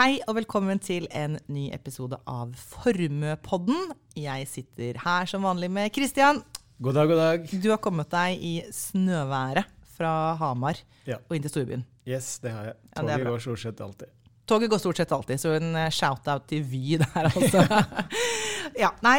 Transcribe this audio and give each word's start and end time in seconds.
Hei 0.00 0.14
og 0.24 0.32
velkommen 0.38 0.78
til 0.80 1.04
en 1.12 1.34
ny 1.52 1.66
episode 1.76 2.16
av 2.24 2.54
Formuepodden. 2.56 3.90
Jeg 4.16 4.46
sitter 4.48 4.96
her 4.96 5.26
som 5.28 5.44
vanlig 5.44 5.68
med 5.68 5.92
Kristian. 5.92 6.38
God 6.80 6.96
dag, 6.96 7.10
god 7.10 7.18
dag. 7.20 7.50
Du 7.60 7.66
har 7.68 7.82
kommet 7.84 8.08
deg 8.08 8.40
i 8.40 8.52
snøværet 8.72 9.68
fra 9.98 10.12
Hamar 10.40 10.80
Ja. 11.04 11.18
og 11.28 11.36
inn 11.36 11.44
til 11.44 11.52
storbyen. 11.52 11.84
Yes, 12.08 12.38
det 12.40 12.54
har 12.54 12.70
jeg. 12.70 12.78
Toget 12.96 13.12
ja, 13.12 13.26
går 13.28 13.44
stort 13.44 13.60
sett 13.66 13.82
alltid. 13.84 14.14
Toget 14.48 14.72
går 14.72 14.80
stort 14.86 15.02
sett 15.02 15.12
alltid, 15.12 15.42
så 15.44 15.52
en 15.58 15.76
eh, 15.76 15.90
shout-out 15.92 16.48
til 16.48 16.64
Vy 16.64 16.96
der, 17.04 17.28
altså. 17.28 17.84
ja, 18.86 18.94
nei. 19.04 19.18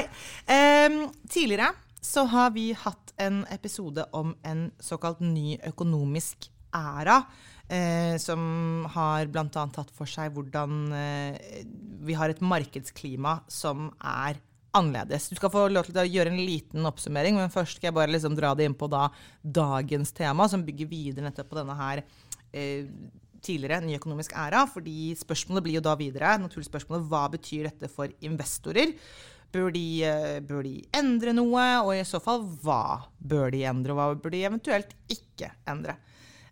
Um, 0.50 1.04
tidligere 1.30 1.76
så 2.02 2.26
har 2.26 2.58
vi 2.58 2.72
hatt 2.74 3.14
en 3.22 3.44
episode 3.54 4.10
om 4.18 4.34
en 4.42 4.72
såkalt 4.82 5.22
ny 5.22 5.60
økonomisk 5.62 6.50
æra. 6.74 7.22
Eh, 7.72 8.18
som 8.20 8.42
har 8.92 9.30
bl.a. 9.32 9.48
tatt 9.48 9.92
for 9.96 10.10
seg 10.10 10.34
hvordan 10.36 10.92
eh, 10.92 11.62
vi 12.04 12.18
har 12.20 12.34
et 12.34 12.42
markedsklima 12.44 13.38
som 13.48 13.86
er 14.04 14.42
annerledes. 14.76 15.30
Du 15.32 15.38
skal 15.40 15.52
få 15.54 15.66
lov 15.72 15.88
til 15.88 16.02
å 16.02 16.04
gjøre 16.04 16.34
en 16.34 16.44
liten 16.44 16.88
oppsummering, 16.88 17.38
men 17.40 17.54
først 17.54 17.80
skal 17.80 17.90
jeg 17.90 17.96
bare 17.96 18.12
liksom 18.12 18.36
dra 18.36 18.52
det 18.60 18.68
inn 18.68 18.76
på 18.76 18.90
da, 18.92 19.06
dagens 19.40 20.12
tema, 20.16 20.50
som 20.52 20.66
bygger 20.68 20.92
videre 20.92 21.30
nettopp 21.30 21.52
på 21.52 21.62
denne 21.62 21.78
her 21.80 22.04
eh, 22.52 22.92
tidligere 23.42 23.82
ny 23.86 23.96
økonomisk 24.02 24.36
æra. 24.36 24.66
fordi 24.68 25.14
spørsmålet 25.20 25.64
blir 25.66 25.80
jo 25.80 25.88
da 25.88 25.96
videre 26.00 26.38
naturlig 26.44 26.68
spørsmålet, 26.68 27.08
hva 27.08 27.26
betyr 27.32 27.70
dette 27.70 27.92
for 27.92 28.12
investorer? 28.20 28.96
Bør 29.52 29.72
de, 29.76 29.88
eh, 30.08 30.40
bør 30.44 30.64
de 30.68 30.78
endre 30.96 31.40
noe, 31.40 31.66
og 31.86 31.96
i 31.96 32.04
så 32.08 32.20
fall 32.24 32.44
hva 32.64 33.08
bør 33.20 33.52
de 33.56 33.64
endre, 33.64 33.96
og 33.96 34.00
hva 34.00 34.24
bør 34.24 34.36
de 34.36 34.48
eventuelt 34.48 34.96
ikke 35.12 35.52
endre? 35.68 35.98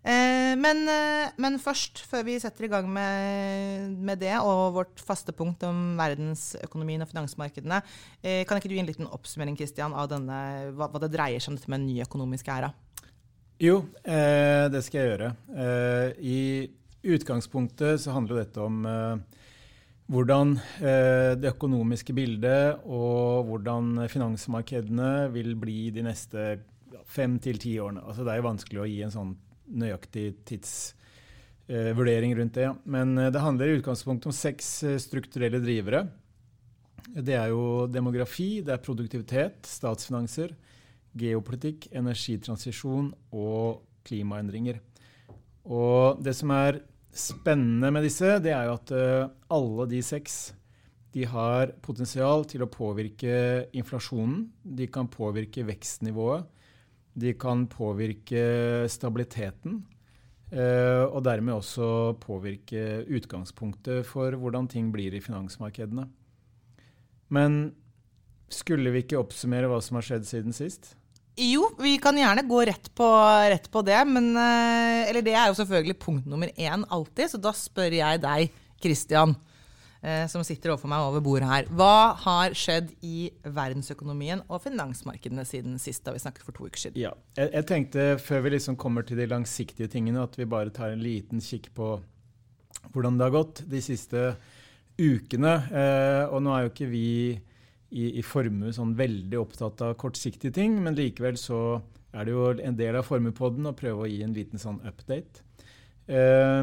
Eh, 0.00 0.54
men, 0.56 0.78
eh, 0.88 1.32
men 1.36 1.58
først, 1.60 2.00
før 2.08 2.24
vi 2.24 2.38
setter 2.40 2.64
i 2.64 2.70
gang 2.72 2.86
med, 2.88 3.98
med 4.00 4.22
det 4.22 4.32
og 4.40 4.78
vårt 4.78 5.02
faste 5.04 5.34
punkt 5.36 5.60
om 5.68 5.98
verdensøkonomien 5.98 7.04
og 7.04 7.10
finansmarkedene, 7.10 7.82
eh, 8.22 8.46
kan 8.48 8.56
ikke 8.56 8.70
du 8.70 8.78
gi 8.78 8.80
en 8.80 8.88
liten 8.88 9.10
oppsummering 9.12 9.58
Christian, 9.60 9.92
av 9.92 10.08
denne, 10.08 10.38
hva, 10.72 10.88
hva 10.88 11.02
det 11.04 11.12
dreier 11.12 11.42
seg 11.42 11.52
om 11.52 11.58
dette 11.60 11.68
med 11.68 11.82
en 11.82 11.90
ny 11.90 11.98
økonomisk 12.06 12.48
æra? 12.48 12.72
Jo, 13.60 13.82
eh, 14.08 14.70
det 14.72 14.80
skal 14.86 15.02
jeg 15.02 15.10
gjøre. 15.10 15.34
Eh, 15.52 16.06
I 16.24 16.40
utgangspunktet 17.12 18.00
så 18.00 18.14
handler 18.16 18.40
dette 18.40 18.64
om 18.64 18.80
eh, 18.88 19.42
hvordan 20.10 20.56
det 20.80 21.52
økonomiske 21.52 22.10
bildet 22.16 22.80
og 22.82 23.46
hvordan 23.46 24.08
finansmarkedene 24.10 25.28
vil 25.30 25.52
bli 25.54 25.92
de 25.94 26.02
neste 26.02 26.46
fem 27.06 27.36
til 27.38 27.60
ti 27.62 27.76
årene. 27.78 28.02
Altså 28.02 28.26
det 28.26 28.32
er 28.32 28.40
jo 28.40 28.48
vanskelig 28.48 28.82
å 28.82 28.88
gi 28.90 28.98
en 29.06 29.14
sånn 29.14 29.30
nøyaktig 29.70 30.26
tidsvurdering 30.48 32.34
rundt 32.38 32.58
det. 32.58 32.68
Men 32.84 33.16
eh, 33.18 33.30
det 33.32 33.44
handler 33.44 33.70
i 33.70 33.78
utgangspunktet 33.80 34.30
om 34.30 34.36
seks 34.36 34.72
eh, 34.86 34.98
strukturelle 35.02 35.62
drivere. 35.62 36.06
Det 37.10 37.34
er 37.34 37.50
jo 37.50 37.86
demografi, 37.90 38.60
det 38.62 38.74
er 38.74 38.84
produktivitet, 38.84 39.64
statsfinanser, 39.66 40.52
geopolitikk, 41.18 41.88
energitransisjon 41.96 43.10
og 43.34 43.80
klimaendringer. 44.06 44.78
Og 45.66 46.20
det 46.22 46.36
som 46.38 46.52
er 46.54 46.80
spennende 47.10 47.90
med 47.92 48.06
disse, 48.06 48.38
det 48.42 48.54
er 48.54 48.68
jo 48.68 48.78
at 48.78 48.94
eh, 48.94 49.28
alle 49.50 49.88
de 49.90 50.02
seks 50.06 50.40
de 51.10 51.24
har 51.26 51.72
potensial 51.82 52.44
til 52.46 52.62
å 52.62 52.70
påvirke 52.70 53.66
inflasjonen. 53.74 54.44
De 54.62 54.86
kan 54.86 55.10
påvirke 55.10 55.64
vekstnivået. 55.66 56.46
De 57.14 57.34
kan 57.34 57.66
påvirke 57.70 58.86
stabiliteten. 58.90 59.82
eh, 60.52 61.04
og 61.06 61.22
dermed 61.22 61.54
også 61.54 62.18
påvirke 62.18 63.04
utgangspunktet 63.06 64.06
for 64.06 64.34
hvordan 64.34 64.66
ting 64.68 64.90
blir 64.90 65.14
i 65.14 65.20
finansmarkedene. 65.22 66.08
Men 67.30 67.74
skulle 68.50 68.90
vi 68.90 69.04
ikke 69.04 69.20
oppsummere 69.20 69.70
hva 69.70 69.78
som 69.82 70.00
har 70.00 70.06
skjedd 70.08 70.26
siden 70.26 70.52
sist? 70.56 70.96
Jo, 71.38 71.68
vi 71.78 71.94
kan 72.02 72.18
gjerne 72.18 72.42
gå 72.44 72.64
rett 72.66 72.90
på, 72.98 73.06
rett 73.48 73.70
på 73.70 73.82
det, 73.86 74.00
men 74.10 74.32
eh, 74.36 75.08
Eller 75.08 75.22
det 75.22 75.36
er 75.38 75.48
jo 75.48 75.60
selvfølgelig 75.60 75.98
punkt 76.02 76.26
nummer 76.26 76.50
én 76.58 76.82
alltid, 76.90 77.30
så 77.30 77.38
da 77.40 77.54
spør 77.56 77.94
jeg 77.94 78.20
deg, 78.20 78.50
Christian, 78.82 79.36
eh, 80.02 80.24
som 80.30 80.44
sitter 80.46 80.72
overfor 80.72 80.92
meg 80.92 81.06
over 81.06 81.24
bordet 81.24 81.48
her. 81.50 81.68
Hva 81.76 82.16
har 82.24 82.56
skjedd 82.58 82.92
i 83.06 83.30
verdensøkonomien 83.44 84.44
og 84.48 84.62
finansmarkedene 84.64 85.44
siden 85.48 85.76
sist, 85.82 86.04
da 86.06 86.14
vi 86.14 86.22
snakket 86.22 86.46
for 86.46 86.56
to 86.56 86.68
uker 86.68 86.86
siden? 86.86 87.00
Ja, 87.00 87.12
jeg, 87.38 87.52
jeg 87.56 87.68
tenkte 87.70 88.06
før 88.22 88.46
vi 88.46 88.54
liksom 88.56 88.78
kommer 88.80 89.06
til 89.06 89.20
de 89.20 89.28
langsiktige 89.30 89.90
tingene, 89.92 90.24
at 90.24 90.38
vi 90.38 90.48
bare 90.48 90.72
tar 90.74 90.94
en 90.94 91.04
liten 91.04 91.42
kikk 91.44 91.70
på 91.76 91.98
hvordan 92.94 93.18
det 93.18 93.28
har 93.28 93.36
gått 93.36 93.62
de 93.70 93.80
siste 93.84 94.34
ukene. 95.00 95.54
Eh, 95.68 96.24
og 96.30 96.42
nå 96.44 96.54
er 96.54 96.66
jo 96.66 96.72
ikke 96.72 96.90
vi 96.90 97.06
i, 97.90 98.04
i 98.20 98.22
formue 98.24 98.72
sånn 98.74 98.94
veldig 98.98 99.38
opptatt 99.40 99.82
av 99.84 99.96
kortsiktige 100.00 100.54
ting, 100.54 100.78
men 100.82 100.96
likevel 100.98 101.38
så 101.40 101.80
er 102.14 102.26
det 102.26 102.34
jo 102.34 102.48
en 102.58 102.78
del 102.78 102.98
av 102.98 103.06
Formuepodden 103.06 103.68
å 103.70 103.76
prøve 103.78 104.06
å 104.06 104.10
gi 104.10 104.22
en 104.26 104.34
liten 104.34 104.62
sånn 104.62 104.80
update. 104.86 105.44
Eh, 106.10 106.62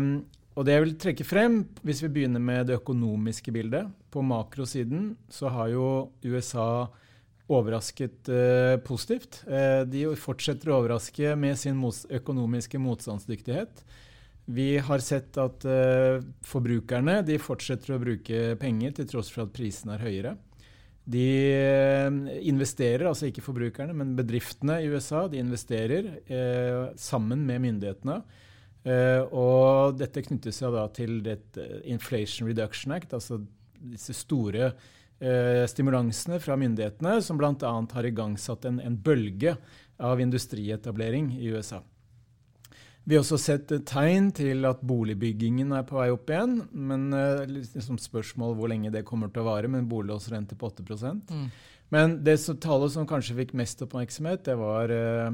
og 0.57 0.65
det 0.65 0.73
jeg 0.73 0.83
vil 0.83 0.95
trekke 0.97 1.25
frem, 1.27 1.59
hvis 1.85 2.01
vi 2.01 2.09
begynner 2.15 2.41
med 2.41 2.65
det 2.65 2.79
økonomiske 2.79 3.53
bildet 3.53 3.91
På 4.09 4.23
makrosiden 4.25 5.11
så 5.29 5.51
har 5.53 5.69
jo 5.69 5.89
USA 6.25 6.87
overrasket 7.47 8.27
eh, 8.27 8.75
positivt. 8.83 9.43
Eh, 9.47 9.85
de 9.87 10.01
fortsetter 10.19 10.71
å 10.71 10.81
overraske 10.81 11.35
med 11.39 11.55
sin 11.61 11.77
mot 11.79 11.95
økonomiske 12.11 12.81
motstandsdyktighet. 12.81 13.85
Vi 14.51 14.77
har 14.83 15.03
sett 15.03 15.37
at 15.39 15.63
eh, 15.67 16.19
forbrukerne 16.47 17.21
fortsetter 17.39 17.95
å 17.95 18.01
bruke 18.01 18.57
penger 18.59 18.97
til 18.97 19.07
tross 19.13 19.31
for 19.31 19.45
at 19.45 19.53
prisene 19.55 19.95
er 19.95 20.03
høyere. 20.03 20.33
De 21.07 21.27
eh, 21.55 22.19
investerer, 22.49 23.05
altså 23.07 23.29
ikke 23.29 23.45
forbrukerne, 23.45 23.95
men 23.95 24.15
bedriftene 24.17 24.81
i 24.83 24.89
USA, 24.91 25.25
de 25.31 25.39
investerer 25.39 26.09
eh, 26.27 26.89
sammen 26.99 27.45
med 27.47 27.63
myndighetene. 27.63 28.19
Eh, 28.87 29.23
og 29.35 29.97
dette 29.99 30.23
knytter 30.23 30.53
seg 30.55 30.75
da 30.75 30.85
til 30.95 31.19
det 31.25 31.41
eh, 31.59 31.81
Inflation 31.91 32.47
Reduction 32.47 32.93
Act, 32.95 33.15
altså 33.17 33.41
disse 33.77 34.15
store 34.15 34.69
eh, 34.69 35.65
stimulansene 35.67 36.39
fra 36.43 36.55
myndighetene, 36.59 37.17
som 37.25 37.39
bl.a. 37.39 37.73
har 37.97 38.07
igangsatt 38.07 38.67
en, 38.69 38.79
en 38.79 38.95
bølge 38.95 39.57
av 39.97 40.21
industrietablering 40.23 41.33
i 41.41 41.51
USA. 41.51 41.81
Vi 43.07 43.15
har 43.15 43.23
også 43.23 43.39
sett 43.39 43.71
tegn 43.87 44.33
til 44.35 44.67
at 44.67 44.81
boligbyggingen 44.83 45.71
er 45.75 45.85
på 45.87 45.95
vei 45.95 46.09
opp 46.11 46.27
igjen. 46.27 46.57
Men 46.75 47.05
liksom 47.47 47.95
spørsmål 48.03 48.57
hvor 48.59 48.67
lenge 48.67 48.91
det 48.91 49.05
kommer 49.07 49.31
til 49.31 49.45
å 49.45 49.47
vare, 49.47 49.69
men 49.71 49.85
en 49.85 49.87
boliglånsrente 49.87 50.57
på 50.59 50.67
8 50.67 50.83
Mm. 51.31 51.45
Men 51.89 52.17
det 52.23 52.35
som, 52.43 52.57
tallet 52.59 52.91
som 52.91 53.07
kanskje 53.07 53.37
fikk 53.37 53.53
mest 53.55 53.81
oppmerksomhet, 53.85 54.43
det 54.43 54.57
var 54.59 54.91
eh, 54.91 55.31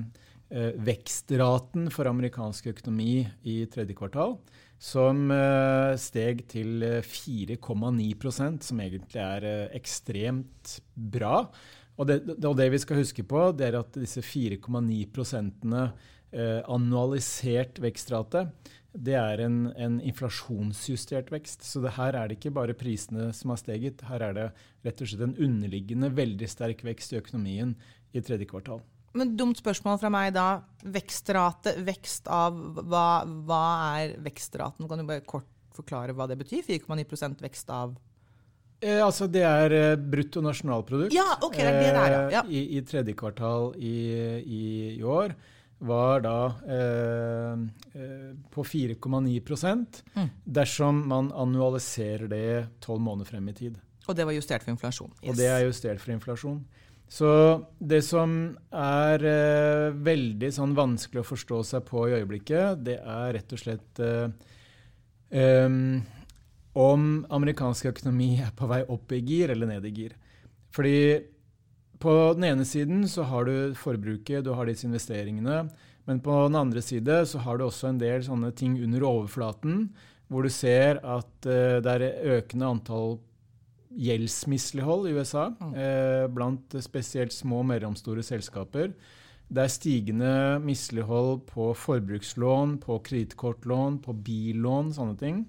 vekstraten 0.54 1.88
for 1.90 2.06
amerikansk 2.06 2.68
økonomi 2.70 3.24
i 3.50 3.56
tredje 3.74 3.96
kvartal, 3.98 4.36
som 4.84 5.32
eh, 5.32 5.94
steg 6.02 6.44
til 6.52 6.84
eh, 6.84 7.06
4,9% 7.08 8.68
som 8.68 8.82
egentlig 8.84 9.22
er 9.24 9.48
eh, 9.48 9.78
ekstremt 9.80 10.78
bra. 10.94 11.46
Og 11.94 12.10
det, 12.10 12.18
og 12.42 12.58
det 12.58 12.68
vi 12.74 12.82
skal 12.82 13.00
huske 13.00 13.24
på, 13.24 13.46
det 13.56 13.70
er 13.70 13.80
at 13.80 13.96
disse 13.96 14.24
4,9 14.26 15.00
prosentene 15.14 15.86
eh, 16.34 16.60
annualisert 16.68 17.80
vekstrate, 17.84 18.48
det 18.94 19.16
er 19.18 19.42
en, 19.46 19.72
en 19.74 20.00
inflasjonsjustert 20.04 21.32
vekst. 21.34 21.64
Så 21.66 21.82
det 21.82 21.96
her 21.96 22.18
er 22.18 22.30
det 22.30 22.42
ikke 22.42 22.54
bare 22.60 22.76
prisene 22.78 23.32
som 23.34 23.54
har 23.54 23.62
steget, 23.62 24.04
her 24.10 24.28
er 24.28 24.38
det 24.38 24.50
rett 24.86 25.02
og 25.02 25.10
slett 25.10 25.30
en 25.30 25.38
underliggende 25.48 26.12
veldig 26.14 26.50
sterk 26.52 26.84
vekst 26.86 27.16
i 27.16 27.22
økonomien 27.24 27.78
i 28.14 28.22
tredje 28.22 28.52
kvartal. 28.52 28.84
Men 29.14 29.36
dumt 29.38 29.60
spørsmål 29.62 30.00
fra 30.02 30.10
meg 30.14 30.32
da. 30.34 30.48
Vekstrate, 30.84 31.76
vekst 31.86 32.28
av 32.34 32.56
Hva, 32.82 33.24
hva 33.46 33.62
er 34.02 34.16
vekstraten? 34.26 34.88
Kan 34.90 35.04
du 35.04 35.06
bare 35.10 35.22
kort 35.28 35.48
forklare 35.74 36.14
hva 36.18 36.28
det 36.30 36.38
betyr? 36.42 36.64
4,9% 36.66 37.44
vekst 37.46 37.70
av 37.74 37.96
Eh, 38.84 39.00
altså 39.00 39.30
Det 39.32 39.46
er 39.48 39.72
eh, 39.78 39.96
brutto 39.96 40.42
nasjonalprodukt 40.44 41.14
Ja, 41.16 41.38
ok, 41.46 41.56
det 41.56 41.68
er 41.70 41.78
det 41.80 41.92
der, 41.96 42.04
er, 42.04 42.32
ja. 42.34 42.42
Ja. 42.42 42.44
eh, 42.44 42.52
i, 42.52 42.78
i 42.78 42.82
tredje 42.84 43.14
kvartal 43.16 43.70
i, 43.80 43.94
i, 44.44 44.64
i 44.98 45.04
år. 45.08 45.32
Var 45.88 46.20
da 46.26 46.34
eh, 46.68 47.64
eh, 47.96 48.34
på 48.52 48.66
4,9 48.68 50.04
Mm. 50.18 50.30
dersom 50.60 51.00
man 51.08 51.32
annualiserer 51.32 52.28
det 52.28 52.44
tolv 52.84 53.00
måneder 53.02 53.30
frem 53.32 53.48
i 53.50 53.54
tid. 53.54 53.80
Og 54.08 54.16
det 54.16 54.26
var 54.28 54.36
justert 54.36 54.64
for 54.66 54.72
inflasjon. 54.76 55.12
Og 55.24 55.36
det 55.40 55.48
er 55.48 55.64
justert 55.64 56.02
for 56.04 56.12
inflasjon. 56.12 56.60
Så 57.14 57.30
det 57.78 58.02
som 58.08 58.32
er 58.74 59.24
eh, 59.30 59.94
veldig 59.94 60.50
sånn 60.56 60.74
vanskelig 60.78 61.22
å 61.22 61.28
forstå 61.28 61.60
seg 61.70 61.86
på 61.86 62.08
i 62.08 62.16
øyeblikket, 62.18 62.82
det 62.88 62.98
er 62.98 63.36
rett 63.36 63.54
og 63.54 63.62
slett 63.62 64.02
eh, 64.02 64.30
om 66.74 67.04
amerikansk 67.38 67.92
økonomi 67.92 68.32
er 68.42 68.50
på 68.58 68.70
vei 68.70 68.82
opp 68.90 69.14
i 69.14 69.22
gir 69.22 69.54
eller 69.54 69.70
ned 69.70 69.86
i 69.86 69.94
gir. 69.94 70.16
Fordi 70.74 70.98
på 72.02 72.14
den 72.36 72.48
ene 72.50 72.66
siden 72.66 73.06
så 73.08 73.28
har 73.30 73.46
du 73.46 73.76
forbruket, 73.78 74.44
du 74.44 74.52
har 74.58 74.68
disse 74.68 74.88
investeringene. 74.90 75.68
Men 76.10 76.20
på 76.20 76.34
den 76.48 76.58
andre 76.60 76.82
side 76.84 77.22
så 77.30 77.44
har 77.46 77.58
du 77.58 77.68
også 77.68 77.92
en 77.92 78.02
del 78.02 78.26
sånne 78.26 78.52
ting 78.58 78.76
under 78.84 79.06
overflaten. 79.08 79.92
hvor 80.28 80.44
du 80.44 80.50
ser 80.50 80.98
at 81.06 81.46
eh, 81.46 81.78
det 81.84 81.92
er 81.94 82.40
økende 82.40 82.66
antall 82.66 83.20
gjeldsmislighold 84.00 85.10
i 85.10 85.14
USA 85.18 85.50
mm. 85.54 85.74
uh, 85.76 86.26
blant 86.34 86.78
spesielt 86.84 87.34
små 87.36 87.62
og 87.62 87.70
mellomstore 87.72 88.24
selskaper. 88.26 88.94
Det 89.54 89.64
er 89.64 89.72
stigende 89.72 90.34
mislighold 90.64 91.44
på 91.50 91.72
forbrukslån, 91.78 92.80
på 92.82 92.98
kredittkortlån, 93.06 94.00
på 94.02 94.16
billån, 94.26 94.94
sånne 94.96 95.18
ting. 95.20 95.44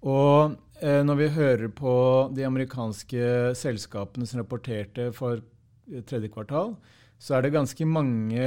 Og 0.00 0.54
eh, 0.80 1.02
når 1.04 1.18
vi 1.18 1.26
hører 1.34 1.72
på 1.76 1.94
de 2.32 2.46
amerikanske 2.48 3.52
selskapene 3.58 4.28
som 4.28 4.40
rapporterte 4.40 5.10
for 5.12 5.42
tredje 6.08 6.30
kvartal, 6.32 6.72
så 7.20 7.36
er 7.36 7.44
det 7.44 7.52
ganske 7.58 7.84
mange 7.84 8.46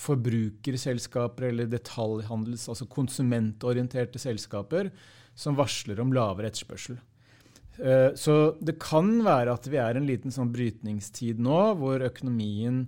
forbrukerselskaper 0.00 1.50
eller 1.50 1.70
detaljhandels, 1.70 2.66
altså 2.70 2.88
konsumentorienterte 2.90 4.18
selskaper 4.22 4.90
som 5.38 5.58
varsler 5.58 6.00
om 6.02 6.14
lavere 6.14 6.50
etterspørsel. 6.50 6.98
Eh, 7.80 8.10
så 8.14 8.34
det 8.60 8.76
kan 8.82 9.08
være 9.24 9.54
at 9.56 9.68
vi 9.70 9.78
er 9.80 9.96
i 9.96 10.02
en 10.02 10.08
liten 10.08 10.34
sånn 10.34 10.52
brytningstid 10.52 11.40
nå, 11.40 11.60
hvor 11.80 12.04
økonomien 12.04 12.82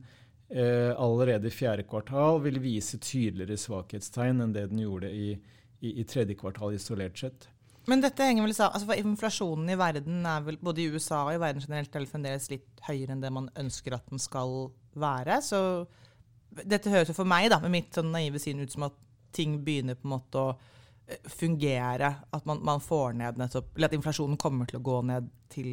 eh, 0.53 0.93
allerede 0.93 1.49
i 1.49 1.55
fjerde 1.55 1.87
kvartal 1.89 2.43
vil 2.45 2.61
vise 2.63 3.01
tydeligere 3.01 3.61
svakhetstegn 3.61 4.45
enn 4.45 4.53
det 4.53 4.69
den 4.73 4.83
gjorde 4.85 5.09
i, 5.09 5.33
i, 5.81 5.95
i 6.03 6.05
tredje 6.09 6.37
kvartal 6.41 6.77
isolert 6.77 7.19
sett. 7.25 7.49
Men 7.91 8.03
dette 8.05 8.23
henger 8.23 8.45
vel 8.47 8.55
sammen, 8.55 8.77
altså 8.77 8.91
for 8.93 9.01
Inflasjonen 9.11 9.73
i 9.73 9.79
verden 9.81 10.27
er 10.29 10.45
vel 10.47 10.61
både 10.63 10.85
i 10.85 10.91
USA 10.93 11.25
og 11.25 11.35
i 11.35 11.41
verden 11.43 11.65
generelt 11.65 11.97
er 11.99 12.07
fremdeles 12.07 12.51
litt 12.53 12.85
høyere 12.87 13.17
enn 13.17 13.25
det 13.25 13.33
man 13.35 13.49
ønsker 13.59 13.97
at 13.97 14.13
den 14.13 14.23
skal 14.23 14.71
være. 14.95 15.41
Så 15.43 15.59
dette 16.63 16.93
høres 16.93 17.11
jo 17.11 17.17
for 17.17 17.29
meg, 17.29 17.49
da, 17.51 17.59
med 17.65 17.75
mitt 17.75 17.97
sånn 17.97 18.13
naive 18.15 18.39
syn, 18.43 18.63
ut 18.63 18.75
som 18.75 18.87
at 18.87 19.01
ting 19.35 19.57
begynner 19.65 19.97
på 19.99 20.07
en 20.07 20.15
måte 20.15 20.39
å 20.39 20.53
fungere. 21.29 22.15
At 22.31 22.47
man, 22.49 22.63
man 22.65 22.81
får 22.81 23.19
ned 23.19 23.41
nettopp 23.41 23.77
Eller 23.77 23.91
at 23.91 23.97
inflasjonen 23.97 24.39
kommer 24.41 24.69
til 24.69 24.81
å 24.81 24.87
gå 24.87 25.01
ned 25.09 25.29
til 25.53 25.73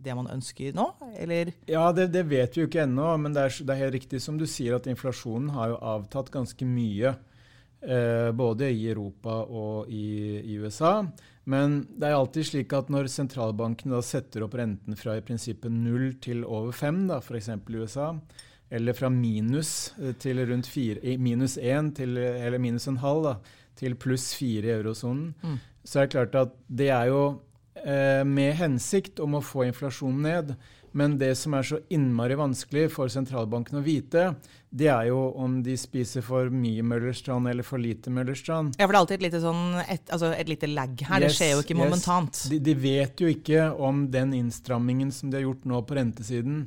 det 0.00 0.14
man 0.16 0.28
ønsker 0.32 0.74
nå, 0.76 0.86
eller? 1.20 1.50
Ja, 1.68 1.90
det, 1.92 2.10
det 2.14 2.22
vet 2.28 2.56
vi 2.56 2.62
jo 2.62 2.68
ikke 2.68 2.84
ennå, 2.84 3.08
men 3.20 3.34
det 3.36 3.46
er, 3.46 3.56
det 3.64 3.74
er, 3.74 3.80
helt 3.82 3.96
riktig 3.98 4.20
som 4.24 4.38
du 4.40 4.46
sier 4.48 4.76
at 4.76 4.88
inflasjonen 4.90 5.50
har 5.56 5.74
jo 5.74 5.80
avtatt 5.94 6.32
ganske 6.32 6.68
mye. 6.68 7.14
Eh, 7.80 8.28
både 8.36 8.68
i 8.68 8.90
Europa 8.90 9.38
og 9.48 9.88
i, 9.88 10.36
i, 10.44 10.58
USA. 10.60 10.98
Men 11.48 11.78
det 11.96 12.10
er 12.10 12.16
alltid 12.18 12.44
slik 12.50 12.74
at 12.76 12.90
når 12.92 13.08
sentralbanken 13.08 13.94
da 13.94 14.02
setter 14.04 14.44
opp 14.44 14.58
renten 14.60 14.98
fra 15.00 15.14
i 15.16 15.22
prinsippet 15.24 15.72
null 15.72 16.10
til 16.20 16.44
over 16.44 16.76
fem, 16.76 17.06
f.eks. 17.16 17.48
i 17.48 17.80
USA, 17.80 18.10
eller 18.68 18.96
fra 18.98 19.08
minus 19.08 19.94
eh, 19.96 20.12
til 20.20 20.42
rundt 20.44 20.68
fire, 20.68 21.16
minus 21.16 21.56
én 21.56 21.88
til 21.96 22.20
eller 22.20 22.60
minus 22.60 22.88
en 22.90 23.00
halv 23.00 23.30
da, 23.30 23.34
til 23.80 23.96
pluss 24.00 24.30
fire 24.36 24.68
i 24.68 24.76
eurosonen, 24.78 25.30
mm. 25.40 25.56
så 25.84 26.02
er 26.02 26.08
det 26.08 26.16
klart 26.16 26.36
at 26.38 26.58
det 26.68 26.90
er 26.92 27.08
jo 27.10 27.22
eh, 27.80 28.22
med 28.28 28.54
hensikt 28.60 29.22
om 29.24 29.38
å 29.38 29.44
få 29.44 29.66
inflasjonen 29.70 30.28
ned. 30.28 30.54
Men 30.92 31.14
det 31.20 31.36
som 31.38 31.54
er 31.54 31.66
så 31.66 31.78
innmari 31.92 32.34
vanskelig 32.38 32.88
for 32.90 33.10
sentralbanken 33.12 33.78
å 33.78 33.84
vite, 33.84 34.24
det 34.74 34.88
er 34.90 35.06
jo 35.10 35.20
om 35.38 35.60
de 35.62 35.76
spiser 35.78 36.24
for 36.26 36.50
mye 36.50 36.82
Møllerstrand 36.86 37.46
eller 37.50 37.66
for 37.66 37.82
lite 37.82 38.10
Møllerstrand. 38.10 38.74
Ja, 38.74 38.86
for 38.86 38.94
det 38.94 38.98
er 38.98 39.02
alltid 39.04 39.18
et 39.20 39.26
lite, 39.28 39.42
sånn, 39.44 39.62
et, 39.84 40.04
altså 40.10 40.32
et 40.34 40.50
lite 40.50 40.70
lag 40.70 40.94
her. 41.06 41.22
Yes, 41.22 41.30
det 41.30 41.38
skjer 41.38 41.52
jo 41.54 41.64
ikke 41.64 41.78
momentant. 41.78 42.42
Yes. 42.42 42.50
De, 42.50 42.60
de, 42.66 42.76
vet 42.82 43.22
jo 43.22 43.30
ikke 43.30 43.68
om 43.78 44.04
den 44.10 44.34
innstrammingen 44.40 45.14
som 45.14 45.30
de 45.30 45.38
har 45.38 45.46
gjort 45.46 45.68
nå 45.70 45.82
på 45.86 45.98
rentesiden, 46.00 46.64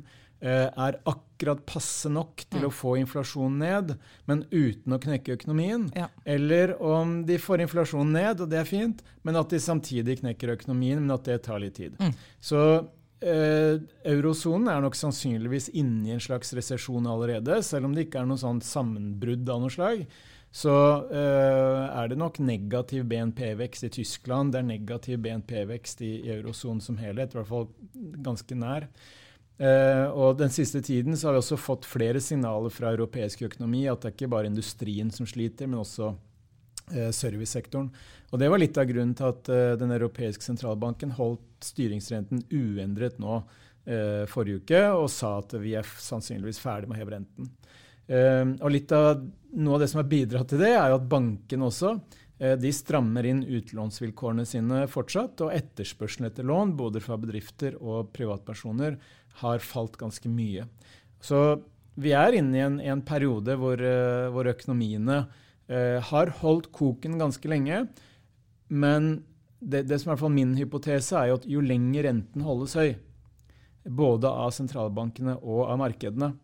er 0.50 0.98
akkurat 1.08 1.62
passe 1.66 2.10
nok 2.12 2.44
til 2.50 2.64
mm. 2.64 2.68
å 2.68 2.72
få 2.74 2.96
inflasjonen 3.00 3.62
ned, 3.62 3.94
men 4.28 4.42
uten 4.50 4.96
å 4.96 5.00
knekke 5.00 5.38
økonomien. 5.38 5.86
Ja. 5.96 6.10
Eller 6.24 6.74
om 6.82 7.22
de 7.28 7.38
får 7.40 7.64
inflasjonen 7.64 8.12
ned, 8.16 8.42
og 8.44 8.52
det 8.52 8.60
er 8.60 8.68
fint, 8.68 9.00
men 9.24 9.40
at 9.40 9.54
de 9.54 9.62
samtidig 9.62 10.20
knekker 10.20 10.54
økonomien, 10.56 11.00
men 11.00 11.14
at 11.16 11.24
det 11.28 11.40
tar 11.46 11.62
litt 11.62 11.78
tid. 11.80 11.96
Mm. 12.00 12.12
Så 12.44 12.60
eh, 13.24 13.80
eurosonen 14.12 14.68
er 14.72 14.84
nok 14.84 14.98
sannsynligvis 14.98 15.70
inne 15.72 16.10
i 16.10 16.14
en 16.18 16.22
slags 16.22 16.54
resesjon 16.56 17.08
allerede, 17.08 17.62
selv 17.64 17.88
om 17.88 17.96
det 17.96 18.08
ikke 18.08 18.22
er 18.22 18.30
noe 18.30 18.40
sånt 18.40 18.66
sammenbrudd 18.68 19.48
av 19.48 19.64
noe 19.64 19.72
slag. 19.72 20.06
Så 20.54 20.70
eh, 21.10 21.82
er 21.88 22.12
det 22.12 22.20
nok 22.20 22.38
negativ 22.38 23.08
BNP-vekst 23.10 23.88
i 23.88 23.92
Tyskland, 23.96 24.52
det 24.54 24.60
er 24.60 24.68
negativ 24.68 25.18
BNP-vekst 25.24 26.04
i, 26.06 26.12
i 26.28 26.32
eurosonen 26.36 26.84
som 26.84 27.00
helhet, 27.00 27.34
i 27.34 27.40
hvert 27.40 27.50
fall 27.50 27.70
ganske 28.22 28.58
nær. 28.60 28.86
Uh, 29.54 30.10
og 30.18 30.38
Den 30.40 30.50
siste 30.50 30.80
tiden 30.82 31.14
så 31.14 31.28
har 31.28 31.36
vi 31.36 31.44
også 31.44 31.58
fått 31.60 31.86
flere 31.86 32.18
signaler 32.22 32.72
fra 32.74 32.90
europeisk 32.90 33.44
økonomi 33.46 33.84
at 33.86 34.02
det 34.02 34.08
er 34.08 34.16
ikke 34.16 34.32
bare 34.32 34.50
industrien 34.50 35.12
som 35.14 35.28
sliter, 35.30 35.68
men 35.70 35.78
også 35.84 36.10
uh, 36.10 37.10
servicesektoren. 37.14 37.92
Og 38.32 38.40
Det 38.42 38.48
var 38.50 38.58
litt 38.58 38.80
av 38.80 38.88
grunnen 38.90 39.14
til 39.14 39.30
at 39.30 39.52
uh, 39.52 39.76
Den 39.78 39.94
europeiske 39.94 40.42
sentralbanken 40.42 41.14
holdt 41.20 41.70
styringsrenten 41.70 42.46
uendret 42.50 43.22
nå 43.22 43.42
forrige 44.32 44.62
uke, 44.62 44.78
og 44.96 45.10
sa 45.12 45.34
at 45.42 45.50
vi 45.60 45.74
er 45.76 45.84
sannsynligvis 45.84 46.56
ferdig 46.56 46.88
med 46.88 46.96
å 46.96 47.00
heve 47.02 47.12
renten. 47.12 47.50
og 48.62 48.70
litt 48.72 48.94
av 48.96 49.20
Noe 49.60 49.76
av 49.76 49.82
det 49.82 49.88
som 49.92 50.00
har 50.00 50.08
bidratt 50.08 50.48
til 50.48 50.62
det, 50.62 50.70
er 50.72 50.88
jo 50.88 50.96
at 50.96 51.10
bankene 51.12 51.66
også 51.66 51.90
de 52.64 52.70
strammer 52.72 53.28
inn 53.28 53.42
utlånsvilkårene 53.44 54.46
sine 54.48 54.86
fortsatt, 54.88 55.44
og 55.44 55.52
etterspørselen 55.52 56.30
etter 56.30 56.48
lån, 56.48 56.72
både 56.80 57.04
fra 57.04 57.20
bedrifter 57.20 57.76
og 57.76 58.08
privatpersoner, 58.16 58.96
har 59.42 59.62
falt 59.64 59.96
ganske 60.00 60.30
mye. 60.30 60.66
Så 61.24 61.40
vi 62.00 62.14
er 62.16 62.36
inne 62.38 62.58
i 62.58 62.64
en, 62.64 62.80
en 62.82 63.02
periode 63.06 63.56
hvor, 63.58 63.80
uh, 63.80 64.30
hvor 64.34 64.50
økonomiene 64.50 65.24
eh, 65.70 66.00
har 66.02 66.32
holdt 66.40 66.70
koken 66.74 67.18
ganske 67.20 67.48
lenge. 67.48 67.84
Men 68.68 69.22
det, 69.60 69.84
det, 69.88 70.00
som 70.02 70.12
er 70.12 70.28
min 70.28 70.56
hypotese, 70.58 71.16
er 71.16 71.30
jo 71.30 71.38
at 71.38 71.46
jo 71.48 71.62
lenger 71.64 72.08
renten 72.08 72.44
holdes 72.44 72.74
høy, 72.76 72.96
både 73.84 74.28
av 74.28 74.52
sentralbankene 74.56 75.38
og 75.40 75.68
av 75.70 75.80
markedene, 75.80 76.34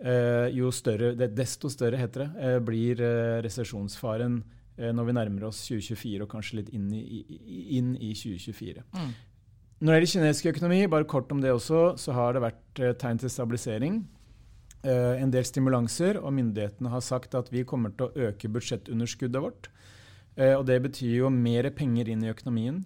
eh, 0.00 0.48
jo 0.56 0.72
større, 0.74 1.14
desto 1.16 1.70
større 1.72 2.00
heter 2.00 2.26
det, 2.26 2.52
blir 2.66 3.00
resesjonsfaren 3.44 4.42
når 4.78 5.08
vi 5.08 5.14
nærmer 5.16 5.48
oss 5.48 5.64
2024 5.66 6.22
og 6.22 6.28
kanskje 6.30 6.60
litt 6.60 6.68
inn 6.76 6.84
i, 6.94 7.22
inn 7.80 7.94
i 7.96 8.12
2024. 8.14 8.84
Mm. 8.94 9.08
Når 9.78 9.94
det 9.94 9.98
gjelder 9.98 10.10
kinesisk 10.10 10.46
økonomi, 10.50 10.78
bare 10.90 11.06
kort 11.06 11.30
om 11.30 11.38
det 11.42 11.52
også, 11.54 11.92
så 12.02 12.14
har 12.16 12.34
det 12.34 12.42
vært 12.42 12.80
uh, 12.82 12.94
tegn 12.98 13.20
til 13.22 13.30
stabilisering. 13.30 14.00
Uh, 14.82 15.14
en 15.22 15.30
del 15.30 15.46
stimulanser, 15.46 16.18
og 16.18 16.34
myndighetene 16.34 16.90
har 16.90 17.04
sagt 17.04 17.36
at 17.38 17.52
vi 17.54 17.62
kommer 17.62 17.94
til 17.94 18.08
å 18.08 18.26
øke 18.26 18.50
budsjettunderskuddet 18.50 19.44
vårt. 19.44 19.68
Uh, 20.34 20.56
og 20.56 20.64
det 20.66 20.80
betyr 20.82 21.20
jo 21.20 21.30
mer 21.30 21.70
penger 21.78 22.10
inn 22.10 22.24
i 22.26 22.32
økonomien. 22.34 22.84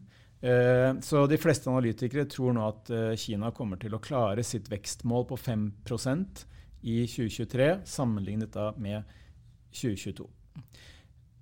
så 1.07 1.21
de 1.31 1.37
fleste 1.39 1.71
analytikere 1.71 2.25
tror 2.27 2.51
nå 2.57 2.65
at 2.67 2.89
Kina 3.15 3.53
kommer 3.55 3.79
til 3.79 3.95
å 3.95 4.01
klare 4.03 4.43
sitt 4.43 4.67
vekstmål 4.73 5.29
på 5.29 5.37
5% 5.39 6.43
i 6.83 6.97
2023, 7.07 7.69
sammenlignet 7.87 8.51
da 8.51 8.73
med 8.75 9.07
2022. 9.71 10.27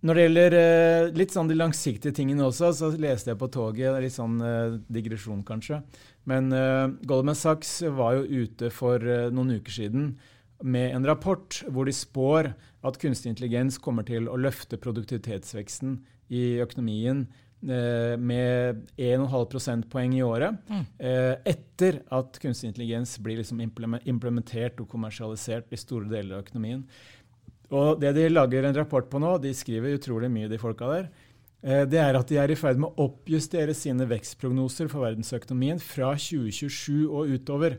Når 0.01 0.17
det 0.17 0.23
gjelder 0.25 0.55
eh, 0.57 1.11
litt 1.17 1.35
sånn 1.35 1.51
de 1.51 1.59
langsiktige 1.59 2.15
tingene 2.17 2.47
også, 2.47 2.71
så 2.77 2.89
leste 2.97 3.33
jeg 3.33 3.41
på 3.41 3.51
toget 3.53 3.99
Litt 4.01 4.17
sånn 4.17 4.39
eh, 4.45 4.79
digresjon, 4.93 5.43
kanskje. 5.47 5.83
Men 6.31 6.49
eh, 6.57 6.87
Goldman 7.09 7.37
Sachs 7.37 7.81
var 7.99 8.17
jo 8.17 8.47
ute 8.47 8.73
for 8.73 9.05
noen 9.35 9.59
uker 9.59 9.77
siden 9.77 10.15
med 10.61 10.93
en 10.93 11.07
rapport 11.09 11.57
hvor 11.73 11.89
de 11.89 11.95
spår 11.97 12.51
at 12.85 12.99
kunstig 13.01 13.33
intelligens 13.33 13.79
kommer 13.81 14.05
til 14.09 14.29
å 14.29 14.41
løfte 14.41 14.81
produktivitetsveksten 14.81 15.95
i 16.37 16.43
økonomien 16.61 17.25
med 17.61 18.79
1,5 18.97 19.47
prosentpoeng 19.53 20.15
i 20.17 20.23
året. 20.25 20.57
Mm. 20.69 20.85
etter 21.49 21.99
at 22.17 22.39
kunstig 22.41 22.71
intelligens 22.71 23.19
blir 23.21 23.41
liksom 23.41 23.61
implementert 23.61 24.81
og 24.81 24.89
kommersialisert 24.89 25.73
i 25.73 25.81
store 25.81 26.09
deler 26.09 26.39
av 26.39 26.47
økonomien. 26.47 26.87
Og 27.71 28.01
det 28.03 28.15
de 28.17 28.29
lager 28.31 28.67
en 28.67 28.77
rapport 28.77 29.07
på 29.11 29.21
nå, 29.23 29.37
de 29.43 29.53
skriver 29.55 29.99
utrolig 29.99 30.31
mye, 30.33 30.51
de 30.51 30.59
folka 30.59 30.89
der, 30.91 31.11
eh, 31.63 31.85
det 31.87 32.01
er 32.03 32.19
at 32.19 32.31
de 32.31 32.39
er 32.43 32.51
i 32.51 32.59
ferd 32.59 32.81
med 32.83 32.91
å 32.91 33.07
oppjustere 33.07 33.75
sine 33.79 34.09
vekstprognoser 34.11 34.91
for 34.91 35.07
verdensøkonomien 35.07 35.79
fra 35.83 36.13
2027 36.19 37.07
og 37.07 37.31
utover. 37.31 37.79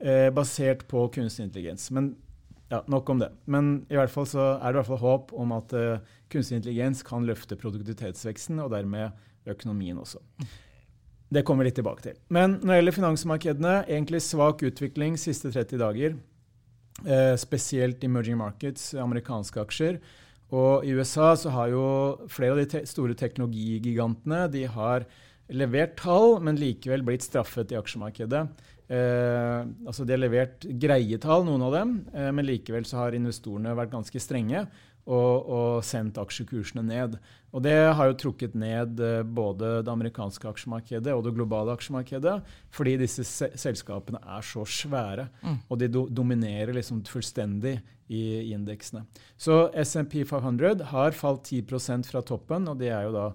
Eh, 0.00 0.28
basert 0.34 0.86
på 0.88 1.06
kunstig 1.12 1.48
intelligens. 1.48 1.90
Men 1.92 2.14
ja, 2.72 2.82
nok 2.88 3.10
om 3.10 3.20
det. 3.20 3.30
Men 3.44 3.84
i 3.92 3.96
hvert 3.98 4.12
fall 4.12 4.26
så 4.28 4.54
er 4.56 4.72
det 4.72 4.74
i 4.74 4.80
hvert 4.80 4.92
fall 4.92 5.02
håp 5.04 5.32
om 5.36 5.52
at 5.56 5.72
uh, 5.76 6.14
kunstig 6.32 6.58
intelligens 6.58 7.04
kan 7.06 7.26
løfte 7.28 7.58
produktivitetsveksten, 7.60 8.58
og 8.64 8.72
dermed 8.72 9.12
økonomien 9.46 10.00
også. 10.00 10.22
Det 11.34 11.44
kommer 11.44 11.64
vi 11.64 11.70
litt 11.70 11.78
tilbake 11.80 12.06
til. 12.06 12.16
Men 12.32 12.58
når 12.62 12.70
det 12.70 12.78
gjelder 12.78 12.96
finansmarkedene, 12.98 13.74
egentlig 13.84 14.22
svak 14.24 14.64
utvikling 14.66 15.18
siste 15.20 15.52
30 15.52 15.80
dager. 15.82 16.16
Eh, 17.02 17.34
spesielt 17.36 18.04
emerging 18.06 18.38
markets, 18.38 18.92
amerikanske 18.94 19.60
aksjer. 19.60 19.98
Og 20.54 20.84
i 20.86 20.92
USA 20.94 21.32
så 21.34 21.50
har 21.50 21.72
jo 21.72 21.86
flere 22.30 22.54
av 22.54 22.60
de 22.60 22.68
te 22.70 22.84
store 22.86 23.16
teknologigigantene 23.18 24.44
de 24.52 24.62
har 24.70 25.08
levert 25.50 25.96
tall, 25.98 26.38
men 26.40 26.60
likevel 26.60 27.02
blitt 27.04 27.26
straffet 27.26 27.74
i 27.74 27.78
aksjemarkedet. 27.80 28.44
Eh, 28.94 29.60
altså 29.88 30.04
De 30.04 30.14
har 30.14 30.22
levert 30.22 30.64
greie 30.80 31.18
tall, 31.18 31.44
noen 31.48 31.66
av 31.66 31.74
dem, 31.74 31.94
eh, 32.14 32.30
men 32.30 32.46
likevel 32.46 32.86
så 32.86 33.02
har 33.02 33.16
investorene 33.16 33.74
vært 33.74 33.92
ganske 33.92 34.20
strenge 34.20 34.66
og, 35.04 35.48
og, 35.52 35.84
sendt 35.84 36.18
aksjekursene 36.20 36.84
ned. 36.86 37.16
Og 37.54 37.62
det 37.64 37.74
har 37.96 38.08
jo 38.08 38.16
trukket 38.18 38.56
ned 38.58 39.00
eh, 39.04 39.20
både 39.22 39.82
det 39.84 39.92
amerikanske 39.92 40.48
aksjemarkedet 40.48 41.12
og 41.12 41.24
det 41.26 41.34
globale 41.36 41.74
aksjemarkedet, 41.76 42.38
fordi 42.74 42.96
disse 43.04 43.26
se 43.28 43.50
selskapene 43.60 44.22
er 44.24 44.46
så 44.46 44.64
svære, 44.64 45.28
mm. 45.42 45.58
og 45.68 45.80
de 45.80 45.90
do 45.92 46.06
dominerer 46.08 46.74
liksom 46.74 47.04
fullstendig 47.08 47.76
i, 48.08 48.22
i 48.48 48.52
indeksene. 48.56 49.04
Så 49.36 49.68
SMP 49.84 50.22
500 50.28 50.88
har 50.90 51.16
falt 51.16 51.52
10% 51.52 52.08
fra 52.10 52.24
toppen, 52.24 52.68
og 52.68 52.80
det 52.80 52.90
er 52.92 53.06
jo 53.08 53.14
da 53.14 53.28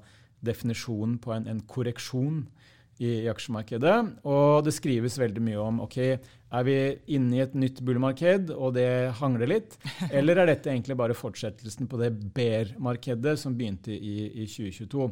definisjonen 0.46 1.18
på 1.22 1.36
en, 1.36 1.48
en 1.52 1.62
korreksjon 1.68 2.44
i, 3.00 3.24
i, 3.24 3.29
aksjemarkedet. 3.32 3.96
Og 4.27 4.65
det 4.65 4.75
skrives 4.75 5.18
veldig 5.20 5.44
mye 5.44 5.63
om 5.63 5.82
ok, 5.86 5.98
er 6.50 6.68
vi 6.68 6.77
inne 7.15 7.38
i 7.38 7.44
et 7.46 7.56
nytt 7.58 7.82
bullmarked 7.86 8.51
og 8.56 8.75
det 8.77 9.15
hangler 9.22 9.53
litt, 9.56 9.77
eller 10.18 10.41
er 10.41 10.51
dette 10.51 10.72
egentlig 10.72 10.98
bare 11.00 11.18
fortsettelsen 11.18 11.89
på 11.89 12.00
det 12.01 12.12
bear-markedet 12.36 13.38
som 13.39 13.58
begynte 13.58 13.96
i, 13.96 14.32
i, 14.44 14.48
2022? 14.50 15.10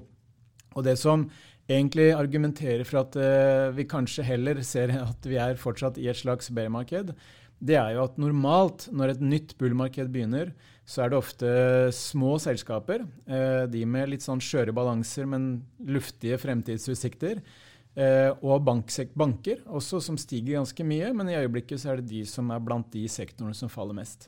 Og 0.77 0.85
det 0.85 0.97
som 0.99 1.25
egentlig 1.67 2.11
argumenterer 2.15 2.85
for 2.87 3.01
at 3.01 3.17
uh, 3.19 3.73
vi 3.75 3.87
kanskje 3.89 4.25
heller 4.27 4.61
ser 4.63 4.93
at 4.99 5.27
vi 5.27 5.39
er 5.41 5.59
fortsatt 5.59 5.97
i 5.99 6.07
et 6.11 6.19
slags 6.19 6.51
bear-marked, 6.53 7.13
det 7.57 7.77
er 7.79 7.95
jo 7.95 8.03
at 8.03 8.19
normalt 8.21 8.85
når 8.93 9.15
et 9.15 9.23
nytt 9.23 9.55
bullmarked 9.57 10.11
begynner, 10.13 10.51
så 10.87 11.03
er 11.03 11.11
det 11.11 11.17
ofte 11.17 11.47
små 11.95 12.35
selskaper, 12.39 13.07
uh, 13.31 13.63
de 13.71 13.81
med 13.89 14.13
litt 14.13 14.27
sånn 14.27 14.43
skjøre 14.43 14.75
balanser, 14.75 15.25
men 15.29 15.49
luftige 15.81 16.37
fremtidsutsikter, 16.39 17.41
Eh, 17.41 17.76
og 17.97 18.61
banker 18.61 19.63
også, 19.65 19.97
som 20.05 20.19
stiger 20.21 20.59
ganske 20.59 20.83
mye, 20.85 21.07
men 21.17 21.31
i 21.31 21.37
øyeblikket 21.39 21.81
så 21.81 21.91
er 21.91 22.01
det 22.01 22.11
de 22.11 22.19
som 22.29 22.51
er 22.53 22.61
blant 22.61 22.91
de 22.93 23.07
sektorene 23.09 23.57
som 23.57 23.71
faller 23.73 23.97
mest. 23.97 24.27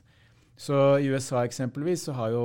Så 0.60 0.98
I 1.00 1.08
USA 1.08 1.44
eksempelvis 1.46 2.08
så 2.08 2.14
har 2.18 2.34
jo 2.34 2.44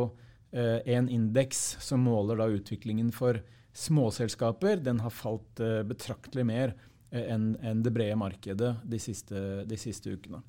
eh, 0.55 0.79
en 0.95 1.09
indeks 1.11 1.75
som 1.83 2.05
måler 2.05 2.39
da 2.39 2.47
utviklingen 2.47 3.11
for 3.11 3.41
småselskaper, 3.75 4.79
den 4.85 5.01
har 5.03 5.11
falt 5.11 5.59
eh, 5.59 5.81
betraktelig 5.87 6.45
mer 6.47 6.75
eh, 7.11 7.25
enn 7.33 7.53
en 7.59 7.83
det 7.83 7.91
brede 7.95 8.15
markedet 8.19 8.75
de 8.87 8.99
siste, 9.03 9.41
de 9.67 9.79
siste 9.79 10.15
ukene. 10.15 10.39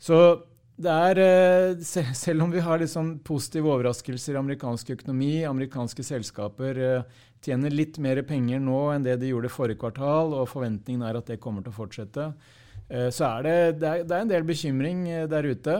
Så 0.00 0.16
det 0.76 0.92
er, 0.92 1.20
eh, 1.20 1.84
selv 2.16 2.46
om 2.46 2.50
vi 2.52 2.64
har 2.64 2.80
liksom 2.80 3.18
positive 3.24 3.68
overraskelser 3.74 4.36
i 4.36 4.40
amerikansk 4.40 4.94
økonomi, 4.96 5.44
amerikanske 5.48 6.04
selskaper 6.04 6.80
eh, 6.80 7.22
tjener 7.46 7.74
litt 7.74 8.00
mer 8.02 8.20
penger 8.26 8.62
nå 8.62 8.80
enn 8.92 9.06
det 9.06 9.16
de 9.22 9.30
gjorde 9.30 9.52
forrige 9.54 9.80
kvartal, 9.80 10.34
og 10.34 10.50
forventningen 10.50 11.04
er 11.06 11.18
at 11.18 11.30
det 11.30 11.40
kommer 11.42 11.64
til 11.64 11.72
å 11.72 11.78
fortsette, 11.78 12.26
eh, 12.88 13.08
så 13.14 13.28
er 13.28 13.46
det, 13.46 13.56
det, 13.82 13.92
er, 14.10 14.18
en 14.18 14.32
del 14.32 14.46
bekymring 14.48 15.06
der 15.30 15.48
ute. 15.48 15.76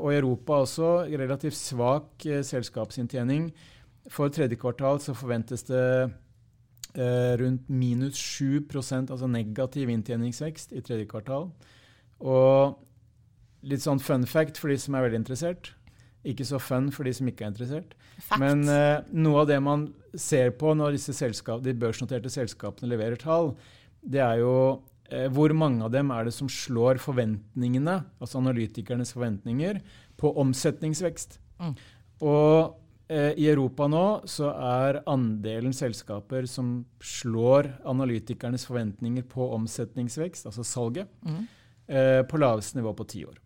Og 0.00 0.08
i 0.12 0.18
Europa 0.18 0.62
også 0.64 0.92
relativt 1.12 1.58
svak 1.58 2.24
selskapsinntjening. 2.24 3.50
For 4.08 4.32
tredje 4.32 4.56
kvartal 4.56 5.02
så 5.04 5.14
forventes 5.16 5.66
det 5.68 5.84
rundt 7.38 7.68
minus 7.70 8.16
7% 8.16 9.12
altså 9.12 9.28
negativ 9.30 9.90
inntjeningsvekst 9.92 10.72
i 10.74 10.80
tredje 10.82 11.06
kvartal. 11.06 11.50
Og 12.24 12.78
Litt 13.66 13.82
sånn 13.82 13.98
fun 13.98 14.26
fact 14.28 14.58
for 14.60 14.70
de 14.70 14.78
som 14.78 14.94
er 14.94 15.08
veldig 15.08 15.24
interessert. 15.24 15.72
Ikke 16.26 16.46
så 16.46 16.60
fun 16.62 16.92
for 16.94 17.08
de 17.08 17.14
som 17.16 17.26
ikke 17.30 17.46
er 17.46 17.52
interessert. 17.52 17.96
Fact. 18.18 18.40
Men 18.42 18.64
uh, 18.66 19.04
noe 19.14 19.44
av 19.44 19.50
det 19.50 19.58
man 19.62 19.88
ser 20.18 20.50
på 20.58 20.72
når 20.74 20.96
disse 20.96 21.14
selskap, 21.14 21.62
de 21.62 21.76
børsnoterte 21.78 22.30
selskapene 22.32 22.90
leverer 22.90 23.18
tall, 23.20 23.52
det 24.02 24.22
er 24.24 24.40
jo 24.42 24.54
uh, 24.74 25.28
hvor 25.34 25.54
mange 25.54 25.86
av 25.86 25.94
dem 25.94 26.10
er 26.14 26.26
det 26.26 26.34
som 26.34 26.50
slår 26.50 26.98
forventningene, 27.02 28.00
altså 28.18 28.42
analytikernes 28.42 29.14
forventninger, 29.14 29.80
på 30.18 30.34
omsetningsvekst. 30.42 31.38
Mm. 31.62 31.74
Og 32.26 32.74
uh, 32.74 33.32
i 33.38 33.46
Europa 33.46 33.86
nå 33.90 34.06
så 34.26 34.50
er 34.50 35.02
andelen 35.06 35.76
selskaper 35.76 36.50
som 36.50 36.80
slår 36.98 37.70
analytikernes 37.86 38.66
forventninger 38.66 39.28
på 39.30 39.52
omsetningsvekst, 39.60 40.50
altså 40.50 40.66
salget, 40.66 41.10
mm. 41.22 41.44
på 42.28 42.36
laveste 42.36 42.76
nivå 42.76 42.90
på 42.92 43.06
ti 43.08 43.22
år. 43.24 43.38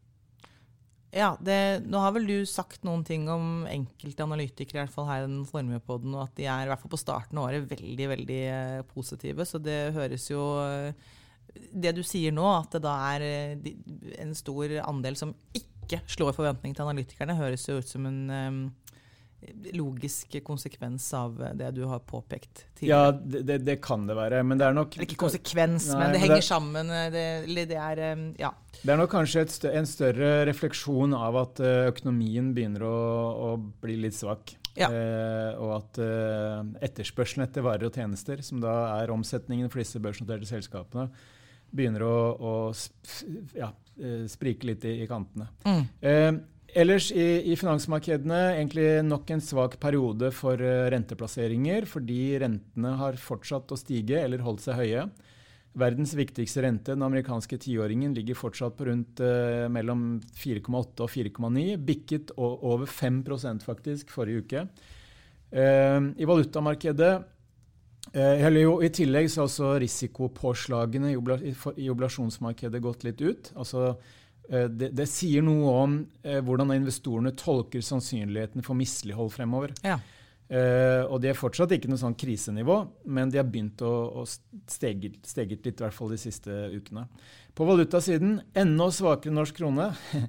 Ja, 1.12 1.34
det, 1.44 1.84
Nå 1.92 2.00
har 2.00 2.14
vel 2.16 2.24
du 2.24 2.36
sagt 2.48 2.86
noen 2.88 3.02
ting 3.04 3.26
om 3.28 3.66
enkelte 3.68 4.24
analytikere 4.24 4.78
i 4.78 4.82
hvert 4.86 4.94
fall 4.94 5.10
her 5.10 5.24
i 5.24 5.26
den 5.26 5.42
Formepodden, 5.44 6.14
og 6.16 6.24
at 6.24 6.38
de 6.38 6.46
er 6.48 6.64
i 6.64 6.70
hvert 6.70 6.80
fall 6.80 6.94
på 6.94 7.00
starten 7.00 7.40
av 7.40 7.50
året 7.50 7.66
veldig 7.68 8.06
veldig 8.14 8.38
eh, 8.48 8.78
positive. 8.88 9.44
Så 9.48 9.60
det 9.60 9.92
høres 9.92 10.30
jo 10.32 10.46
eh, 10.64 11.12
Det 11.52 11.92
du 11.92 12.00
sier 12.06 12.32
nå, 12.32 12.46
at 12.62 12.72
det 12.72 12.84
da 12.86 12.94
er 13.12 13.26
eh, 13.26 13.68
en 14.24 14.32
stor 14.38 14.72
andel 14.86 15.18
som 15.20 15.34
ikke 15.52 16.00
slår 16.08 16.32
forventning 16.32 16.72
til 16.72 16.86
analytikerne, 16.86 17.36
høres 17.36 17.68
jo 17.68 17.76
ut 17.76 17.92
som 17.92 18.08
en 18.08 18.72
logisk 19.74 20.36
konsekvens 20.44 21.08
av 21.18 21.36
det 21.58 21.70
du 21.76 21.82
har 21.90 22.02
påpekt 22.06 22.64
tidligere. 22.78 22.98
Ja, 22.98 23.12
det, 23.12 23.42
det, 23.48 23.58
det 23.66 23.76
kan 23.84 24.06
det 24.08 24.16
være, 24.18 24.42
men 24.46 24.60
det 24.60 24.68
er 24.68 24.76
nok 24.76 24.96
Ikke 25.02 25.18
konsekvens, 25.24 25.88
nei, 25.90 25.98
men 26.00 26.14
det 26.14 26.22
henger 26.22 26.40
det, 26.42 26.46
sammen. 26.46 26.94
Det, 27.14 27.26
det, 27.70 27.78
er 27.78 28.02
Ja. 28.40 28.52
Det 28.82 28.94
er 28.94 28.98
nok 29.00 29.12
kanskje 29.12 29.46
større, 29.52 29.76
en 29.80 29.88
større 29.88 30.32
refleksjon 30.48 31.14
av 31.18 31.38
at 31.42 31.62
eh, 31.62 31.90
økonomien 31.92 32.52
begynner 32.56 32.86
å, 32.88 32.96
å 33.50 33.52
bli 33.82 33.98
litt 34.06 34.16
svak. 34.18 34.54
Ja. 34.78 34.88
Eh, 34.88 35.52
og 35.60 35.74
at 35.76 36.00
eh, 36.00 36.62
etterspørselen 36.88 37.44
etter 37.44 37.64
varer 37.66 37.90
og 37.90 37.96
tjenester, 37.98 38.40
som 38.44 38.62
da 38.62 38.74
er 39.02 39.12
omsetningen 39.12 39.68
for 39.72 39.82
disse 39.82 40.00
børsnoterte 40.02 40.48
selskapene, 40.48 41.10
begynner 41.72 42.04
å, 42.06 42.16
å 42.36 42.54
ja, 43.56 43.70
eh, 44.00 44.24
sprike 44.30 44.68
litt 44.68 44.86
i, 44.88 44.98
i 45.04 45.08
kantene. 45.10 45.48
Mm. 45.66 45.84
Eh, 46.00 46.32
Ellers 46.72 47.10
i, 47.12 47.24
i, 47.52 47.56
finansmarkedene 47.60 48.38
egentlig 48.54 48.86
nok 49.04 49.28
en 49.34 49.42
svak 49.44 49.74
periode 49.80 50.30
for 50.32 50.56
uh, 50.56 50.88
renteplasseringer, 50.92 51.84
fordi 51.88 52.38
rentene 52.40 52.94
har 52.96 53.18
fortsatt 53.20 53.74
å 53.74 53.76
stige 53.76 54.22
eller 54.22 54.40
holdt 54.44 54.64
seg 54.64 54.80
høye. 54.80 55.04
Verdens 55.76 56.14
viktigste 56.16 56.64
rente, 56.64 56.94
den 56.94 57.04
amerikanske 57.04 57.58
tiåringen, 57.60 58.14
ligger 58.16 58.36
fortsatt 58.36 58.74
på 58.76 58.84
rundt 58.90 59.22
eh, 59.24 59.70
mellom 59.72 60.18
4,8 60.36 61.00
og 61.00 61.08
4,9. 61.08 61.78
Bikket 61.80 62.34
over 62.36 62.84
5 62.84 63.22
faktisk 63.64 64.12
forrige 64.12 64.42
uke. 64.44 64.64
Eh, 65.48 65.96
I 66.12 66.28
valutamarkedet 66.28 67.12
i 68.12 68.90
tillegg 68.92 69.30
så 69.32 69.40
har 69.40 69.48
også 69.48 69.72
risikopåslagene 69.80 71.14
i, 71.14 71.16
obla, 71.16 71.38
i 71.40 71.88
oblasjonsmarkedet 71.88 72.82
gått 72.84 73.08
litt 73.08 73.24
ut. 73.24 73.52
altså 73.56 73.94
Eh, 73.94 74.10
det, 74.68 74.90
det, 74.92 75.06
sier 75.08 75.44
noe 75.44 75.76
om 75.82 75.94
eh, 76.22 76.40
hvordan 76.44 76.74
investorene 76.74 77.32
tolker 77.38 77.84
sannsynligheten 77.84 78.64
for 78.66 78.76
mislighold 78.76 79.32
fremover. 79.32 79.72
Ja. 79.86 79.98
Eh, 80.52 81.02
og 81.08 81.22
de 81.22 81.30
er 81.30 81.38
fortsatt 81.38 81.70
ikke 81.72 81.88
noe 81.88 82.00
sånn 82.00 82.16
krisenivå, 82.18 82.74
men 83.08 83.30
de 83.32 83.38
har 83.40 83.46
begynt 83.48 83.80
å, 83.86 83.92
å 84.20 84.24
steget, 84.28 85.22
steget, 85.24 85.62
litt, 85.64 85.78
i 85.80 85.86
hvert 85.86 85.96
fall 85.96 86.12
de 86.12 86.18
siste 86.20 86.52
ukene. 86.74 87.06
På 87.56 87.64
valutasiden 87.68 88.34
enda 88.56 88.88
svakere 88.92 89.32
norsk 89.32 89.56
krone. 89.56 89.88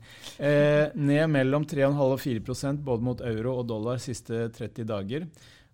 eh, 0.48 0.94
ned 0.96 1.28
mellom 1.34 1.68
3,5 1.68 2.00
og 2.06 2.22
4% 2.24 2.88
både 2.88 3.08
mot 3.10 3.26
euro 3.34 3.58
og 3.60 3.68
dollar 3.74 4.00
siste 4.04 4.48
30 4.56 4.88
dager. 4.88 5.28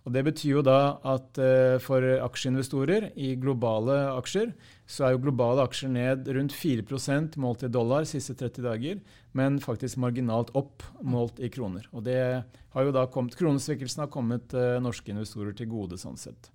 Og 0.07 0.13
Det 0.15 0.25
betyr 0.25 0.55
jo 0.55 0.61
da 0.65 0.97
at 1.05 1.37
uh, 1.37 1.75
for 1.83 2.01
aksjeinvestorer 2.23 3.11
i 3.19 3.33
globale 3.37 3.97
aksjer, 4.15 4.53
så 4.89 5.05
er 5.05 5.13
jo 5.13 5.21
globale 5.21 5.61
aksjer 5.67 5.91
ned 5.93 6.29
rundt 6.33 6.53
4% 6.57 7.35
målt 7.41 7.61
i 7.65 7.69
dollar 7.69 8.07
siste 8.09 8.33
30 8.33 8.65
dager, 8.65 9.01
men 9.37 9.59
faktisk 9.61 9.99
marginalt 10.01 10.49
opp 10.57 10.85
målt 11.05 11.37
i 11.45 11.49
kroner. 11.53 11.85
Og 11.93 12.07
det 12.07 12.21
har 12.41 12.87
jo 12.87 12.93
da 12.95 13.05
kommet, 13.13 13.37
Kronesvekkelsen 13.37 14.01
har 14.05 14.09
kommet 14.13 14.55
eh, 14.57 14.79
norske 14.81 15.13
investorer 15.13 15.53
til 15.57 15.69
gode 15.69 15.99
sånn 16.01 16.17
sett. 16.17 16.49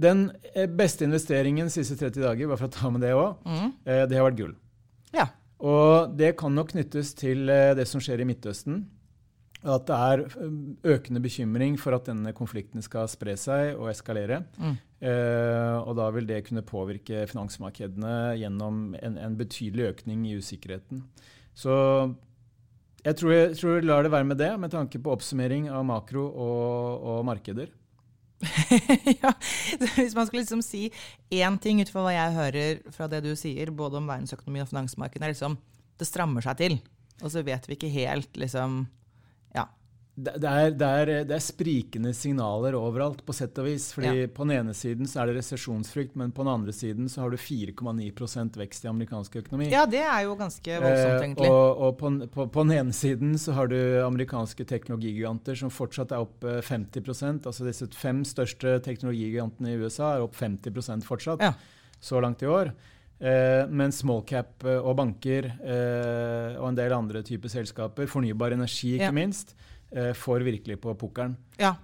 Den 0.00 0.30
eh, 0.54 0.64
beste 0.64 1.04
investeringen 1.04 1.68
siste 1.72 1.98
30 2.00 2.24
dager, 2.24 2.48
bare 2.48 2.62
for 2.62 2.70
å 2.70 2.76
ta 2.78 2.92
med 2.94 3.04
det 3.04 3.12
òg, 3.12 3.44
mm. 3.44 3.68
eh, 3.84 4.06
det 4.08 4.16
har 4.16 4.24
vært 4.30 4.40
gull. 4.40 4.56
Ja. 5.12 5.28
Og 5.60 6.16
det 6.16 6.32
kan 6.40 6.56
nok 6.56 6.72
knyttes 6.72 7.12
til 7.20 7.44
det 7.76 7.84
som 7.84 8.00
skjer 8.00 8.22
i 8.24 8.30
Midtøsten 8.30 8.86
at 9.60 9.88
det 9.88 9.96
er 9.96 10.22
um, 10.40 10.76
økende 10.88 11.20
bekymring 11.20 11.74
for 11.80 11.92
at 11.92 12.06
denne 12.08 12.32
konflikten 12.36 12.80
skal 12.84 13.08
spre 13.12 13.34
seg 13.36 13.74
og 13.76 13.90
eskalere. 13.92 14.40
Mm. 14.56 14.78
Eh, 15.00 15.76
og 15.80 15.94
da 15.96 16.06
vil 16.12 16.28
det 16.28 16.42
kunne 16.46 16.64
påvirke 16.64 17.26
finansmarkedene 17.28 18.38
gjennom 18.40 18.94
en, 18.96 19.18
en 19.20 19.36
betydelig 19.36 19.90
økning 19.94 20.24
i 20.28 20.38
usikkerheten. 20.40 21.02
Så 21.56 21.74
jeg 23.04 23.16
tror, 23.16 23.32
jeg 23.32 23.56
tror 23.56 23.76
vi 23.76 23.88
lar 23.88 24.04
det 24.04 24.12
være 24.12 24.28
med 24.28 24.40
det, 24.40 24.50
med 24.60 24.72
tanke 24.72 25.00
på 25.00 25.12
oppsummering 25.12 25.68
av 25.72 25.84
makro 25.88 26.24
og, 26.28 27.04
og 27.12 27.20
markeder. 27.28 27.72
ja, 29.20 29.34
Hvis 29.96 30.14
man 30.16 30.24
skulle 30.26 30.42
liksom 30.42 30.62
si 30.64 30.86
én 31.28 31.58
ting 31.60 31.82
ut 31.82 31.92
fra 31.92 32.06
hva 32.06 32.14
jeg 32.14 32.36
hører 32.36 32.80
fra 32.94 33.08
det 33.12 33.20
du 33.26 33.34
sier, 33.36 33.72
både 33.76 34.00
om 34.00 34.08
verdensøkonomi 34.08 34.64
og 34.64 34.70
finansmarkedet, 34.72 35.26
er 35.26 35.34
liksom 35.34 35.58
det 36.00 36.08
strammer 36.08 36.44
seg 36.44 36.56
til. 36.60 36.78
Og 37.20 37.32
så 37.32 37.44
vet 37.44 37.68
vi 37.68 37.76
ikke 37.76 37.92
helt 37.92 38.40
liksom 38.40 38.86
ja, 39.54 39.68
det, 40.20 40.48
er, 40.48 40.70
det, 40.74 40.86
er, 40.86 41.10
det, 41.24 41.34
er, 41.36 41.42
sprikende 41.42 42.10
signaler 42.16 42.74
overalt, 42.76 43.22
på 43.24 43.34
sett 43.36 43.56
og 43.60 43.66
vis. 43.68 43.88
fordi 43.94 44.24
ja. 44.24 44.28
På 44.34 44.44
den 44.44 44.58
ene 44.58 44.74
siden 44.76 45.08
så 45.08 45.22
er 45.22 45.30
det 45.30 45.38
resesjonsfrykt, 45.38 46.16
men 46.18 46.32
på 46.36 46.44
den 46.44 46.52
andre 46.52 46.74
siden 46.76 47.08
så 47.08 47.24
har 47.24 47.32
du 47.32 47.38
4,9% 47.40 48.58
vekst 48.60 48.84
i 48.84 48.90
amerikansk 48.90 49.40
økonomi. 49.40 49.70
Ja, 49.72 49.86
det 49.88 50.02
er 50.02 50.26
jo 50.26 50.36
ganske 50.40 50.76
voldsomt, 50.82 51.14
eh, 51.14 51.24
egentlig. 51.24 51.48
Eh, 51.48 51.56
og, 51.56 51.82
og 51.86 51.98
på, 52.00 52.12
på, 52.34 52.48
på, 52.52 52.66
den 52.66 52.76
ene 52.76 52.96
siden 52.96 53.34
så 53.40 53.56
har 53.56 53.70
du 53.72 53.78
amerikanske 54.04 54.66
teknologigiganter 54.68 55.58
som 55.62 55.72
fortsatt 55.72 56.12
er 56.16 56.26
opp 56.26 56.44
50% 56.44 57.30
eh, 57.30 57.50
Altså 57.50 57.66
disse 57.66 57.88
fem 57.96 58.24
største 58.28 58.78
teknologigigantene 58.84 59.72
i 59.72 59.80
USA 59.80 60.16
er 60.16 60.26
opp 60.26 60.36
50 60.38 61.06
fortsatt, 61.06 61.44
ja. 61.44 61.54
så 62.00 62.20
langt 62.20 62.44
i 62.44 62.50
år. 62.50 62.74
Eh, 63.20 63.66
men 63.68 63.92
smallcap 63.92 64.64
eh, 64.64 64.78
og 64.80 64.94
banker 64.96 65.50
eh, 65.52 66.56
og 66.56 66.70
en 66.70 66.78
del 66.78 66.94
andre 66.96 67.20
typer 67.26 67.52
selskaper, 67.52 68.08
fornybar 68.08 68.56
energi 68.56 68.94
ikke 68.96 69.10
ja. 69.10 69.16
minst, 69.16 69.52
eh, 69.92 70.14
får 70.16 70.46
virkelig 70.46 70.78
på 70.80 70.94
pukkelen. 70.96 71.36
Ja. 71.60 71.74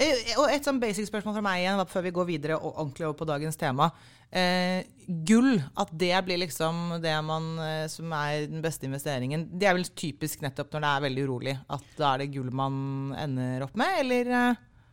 Eh, 0.00 0.32
og 0.40 0.48
et 0.48 0.64
sånn 0.64 0.80
basic 0.80 1.10
spørsmål 1.10 1.36
fra 1.36 1.44
meg 1.44 1.60
igjen 1.60 1.82
før 1.90 2.06
vi 2.06 2.14
går 2.16 2.28
videre 2.30 2.56
og 2.56 2.70
ordentlig 2.70 3.04
over 3.04 3.18
på 3.18 3.28
dagens 3.28 3.60
tema. 3.60 3.90
Eh, 4.32 4.88
gull, 5.28 5.58
at 5.76 5.92
det 5.92 6.14
blir 6.24 6.40
liksom 6.40 6.96
det 7.04 7.12
man, 7.24 7.50
som 7.92 8.14
er 8.16 8.48
den 8.48 8.64
beste 8.64 8.88
investeringen, 8.88 9.44
det 9.60 9.68
er 9.68 9.76
vel 9.76 9.88
typisk 9.92 10.40
nettopp 10.44 10.72
når 10.72 10.86
det 10.86 10.94
er 10.94 11.04
veldig 11.04 11.28
urolig, 11.28 11.54
at 11.68 11.92
da 12.00 12.14
er 12.14 12.24
det 12.24 12.32
gull 12.32 12.48
man 12.48 13.12
ender 13.16 13.68
opp 13.68 13.76
med, 13.76 14.00
eller? 14.06 14.32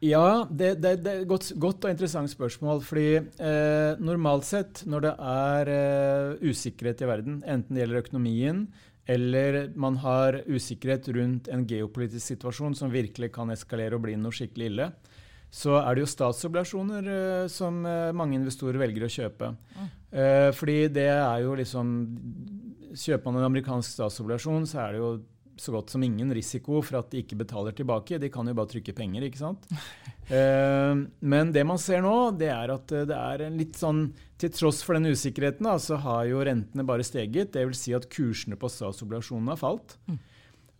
Ja, 0.04 0.48
det, 0.52 0.76
det, 0.84 0.98
det 1.06 1.12
er 1.12 1.22
et 1.24 1.30
godt, 1.30 1.54
godt, 1.56 1.86
og 1.86 1.94
interessant 1.94 2.30
spørsmål. 2.30 2.82
fordi 2.84 3.16
eh, 3.16 4.02
normalt 4.04 4.46
sett 4.46 4.84
når 4.86 5.06
det 5.06 5.14
er 5.32 5.72
eh, 5.76 6.50
usikkerhet 6.52 7.02
i 7.02 7.08
verden, 7.10 7.40
enten 7.48 7.76
det 7.76 7.86
gjelder 7.86 8.04
økonomien 8.04 8.68
eller 9.06 9.70
man 9.78 10.00
har 10.02 10.40
usikkerhet 10.50 11.08
rundt 11.14 11.50
en 11.54 11.66
geopolitisk 11.70 12.26
situasjon 12.26 12.74
som 12.78 12.94
virkelig 12.94 13.30
kan 13.36 13.54
eskalere 13.54 13.98
og 13.98 14.06
bli 14.08 14.16
noe 14.18 14.34
skikkelig 14.34 14.72
ille, 14.72 14.88
så 15.56 15.78
er 15.80 15.96
det 15.96 16.04
jo 16.04 16.10
statsobligasjoner 16.10 17.12
eh, 17.14 17.46
som 17.52 17.78
eh, 17.88 18.16
mange 18.18 18.40
investorer 18.40 18.82
velger 18.82 19.06
å 19.06 19.12
kjøpe. 19.12 19.52
Mm. 19.76 19.92
Eh, 20.16 20.50
fordi 20.58 20.80
det 20.96 21.10
er 21.14 21.46
jo 21.46 21.56
liksom 21.60 21.96
Kjøper 22.96 23.28
man 23.28 23.42
en 23.42 23.50
amerikansk 23.50 23.92
statsobligasjon, 23.92 24.64
så 24.72 24.78
er 24.86 24.94
det 24.94 25.00
jo 25.02 25.08
så 25.58 25.74
godt 25.76 25.94
som 25.94 26.04
ingen 26.04 26.32
risiko 26.36 26.82
for 26.84 27.00
at 27.00 27.12
de 27.14 27.22
ikke 27.24 27.38
betaler 27.40 27.76
tilbake. 27.76 28.20
De 28.22 28.30
kan 28.34 28.48
jo 28.48 28.56
bare 28.58 28.72
trykke 28.74 28.96
penger, 28.96 29.26
ikke 29.28 29.42
sant. 29.42 29.68
Uh, 30.30 31.06
men 31.34 31.54
det 31.56 31.66
man 31.68 31.82
ser 31.82 32.04
nå, 32.06 32.16
det 32.40 32.52
er 32.54 32.74
at 32.76 32.94
eh, 32.96 33.08
det 33.08 33.18
er 33.18 33.46
en 33.46 33.60
litt 33.60 33.78
sånn 33.80 34.08
Til 34.42 34.52
tross 34.52 34.82
for 34.84 34.98
den 34.98 35.14
usikkerheten, 35.16 35.68
så 35.80 36.00
har 36.04 36.26
jo 36.28 36.42
rentene 36.44 36.84
bare 36.88 37.06
steget. 37.08 37.54
Det 37.56 37.64
vil 37.70 37.78
si 37.78 37.94
at 37.96 38.10
kursene 38.12 38.58
på 38.60 38.68
statsobligasjonene 38.72 39.56
har 39.56 39.62
falt. 39.62 39.96
Mm. 40.12 40.18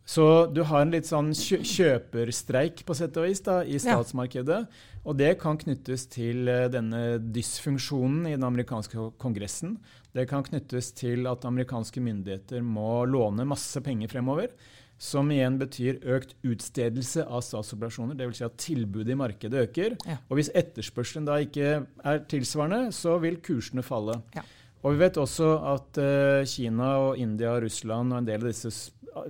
Så 0.06 0.46
du 0.54 0.62
har 0.70 0.84
en 0.84 0.94
litt 0.94 1.08
sånn 1.10 1.32
kjøperstreik 1.34 2.84
på 2.86 2.96
sett 2.98 3.16
og 3.18 3.26
vis 3.26 3.42
da, 3.46 3.64
i 3.66 3.80
statsmarkedet. 3.82 4.60
Ja. 4.68 4.92
Og 5.06 5.18
det 5.18 5.32
kan 5.42 5.58
knyttes 5.58 6.06
til 6.14 6.46
uh, 6.50 6.68
denne 6.70 7.18
dysfunksjonen 7.34 8.28
i 8.30 8.36
den 8.36 8.46
amerikanske 8.46 9.10
kongressen. 9.22 9.80
Det 10.14 10.28
kan 10.30 10.46
knyttes 10.46 10.92
til 10.98 11.26
at 11.30 11.46
amerikanske 11.46 12.02
myndigheter 12.06 12.62
må 12.66 13.04
låne 13.10 13.48
masse 13.50 13.82
penger 13.86 14.14
fremover. 14.14 14.54
Som 15.02 15.28
igjen 15.34 15.58
betyr 15.60 15.98
økt 16.16 16.38
utstedelse 16.48 17.26
av 17.26 17.42
statsobligasjoner. 17.44 18.16
Dvs. 18.16 18.38
Si 18.40 18.46
at 18.48 18.62
tilbudet 18.62 19.12
i 19.12 19.18
markedet 19.20 19.66
øker. 19.66 19.98
Ja. 20.08 20.22
Og 20.30 20.40
hvis 20.40 20.54
etterspørselen 20.56 21.26
da 21.28 21.42
ikke 21.44 21.82
er 21.84 22.22
tilsvarende, 22.32 22.94
så 22.96 23.18
vil 23.26 23.42
kursene 23.44 23.84
falle. 23.84 24.22
Ja. 24.38 24.46
Og 24.84 24.94
vi 24.94 25.02
vet 25.02 25.18
også 25.18 25.48
at 25.72 26.00
uh, 26.02 26.44
Kina 26.50 26.92
og 27.08 27.22
India 27.22 27.56
og 27.56 27.64
Russland 27.66 28.14
og 28.14 28.22
en 28.22 28.28
del 28.28 28.44
av 28.44 28.52
disse 28.52 28.72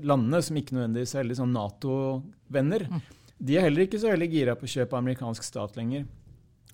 landene, 0.02 0.42
som 0.44 0.58
ikke 0.60 0.76
nødvendigvis 0.76 1.14
er 1.16 1.24
veldig 1.24 1.38
sånn 1.40 1.56
Nato-venner, 1.56 2.88
mm. 2.90 3.02
de 3.48 3.58
er 3.58 3.68
heller 3.68 3.86
ikke 3.86 4.02
så 4.02 4.12
veldig 4.12 4.30
gira 4.32 4.56
på 4.58 4.68
å 4.68 4.74
kjøpe 4.76 5.00
amerikansk 5.00 5.46
stat 5.46 5.78
lenger. 5.80 6.08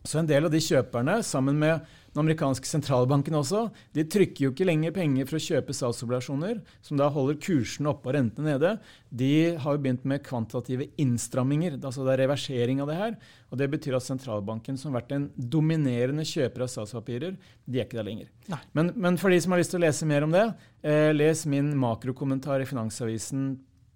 Så 0.02 0.22
en 0.22 0.30
del 0.30 0.48
av 0.48 0.54
de 0.54 0.62
kjøperne, 0.64 1.20
sammen 1.26 1.60
med 1.62 1.86
den 2.12 2.26
amerikanske 2.26 2.68
sentralbanken 2.68 3.38
også, 3.40 3.70
de 3.96 4.04
trykker 4.04 4.44
jo 4.44 4.52
ikke 4.52 4.68
lenger 4.68 4.92
penger 4.96 5.28
for 5.30 5.38
å 5.38 5.44
kjøpe 5.46 5.76
statsobligasjoner, 5.76 6.58
som 6.84 7.00
da 7.00 7.08
holder 7.14 7.38
kursene 7.40 7.88
oppe 7.94 8.10
og 8.12 8.18
rentene 8.18 8.52
nede. 8.52 8.72
De 9.08 9.32
har 9.56 9.78
jo 9.78 9.82
begynt 9.86 10.04
med 10.08 10.24
kvantitative 10.26 10.90
innstramminger. 11.00 11.78
altså 11.80 12.04
Det 12.04 12.14
er 12.14 12.24
reversering 12.26 12.82
av 12.84 12.92
det 12.92 12.98
her. 13.00 13.16
og 13.50 13.58
Det 13.58 13.70
betyr 13.72 13.96
at 13.96 14.04
sentralbanken, 14.04 14.78
som 14.78 14.92
har 14.92 15.02
vært 15.02 15.16
en 15.16 15.30
dominerende 15.38 16.26
kjøper 16.28 16.66
av 16.66 16.72
statspapirer, 16.74 17.38
de 17.66 17.80
er 17.80 17.88
ikke 17.88 18.02
der 18.02 18.10
lenger. 18.10 18.28
Men, 18.74 18.92
men, 18.96 19.20
for 19.22 19.32
de 19.32 19.40
som 19.40 19.56
har 19.56 19.62
lyst 19.62 19.72
til 19.72 19.80
å 19.80 19.86
lese 19.86 20.10
mer 20.10 20.28
om 20.28 20.36
det, 20.36 20.48
eh, 20.84 21.14
les 21.16 21.46
min 21.46 21.72
makrokommentar 21.80 22.60
i 22.60 22.68
Finansavisen 22.68 23.54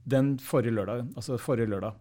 den 0.08 0.38
forrige 0.39 0.78
lørdag. 0.78 1.10
Altså 1.17 1.36
forrige 1.41 1.67
lørdag. 1.67 1.99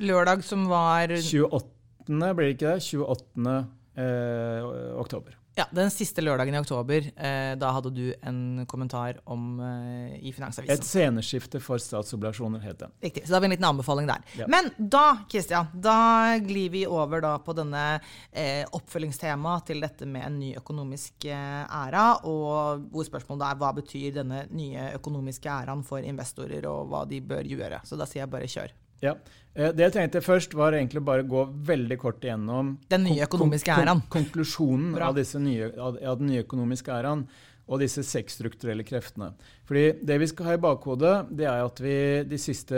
Lørdag 0.00 0.44
som 0.46 0.64
var 0.70 1.12
28 1.12 1.68
blir 2.08 2.46
det 2.46 2.56
ikke 2.56 2.72
det? 2.72 2.88
28. 2.88 3.79
Eh, 4.00 5.00
oktober. 5.00 5.36
Ja, 5.54 5.66
Den 5.70 5.90
siste 5.90 6.22
lørdagen 6.22 6.54
i 6.54 6.58
oktober. 6.60 7.06
Eh, 7.16 7.52
da 7.58 7.70
hadde 7.74 7.90
du 7.92 8.14
en 8.22 8.66
kommentar 8.70 9.18
om 9.28 9.58
eh, 9.60 10.14
i 10.24 10.32
Finansavisen. 10.32 10.72
Et 10.72 10.86
sceneskifte 10.86 11.60
for 11.60 11.82
statsobligasjoner, 11.82 12.62
het 12.64 12.78
det. 12.80 12.88
Riktig. 13.02 13.24
Så 13.26 13.32
da 13.32 13.36
har 13.36 13.44
vi 13.44 13.50
en 13.50 13.54
liten 13.56 13.68
anbefaling 13.68 14.08
der. 14.08 14.24
Ja. 14.38 14.46
Men 14.48 14.70
da 14.78 15.04
Christian, 15.28 15.68
da 15.74 16.38
glir 16.40 16.70
vi 16.72 16.84
over 16.86 17.20
da 17.24 17.34
på 17.44 17.54
denne 17.58 17.84
eh, 18.30 18.62
oppfølgingstemaet 18.78 19.66
til 19.72 19.82
dette 19.84 20.08
med 20.08 20.28
en 20.28 20.38
ny 20.40 20.52
økonomisk 20.60 21.26
æra. 21.30 22.06
Og 22.30 22.86
hvor 22.94 23.08
spørsmålet 23.10 23.50
er 23.50 23.58
hva 23.60 23.74
betyr 23.76 24.20
denne 24.22 24.44
nye 24.54 24.92
økonomiske 25.00 25.50
æraen 25.50 25.84
for 25.84 26.06
investorer, 26.06 26.70
og 26.70 26.88
hva 26.92 27.04
de 27.10 27.20
bør 27.20 27.50
gjøre. 27.50 27.82
Så 27.84 27.98
da 28.00 28.08
sier 28.08 28.24
jeg 28.24 28.32
bare 28.32 28.48
kjør. 28.50 28.78
Ja. 29.04 29.16
Eh, 29.54 29.72
det 29.74 29.88
jeg 29.88 29.96
tenkte 29.96 30.22
først, 30.24 30.54
var 30.54 30.76
egentlig 30.76 31.02
bare 31.04 31.24
å 31.24 31.30
gå 31.30 31.44
veldig 31.66 31.98
kort 32.00 32.24
igjennom 32.24 32.76
Den 32.90 33.06
nye 33.08 33.26
økonomiske 33.26 33.74
æraen. 33.74 34.02
konklusjonen 34.12 34.94
av, 35.02 35.18
nye, 35.42 35.70
av, 35.76 36.18
den 36.20 36.30
nye 36.30 36.44
økonomiske 36.44 36.92
æraen 36.94 37.26
og 37.70 37.82
disse 37.82 38.02
seks 38.06 38.38
strukturelle 38.38 38.84
kreftene. 38.86 39.32
Fordi 39.68 40.00
Det 40.02 40.18
vi 40.18 40.26
skal 40.26 40.46
ha 40.46 40.54
i 40.54 40.62
bakhodet, 40.62 41.14
det 41.30 41.46
er 41.46 41.62
at 41.64 41.78
vi 41.80 42.24
de 42.26 42.38
siste 42.38 42.74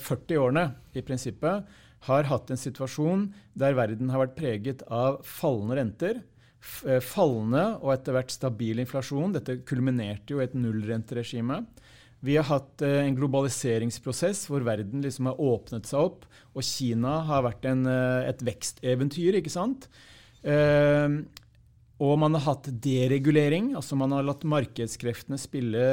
40 0.00 0.40
årene 0.40 0.66
i 0.94 1.02
prinsippet 1.02 1.64
har 2.04 2.28
hatt 2.28 2.50
en 2.52 2.60
situasjon 2.60 3.30
der 3.56 3.76
verden 3.76 4.10
har 4.12 4.26
vært 4.26 4.36
preget 4.36 4.82
av 4.92 5.22
fallende 5.24 5.78
renter, 5.80 6.20
eh, 6.84 7.00
fallende 7.00 7.80
og 7.80 7.94
etter 7.94 8.12
hvert 8.12 8.30
stabil 8.30 8.80
inflasjon. 8.80 9.32
Dette 9.32 9.62
kulminerte 9.64 10.34
jo 10.34 10.40
i 10.40 10.44
et 10.44 10.56
nullrenteregime. 10.56 11.64
Vi 12.24 12.38
har 12.38 12.46
hatt 12.48 12.82
eh, 12.84 13.02
en 13.04 13.16
globaliseringsprosess 13.18 14.46
hvor 14.48 14.64
verden 14.64 15.04
liksom 15.04 15.28
har 15.28 15.40
åpnet 15.40 15.88
seg 15.88 16.08
opp. 16.08 16.26
Og 16.56 16.64
Kina 16.64 17.18
har 17.28 17.44
vært 17.44 17.66
en, 17.68 17.84
eh, 17.90 18.28
et 18.30 18.44
veksteventyr, 18.44 19.40
ikke 19.40 19.52
sant? 19.52 19.88
Eh, 20.40 21.20
og 22.04 22.16
man 22.18 22.34
har 22.34 22.42
hatt 22.48 22.66
deregulering, 22.82 23.70
altså 23.78 23.96
man 23.96 24.12
har 24.16 24.24
latt 24.26 24.42
markedskreftene 24.50 25.38
spille 25.38 25.84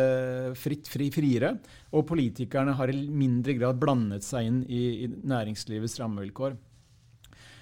fritt, 0.58 0.90
fri, 0.90 1.12
friere. 1.14 1.54
Og 1.94 2.08
politikerne 2.10 2.74
har 2.80 2.90
i 2.90 3.04
mindre 3.06 3.56
grad 3.60 3.80
blandet 3.82 4.26
seg 4.26 4.48
inn 4.48 4.62
i, 4.66 4.82
i 5.06 5.12
næringslivets 5.12 6.00
rammevilkår. 6.02 6.58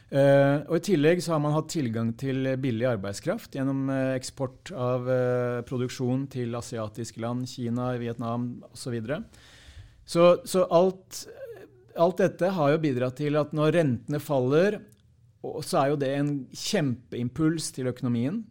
Uh, 0.10 0.65
og 0.65 0.80
I 0.80 0.86
tillegg 0.88 1.19
så 1.22 1.36
har 1.36 1.41
man 1.43 1.54
hatt 1.54 1.69
tilgang 1.69 2.08
til 2.17 2.48
billig 2.58 2.88
arbeidskraft 2.89 3.54
gjennom 3.54 3.91
uh, 3.93 4.15
eksport 4.15 4.72
av 4.74 5.06
uh, 5.06 5.60
produksjon 5.69 6.24
til 6.34 6.58
asiatiske 6.58 7.22
land, 7.22 7.45
Kina, 7.50 7.91
Vietnam 8.02 8.56
osv. 8.72 8.80
Så, 8.82 8.93
videre. 8.95 9.19
så 10.10 10.32
Så 10.50 10.63
alt, 10.65 11.28
alt 11.93 12.24
dette 12.24 12.50
har 12.56 12.72
jo 12.74 12.82
bidratt 12.82 13.19
til 13.22 13.38
at 13.38 13.54
når 13.54 13.76
rentene 13.78 14.22
faller, 14.24 14.80
så 15.62 15.84
er 15.84 15.91
jo 15.91 16.00
det 16.02 16.10
en 16.15 16.32
kjempeimpuls 16.58 17.69
til 17.78 17.91
økonomien. 17.93 18.41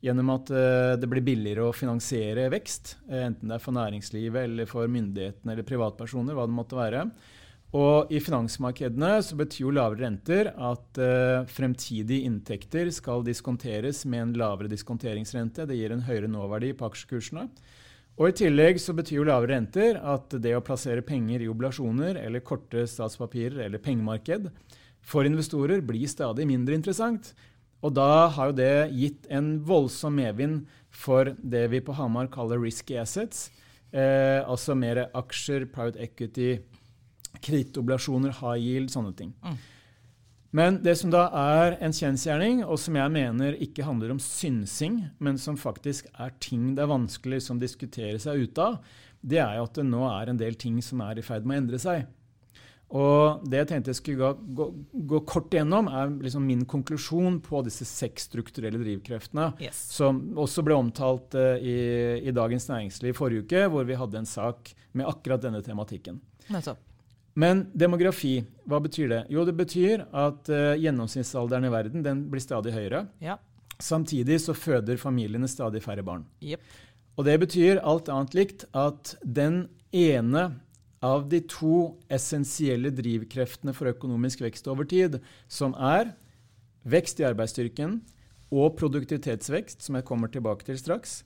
Gjennom 0.00 0.30
at 0.32 0.48
det 0.96 1.08
blir 1.12 1.20
billigere 1.20 1.66
å 1.66 1.74
finansiere 1.76 2.46
vekst, 2.54 2.94
enten 3.12 3.50
det 3.50 3.58
er 3.58 3.60
for 3.60 3.76
næringslivet 3.76 4.46
eller 4.46 4.70
for 4.70 4.88
myndighetene 4.88 5.52
eller 5.52 5.66
privatpersoner, 5.68 6.32
hva 6.38 6.46
det 6.48 6.56
måtte 6.56 6.78
være. 6.78 7.02
Og 7.76 8.10
i 8.10 8.18
finansmarkedene 8.18 9.12
så 9.22 9.36
betyr 9.38 9.62
jo 9.62 9.74
lavere 9.76 10.02
renter 10.02 10.48
at 10.50 10.98
uh, 10.98 11.46
fremtidige 11.46 12.26
inntekter 12.26 12.90
skal 12.90 13.22
diskonteres 13.26 14.02
med 14.10 14.24
en 14.24 14.32
lavere 14.40 14.70
diskonteringsrente. 14.72 15.68
Det 15.70 15.78
gir 15.78 15.94
en 15.94 16.02
høyere 16.08 16.30
nåverdi 16.30 16.72
på 16.74 16.88
aksjekursene. 16.90 17.46
Og 18.18 18.32
I 18.32 18.36
tillegg 18.42 18.80
så 18.82 18.92
betyr 18.96 19.20
jo 19.20 19.28
lavere 19.28 19.54
renter 19.54 20.00
at 20.02 20.34
det 20.42 20.56
å 20.56 20.64
plassere 20.66 21.04
penger 21.06 21.44
i 21.44 21.48
oblasjoner 21.48 22.18
eller 22.20 22.42
korte 22.44 22.82
statspapirer 22.90 23.62
eller 23.68 23.80
pengemarked 23.80 24.50
for 25.00 25.24
investorer 25.24 25.80
blir 25.84 26.10
stadig 26.10 26.44
mindre 26.50 26.76
interessant. 26.76 27.32
Og 27.80 27.94
da 27.96 28.28
har 28.34 28.50
jo 28.50 28.58
det 28.58 28.90
gitt 28.92 29.30
en 29.32 29.54
voldsom 29.64 30.18
medvind 30.18 30.66
for 30.90 31.32
det 31.38 31.64
vi 31.72 31.80
på 31.80 31.94
Hamar 31.96 32.28
kaller 32.32 32.60
risky 32.60 32.98
assets. 33.00 33.48
Eh, 33.90 34.42
altså 34.44 34.76
mer 34.78 35.06
aksjer, 35.16 35.64
private 35.72 36.02
equity, 36.02 36.58
Kredittobligasjoner, 37.38 38.34
high 38.40 38.58
yield, 38.60 38.90
sånne 38.92 39.14
ting. 39.16 39.34
Mm. 39.44 39.58
Men 40.50 40.80
det 40.82 40.96
som 40.98 41.12
da 41.14 41.28
er 41.30 41.76
en 41.78 41.94
kjensgjerning, 41.94 42.64
og 42.66 42.78
som 42.82 42.96
jeg 42.98 43.14
mener 43.14 43.58
ikke 43.62 43.86
handler 43.86 44.10
om 44.16 44.18
synsing, 44.22 45.04
men 45.22 45.38
som 45.38 45.58
faktisk 45.60 46.08
er 46.18 46.32
ting 46.42 46.72
det 46.74 46.82
er 46.82 46.90
vanskelig 46.90 47.38
som 47.46 47.60
diskuterer 47.62 48.18
seg 48.18 48.48
ut 48.48 48.58
av, 48.58 48.80
det 49.22 49.38
er 49.38 49.60
jo 49.60 49.68
at 49.68 49.78
det 49.78 49.84
nå 49.86 50.00
er 50.10 50.32
en 50.32 50.40
del 50.40 50.56
ting 50.58 50.80
som 50.82 51.04
er 51.06 51.20
i 51.20 51.24
ferd 51.24 51.46
med 51.46 51.54
å 51.54 51.62
endre 51.62 51.80
seg. 51.82 52.08
Og 52.90 53.44
det 53.46 53.60
jeg 53.60 53.68
tenkte 53.70 53.92
jeg 53.92 54.00
skulle 54.00 54.18
gå, 54.32 54.50
gå, 54.58 54.64
gå 55.12 55.20
kort 55.30 55.54
igjennom, 55.54 55.86
er 55.94 56.10
liksom 56.24 56.42
min 56.42 56.64
konklusjon 56.66 57.36
på 57.46 57.60
disse 57.62 57.86
seks 57.86 58.26
strukturelle 58.26 58.80
drivkreftene, 58.82 59.52
Yes. 59.62 59.78
som 59.94 60.18
også 60.34 60.64
ble 60.66 60.74
omtalt 60.74 61.36
uh, 61.38 61.54
i, 61.62 61.76
i 62.26 62.34
Dagens 62.34 62.66
Næringsliv 62.72 63.14
forrige 63.20 63.46
uke, 63.46 63.68
hvor 63.70 63.86
vi 63.86 63.98
hadde 64.00 64.18
en 64.24 64.26
sak 64.26 64.74
med 64.98 65.06
akkurat 65.06 65.46
denne 65.46 65.62
tematikken. 65.62 66.18
Nettopp. 66.50 66.82
Men 67.38 67.64
demografi, 67.78 68.40
hva 68.66 68.80
betyr 68.82 69.10
det? 69.10 69.20
Jo, 69.30 69.44
det 69.46 69.54
betyr 69.58 70.02
at 70.08 70.50
uh, 70.50 70.74
gjennomsnittsalderen 70.80 71.68
i 71.68 71.72
verden 71.72 72.04
den 72.06 72.24
blir 72.30 72.42
stadig 72.42 72.74
høyere. 72.74 73.04
Ja. 73.22 73.38
Samtidig 73.80 74.40
så 74.42 74.54
føder 74.56 75.00
familiene 75.00 75.48
stadig 75.48 75.82
færre 75.84 76.04
barn. 76.04 76.26
Yep. 76.44 76.64
Og 77.16 77.26
det 77.28 77.36
betyr 77.42 77.82
alt 77.86 78.10
annet 78.12 78.34
likt 78.36 78.66
at 78.76 79.14
den 79.22 79.68
ene 79.94 80.50
av 81.04 81.26
de 81.32 81.40
to 81.48 81.96
essensielle 82.12 82.92
drivkreftene 82.92 83.72
for 83.76 83.88
økonomisk 83.92 84.42
vekst 84.44 84.68
over 84.68 84.88
tid, 84.88 85.18
som 85.48 85.72
er 85.74 86.12
vekst 86.88 87.22
i 87.22 87.26
arbeidsstyrken 87.28 87.98
og 88.50 88.76
produktivitetsvekst, 88.80 89.84
som 89.84 89.96
jeg 89.96 90.06
kommer 90.08 90.32
tilbake 90.32 90.66
til 90.66 90.78
straks, 90.80 91.22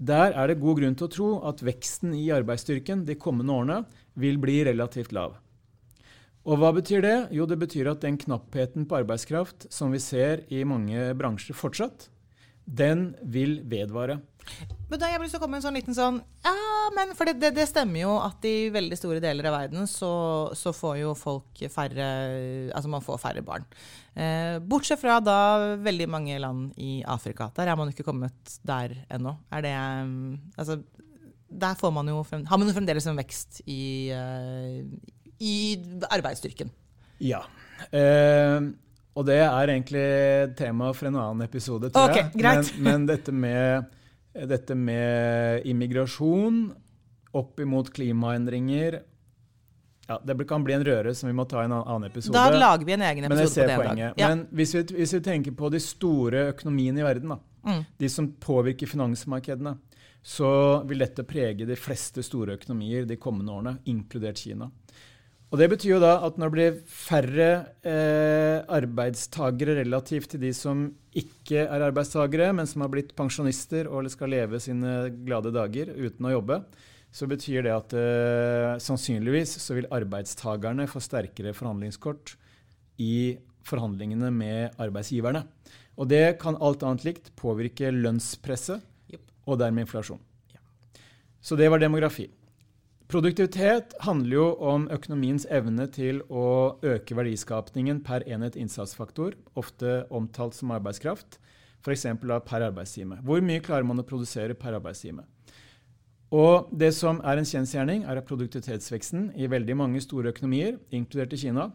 der 0.00 0.32
er 0.32 0.48
det 0.48 0.60
god 0.60 0.80
grunn 0.80 0.96
til 0.96 1.06
å 1.06 1.12
tro 1.12 1.30
at 1.48 1.60
veksten 1.64 2.14
i 2.16 2.30
arbeidsstyrken 2.32 3.04
de 3.08 3.18
kommende 3.20 3.52
årene 3.52 3.82
vil 4.20 4.40
bli 4.42 4.60
relativt 4.68 5.14
lav. 5.16 5.38
Og 6.48 6.56
hva 6.60 6.70
betyr 6.72 7.04
det? 7.04 7.16
Jo, 7.36 7.44
det 7.48 7.58
betyr 7.60 7.90
at 7.92 8.00
den 8.04 8.16
knappheten 8.20 8.86
på 8.88 9.02
arbeidskraft 9.02 9.68
som 9.72 9.92
vi 9.92 10.00
ser 10.00 10.46
i 10.48 10.62
mange 10.64 11.10
bransjer 11.18 11.56
fortsatt, 11.56 12.08
den 12.64 13.10
vil 13.20 13.60
vedvare. 13.68 14.20
Men 14.88 14.98
da 14.98 15.06
har 15.06 15.14
jeg 15.14 15.26
lyst 15.26 15.36
til 15.36 15.42
komme 15.42 15.58
med 15.58 15.60
en 15.60 15.66
sånn 15.66 15.76
liten 15.76 15.94
sånn 15.94 16.16
Ja, 16.42 16.54
men 16.96 17.12
for 17.14 17.28
det, 17.28 17.36
det, 17.42 17.50
det 17.58 17.66
stemmer 17.68 18.00
jo 18.02 18.14
at 18.22 18.46
i 18.48 18.70
veldig 18.72 18.96
store 18.98 19.20
deler 19.22 19.46
av 19.50 19.54
verden 19.58 19.86
så, 19.86 20.10
så 20.56 20.72
får 20.74 20.96
jo 21.02 21.12
folk 21.18 21.60
færre 21.70 22.06
Altså 22.72 22.90
man 22.90 23.04
får 23.04 23.20
færre 23.22 23.44
barn. 23.46 23.66
Eh, 24.14 24.56
bortsett 24.64 25.02
fra 25.02 25.20
da 25.22 25.76
veldig 25.84 26.08
mange 26.10 26.40
land 26.42 26.80
i 26.80 27.02
Afrika. 27.06 27.50
Der 27.54 27.70
er 27.70 27.78
man 27.78 27.92
ikke 27.92 28.06
kommet 28.06 28.56
der 28.66 28.96
ennå. 29.12 29.36
Er 29.52 29.66
det 29.66 29.76
Altså 30.56 30.80
der 31.50 31.74
får 31.78 31.90
man 31.92 32.08
jo 32.08 32.22
frem, 32.26 32.44
har 32.46 32.58
man 32.58 32.68
jo 32.70 32.74
fremdeles 32.76 33.06
en 33.10 33.18
vekst 33.18 33.60
i, 33.66 34.10
eh, 34.14 34.84
i 35.40 35.54
arbeidsstyrken. 36.10 36.70
Ja. 37.20 37.42
Eh, 37.90 38.60
og 39.18 39.26
det 39.26 39.40
er 39.42 39.72
egentlig 39.74 40.04
tema 40.56 40.92
for 40.94 41.10
en 41.10 41.18
annen 41.18 41.42
episode, 41.46 41.90
tror 41.90 42.10
Ok, 42.10 42.16
jeg. 42.16 42.30
greit. 42.38 42.70
Men, 42.78 42.82
men 42.86 43.06
dette, 43.10 43.32
med, 43.32 43.90
dette 44.54 44.76
med 44.78 45.66
immigrasjon 45.66 46.62
opp 47.34 47.60
imot 47.62 47.92
klimaendringer 47.94 49.00
ja, 50.10 50.16
Det 50.26 50.34
kan 50.50 50.64
bli 50.66 50.74
en 50.74 50.82
røre 50.82 51.12
som 51.14 51.28
vi 51.28 51.34
må 51.38 51.44
ta 51.46 51.60
i 51.62 51.68
en 51.68 51.76
annen 51.76 52.08
episode. 52.08 52.34
Da 52.34 52.50
lager 52.50 52.82
vi 52.88 52.96
en 52.96 53.04
egen 53.06 53.26
men 53.28 53.38
jeg 53.38 53.46
episode 53.46 53.50
på 53.50 53.60
ser 53.60 53.68
det 53.70 53.76
poenget. 53.78 54.16
Ja. 54.18 54.30
Men 54.32 54.40
hvis 54.58 54.72
vi, 54.74 54.82
hvis 54.96 55.12
vi 55.14 55.20
tenker 55.22 55.54
på 55.54 55.70
de 55.70 55.78
store 55.84 56.48
økonomiene 56.50 57.02
i 57.02 57.06
verden, 57.06 57.36
da, 57.36 57.38
Mm. 57.60 57.82
de 58.00 58.08
som 58.08 58.26
påvirker 58.40 58.88
finansmarkedene, 58.88 59.74
så 60.22 60.50
vil 60.88 61.00
dette 61.00 61.24
prege 61.28 61.66
de 61.68 61.76
fleste 61.78 62.22
store 62.24 62.58
økonomier 62.58 63.06
de 63.08 63.16
kommende 63.20 63.54
årene, 63.54 63.78
inkludert 63.88 64.42
Kina. 64.42 64.68
Og 65.50 65.58
Det 65.58 65.66
betyr 65.72 65.96
jo 65.96 66.02
da 66.02 66.12
at 66.22 66.36
når 66.38 66.50
det 66.50 66.54
blir 66.54 66.76
færre 66.86 67.48
eh, 67.82 68.60
arbeidstagere 68.70 69.80
relativt 69.80 70.30
til 70.30 70.44
de 70.44 70.52
som 70.54 70.84
ikke 71.10 71.64
er 71.64 71.82
arbeidstagere, 71.88 72.52
men 72.54 72.68
som 72.70 72.84
har 72.84 72.92
blitt 72.92 73.16
pensjonister 73.18 73.90
og 73.90 74.06
skal 74.12 74.30
leve 74.30 74.60
sine 74.62 75.10
glade 75.26 75.50
dager 75.50 75.90
uten 75.96 76.28
å 76.28 76.36
jobbe, 76.36 76.60
så 77.10 77.26
betyr 77.26 77.66
det 77.66 77.74
at 77.74 77.96
eh, 77.98 78.78
sannsynligvis 78.78 79.56
så 79.58 79.74
vil 79.74 79.90
arbeidstagerne 79.90 80.86
få 80.86 81.02
sterkere 81.02 81.56
forhandlingskort 81.56 82.36
i 83.02 83.40
forhandlingene 83.66 84.30
med 84.30 84.78
arbeidsgiverne. 84.78 85.42
Og 85.98 86.08
det 86.12 86.38
kan 86.40 86.58
alt 86.62 86.84
annet 86.86 87.08
likt 87.08 87.34
påvirke 87.38 87.90
lønnspresset. 87.90 88.86
Og 89.46 89.60
dermed 89.60 89.86
inflasjon. 89.86 90.20
Så 91.40 91.56
det 91.56 91.70
var 91.72 91.80
demografi. 91.80 92.28
Produktivitet 93.10 93.96
handler 94.04 94.36
jo 94.36 94.44
om 94.62 94.84
økonomiens 94.92 95.46
evne 95.50 95.88
til 95.90 96.20
å 96.30 96.76
øke 96.86 97.16
verdiskapningen 97.18 98.04
per 98.06 98.22
enhet 98.28 98.54
innsatsfaktor, 98.60 99.34
ofte 99.58 100.04
omtalt 100.14 100.54
som 100.54 100.70
arbeidskraft, 100.76 101.40
f.eks. 101.82 102.06
per 102.46 102.66
arbeidstime. 102.68 103.18
Hvor 103.26 103.42
mye 103.42 103.64
klarer 103.64 103.88
man 103.88 103.98
å 103.98 104.06
produsere 104.06 104.54
per 104.54 104.76
arbeidstime? 104.78 105.24
Og 106.30 106.70
det 106.70 106.92
som 106.94 107.18
er 107.26 107.40
en 107.40 107.48
kjensgjerning, 107.48 108.04
er 108.06 108.20
at 108.20 108.28
produktivitetsveksten 108.28 109.32
i 109.34 109.50
veldig 109.50 109.74
mange 109.80 110.02
store 110.04 110.30
økonomier, 110.30 110.76
inkludert 110.94 111.34
i 111.34 111.40
Kina, 111.42 111.72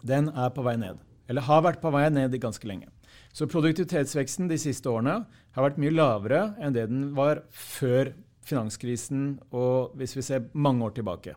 den 0.00 0.30
er 0.32 0.48
på 0.54 0.64
vei 0.64 0.78
ned. 0.80 1.02
Eller 1.28 1.44
har 1.44 1.60
vært 1.66 1.84
på 1.84 1.92
vei 1.92 2.06
ned 2.08 2.32
i 2.32 2.40
ganske 2.40 2.68
lenge. 2.68 2.88
Så 3.34 3.48
produktivitetsveksten 3.50 4.48
de 4.50 4.58
siste 4.60 4.90
årene 4.90 5.24
har 5.54 5.66
vært 5.68 5.80
mye 5.82 5.94
lavere 5.94 6.42
enn 6.62 6.74
det 6.76 6.88
den 6.90 7.08
var 7.16 7.42
før 7.50 8.12
finanskrisen 8.44 9.40
og 9.56 9.94
hvis 9.98 10.14
vi 10.18 10.22
ser 10.26 10.48
mange 10.52 10.84
år 10.84 10.94
tilbake. 10.98 11.34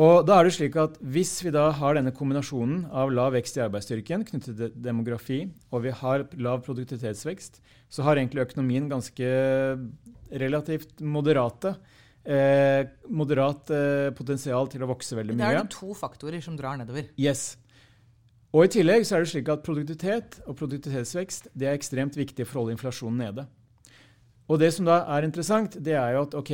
Og 0.00 0.22
da 0.24 0.38
er 0.40 0.48
det 0.48 0.54
slik 0.56 0.76
at 0.80 0.94
Hvis 1.04 1.34
vi 1.44 1.50
da 1.52 1.66
har 1.76 1.98
denne 1.98 2.14
kombinasjonen 2.16 2.86
av 2.96 3.10
lav 3.12 3.34
vekst 3.36 3.58
i 3.58 3.64
arbeidsstyrken 3.66 4.24
knyttet 4.24 4.56
til 4.56 4.72
demografi, 4.82 5.42
og 5.70 5.84
vi 5.84 5.92
har 5.92 6.24
lav 6.40 6.62
produktivitetsvekst, 6.64 7.60
så 7.92 8.06
har 8.06 8.16
egentlig 8.16 8.46
økonomien 8.46 8.88
ganske 8.88 9.28
relativt 10.32 11.02
moderate 11.04 11.74
eh, 12.24 12.88
moderat 13.10 13.68
eh, 13.74 14.08
potensial 14.16 14.70
til 14.72 14.84
å 14.86 14.88
vokse 14.94 15.18
veldig 15.18 15.36
Det 15.36 15.42
mye. 15.44 15.50
er 15.52 15.60
det 15.66 15.76
to 15.76 15.92
faktorer 15.98 16.40
som 16.40 16.56
drar 16.56 16.78
nedover. 16.80 17.10
Yes. 17.20 17.58
Og 18.52 18.66
I 18.66 18.70
tillegg 18.74 19.06
så 19.08 19.16
er 19.16 19.24
det 19.24 19.30
slik 19.32 19.48
at 19.48 19.62
produktivitet 19.64 20.40
og 20.44 20.56
produktivitetsvekst 20.58 21.46
det 21.56 21.70
er 21.70 21.76
ekstremt 21.78 22.16
viktig 22.20 22.44
for 22.44 22.58
å 22.58 22.64
holde 22.64 22.74
inflasjonen 22.76 23.22
nede. 23.24 23.46
Og 24.52 24.58
det 24.60 24.68
som 24.74 24.84
da 24.84 24.98
er 25.14 25.24
interessant, 25.24 25.78
det 25.80 25.94
er 25.96 26.16
jo 26.18 26.24
at 26.26 26.34
ok, 26.36 26.50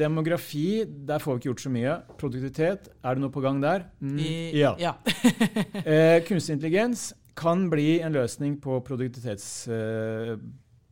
demografi, 0.00 0.82
der 1.06 1.22
får 1.22 1.36
vi 1.36 1.38
ikke 1.44 1.50
gjort 1.52 1.62
så 1.62 1.70
mye. 1.70 1.92
Produktivitet, 2.18 2.88
er 3.04 3.14
det 3.14 3.22
noe 3.22 3.30
på 3.34 3.42
gang 3.44 3.60
der? 3.62 3.84
Mm, 4.02 4.18
I- 4.18 4.58
ja. 4.58 4.72
ja. 4.80 4.96
Eh, 5.86 6.18
kunstig 6.26 6.56
intelligens 6.56 7.12
kan 7.38 7.68
bli 7.70 8.00
en 8.02 8.16
løsning 8.16 8.56
på 8.64 8.80
produktivitetsproblemet. 8.88 10.40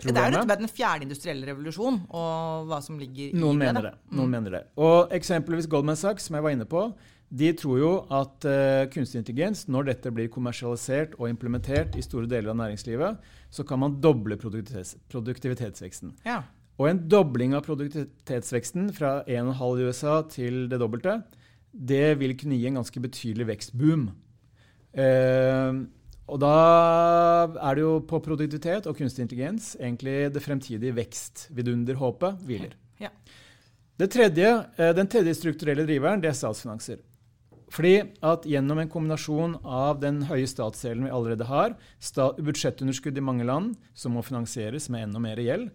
Det 0.04 0.20
er 0.20 0.36
jo 0.36 0.44
den 0.50 0.68
fjerde 0.70 1.06
industrielle 1.08 1.46
revolusjon 1.48 1.98
og 2.12 2.68
hva 2.68 2.78
som 2.84 2.98
ligger 3.00 3.32
i 3.32 3.40
Noen 3.40 3.58
det. 3.58 3.66
mener 3.66 3.88
det. 3.88 3.92
Noen 4.14 4.30
mener 4.36 4.50
det. 4.58 4.62
Og 4.78 5.10
eksempelvis 5.16 5.66
Goldman 5.72 5.96
Sachs, 5.98 6.28
som 6.28 6.36
jeg 6.38 6.44
var 6.44 6.54
inne 6.54 6.66
på, 6.68 6.84
de 7.34 7.50
tror 7.58 7.78
jo 7.80 7.92
at 8.14 8.46
uh, 8.46 8.84
kunstig 8.92 9.20
intelligens, 9.20 9.64
når 9.66 9.88
dette 9.90 10.12
blir 10.14 10.30
kommersialisert 10.30 11.16
og 11.18 11.26
implementert 11.30 11.96
i 11.98 12.04
store 12.04 12.28
deler 12.30 12.52
av 12.52 12.60
næringslivet, 12.60 13.24
så 13.50 13.64
kan 13.66 13.80
man 13.82 13.96
doble 14.02 14.38
produktivitets 14.38 14.94
produktivitetsveksten. 15.10 16.14
Ja. 16.26 16.42
Og 16.78 16.90
en 16.90 17.00
dobling 17.10 17.54
av 17.54 17.64
produktivitetsveksten 17.66 18.92
fra 18.94 19.16
1,5 19.30 19.80
i 19.80 19.88
USA 19.88 20.20
til 20.30 20.64
det 20.70 20.78
dobbelte, 20.82 21.20
det 21.74 22.20
vil 22.20 22.36
kunne 22.38 22.58
gi 22.58 22.68
en 22.70 22.78
ganske 22.78 23.02
betydelig 23.02 23.48
vekstboom. 23.50 24.08
Uh, 24.94 25.84
og 26.30 26.38
da 26.40 26.52
er 27.60 27.76
det 27.76 27.82
jo 27.82 27.96
på 28.08 28.20
produktivitet 28.24 28.86
og 28.88 28.96
kunstig 28.96 29.26
intelligens 29.26 29.74
egentlig 29.76 30.30
det 30.32 30.42
fremtidige 30.42 30.96
vekstvidunderhåpet 30.96 32.46
hviler. 32.46 32.78
Ja. 33.02 33.10
Det 34.00 34.08
tredje, 34.10 34.54
eh, 34.78 34.94
den 34.96 35.10
tredje 35.10 35.34
strukturelle 35.36 35.84
driveren 35.86 36.22
det 36.22 36.30
er 36.30 36.38
statsfinanser. 36.38 37.02
Fordi 37.74 37.94
at 38.22 38.44
gjennom 38.46 38.78
en 38.78 38.90
kombinasjon 38.90 39.56
av 39.66 39.98
den 40.02 40.22
høye 40.28 40.46
statsgjelden 40.46 41.08
vi 41.08 41.14
allerede 41.14 41.48
har, 41.48 41.74
budsjettunderskudd 42.38 43.18
i 43.18 43.24
mange 43.24 43.46
land 43.48 43.74
som 43.98 44.14
må 44.14 44.22
finansieres 44.22 44.87
med 44.94 45.08
enda 45.08 45.22
mer 45.22 45.40
gjeld 45.42 45.72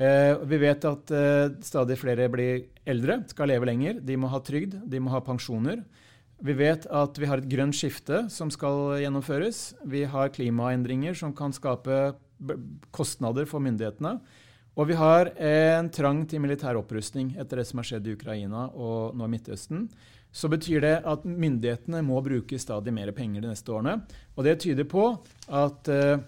eh, 0.00 0.32
Vi 0.48 0.60
vet 0.62 0.86
at 0.88 1.12
eh, 1.12 1.50
stadig 1.66 1.98
flere 2.00 2.30
blir 2.32 2.64
eldre, 2.88 3.20
skal 3.28 3.52
leve 3.52 3.68
lenger. 3.68 4.00
De 4.00 4.16
må 4.16 4.32
ha 4.32 4.40
trygd, 4.40 4.78
de 4.88 5.02
må 5.02 5.12
ha 5.12 5.20
pensjoner. 5.24 5.82
Vi 6.42 6.54
vet 6.58 6.88
at 6.90 7.20
vi 7.20 7.28
har 7.28 7.38
et 7.38 7.50
grønt 7.50 7.76
skifte 7.76 8.24
som 8.32 8.48
skal 8.50 8.96
gjennomføres. 9.04 9.74
Vi 9.86 10.06
har 10.08 10.32
klimaendringer 10.34 11.14
som 11.14 11.36
kan 11.36 11.52
skape 11.54 12.14
kostnader 12.96 13.46
for 13.46 13.62
myndighetene. 13.62 14.16
Og 14.72 14.88
vi 14.88 14.96
har 14.96 15.28
en 15.36 15.90
trang 15.92 16.24
til 16.26 16.40
militær 16.40 16.78
opprustning 16.80 17.34
etter 17.36 17.60
det 17.60 17.66
som 17.68 17.82
har 17.82 17.86
skjedd 17.90 18.08
i 18.08 18.16
Ukraina 18.16 18.70
og 18.72 19.12
nå 19.14 19.28
i 19.28 19.34
Midtøsten. 19.34 19.84
Så 20.32 20.48
betyr 20.48 20.80
det 20.80 20.94
at 21.08 21.24
myndighetene 21.28 22.00
må 22.06 22.20
bruke 22.24 22.58
stadig 22.60 22.94
mer 22.96 23.12
penger 23.16 23.44
de 23.44 23.50
neste 23.52 23.72
årene. 23.74 23.98
Og 24.36 24.46
det 24.46 24.58
tyder 24.64 24.88
på 24.88 25.10
at 25.52 25.90
uh, 25.92 26.22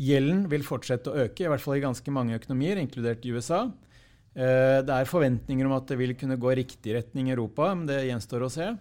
gjelden 0.00 0.48
vil 0.50 0.66
fortsette 0.66 1.12
å 1.12 1.22
øke, 1.26 1.44
i 1.44 1.52
hvert 1.52 1.62
fall 1.62 1.78
i 1.78 1.84
ganske 1.84 2.14
mange 2.14 2.34
økonomier, 2.40 2.80
inkludert 2.82 3.24
i 3.26 3.34
USA. 3.36 3.62
Uh, 4.34 4.82
det 4.82 4.96
er 4.96 5.10
forventninger 5.10 5.70
om 5.70 5.76
at 5.78 5.86
det 5.90 6.00
vil 6.02 6.16
kunne 6.18 6.38
gå 6.40 6.56
riktig 6.58 6.96
retning 6.98 7.30
i 7.30 7.36
Europa, 7.36 7.70
men 7.76 7.86
det 7.90 8.02
gjenstår 8.08 8.46
å 8.46 8.52
se. 8.58 8.72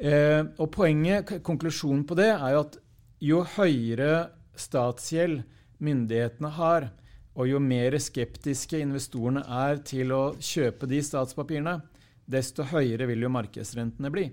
Uh, 0.00 0.42
og 0.58 0.66
poenget, 0.74 1.36
konklusjonen 1.46 2.02
på 2.08 2.18
det, 2.18 2.32
er 2.34 2.56
jo 2.56 2.64
at 2.66 2.80
jo 3.20 3.44
høyere 3.54 4.12
statsgjeld 4.58 5.44
myndighetene 5.80 6.50
har, 6.58 6.90
og 7.38 7.46
jo 7.46 7.60
mer 7.62 7.94
skeptiske 8.02 8.80
investorene 8.82 9.44
er 9.46 9.78
til 9.86 10.10
å 10.12 10.22
kjøpe 10.42 10.88
de 10.90 10.98
statspapirene, 11.04 11.78
desto 12.30 12.66
høyere 12.70 13.08
vil 13.10 13.26
jo 13.26 13.32
markedsrentene 13.32 14.12
bli. 14.12 14.28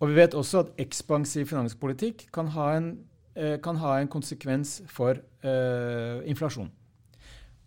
Og 0.00 0.08
vi 0.08 0.16
vet 0.16 0.36
også 0.36 0.64
at 0.64 0.74
ekspansiv 0.80 1.50
finanspolitikk 1.50 2.28
kan 2.32 2.48
ha 2.54 2.72
en, 2.78 2.90
eh, 3.36 3.58
kan 3.60 3.76
ha 3.76 3.98
en 4.00 4.08
konsekvens 4.08 4.80
for 4.88 5.20
uh, 5.44 6.20
inflasjon. 6.24 6.70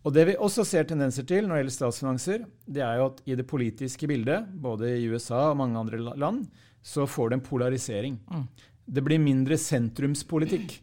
Og 0.04 0.14
Det 0.14 0.26
vi 0.28 0.36
også 0.36 0.66
ser 0.68 0.84
tendenser 0.84 1.24
til 1.24 1.46
når 1.46 1.56
det 1.56 1.62
gjelder 1.62 1.78
statsfinanser, 1.78 2.46
det 2.68 2.82
er 2.84 2.98
jo 3.00 3.06
at 3.06 3.22
i 3.26 3.36
det 3.40 3.48
politiske 3.48 4.08
bildet, 4.08 4.50
både 4.52 4.98
i 5.00 5.08
USA 5.08 5.52
og 5.52 5.58
mange 5.62 5.80
andre 5.80 5.98
land, 5.98 6.48
så 6.84 7.06
får 7.08 7.30
det 7.30 7.38
en 7.38 7.46
polarisering. 7.46 8.18
Mm. 8.28 8.48
Det 8.86 9.04
blir 9.04 9.20
mindre 9.24 9.56
sentrumspolitikk. 9.56 10.82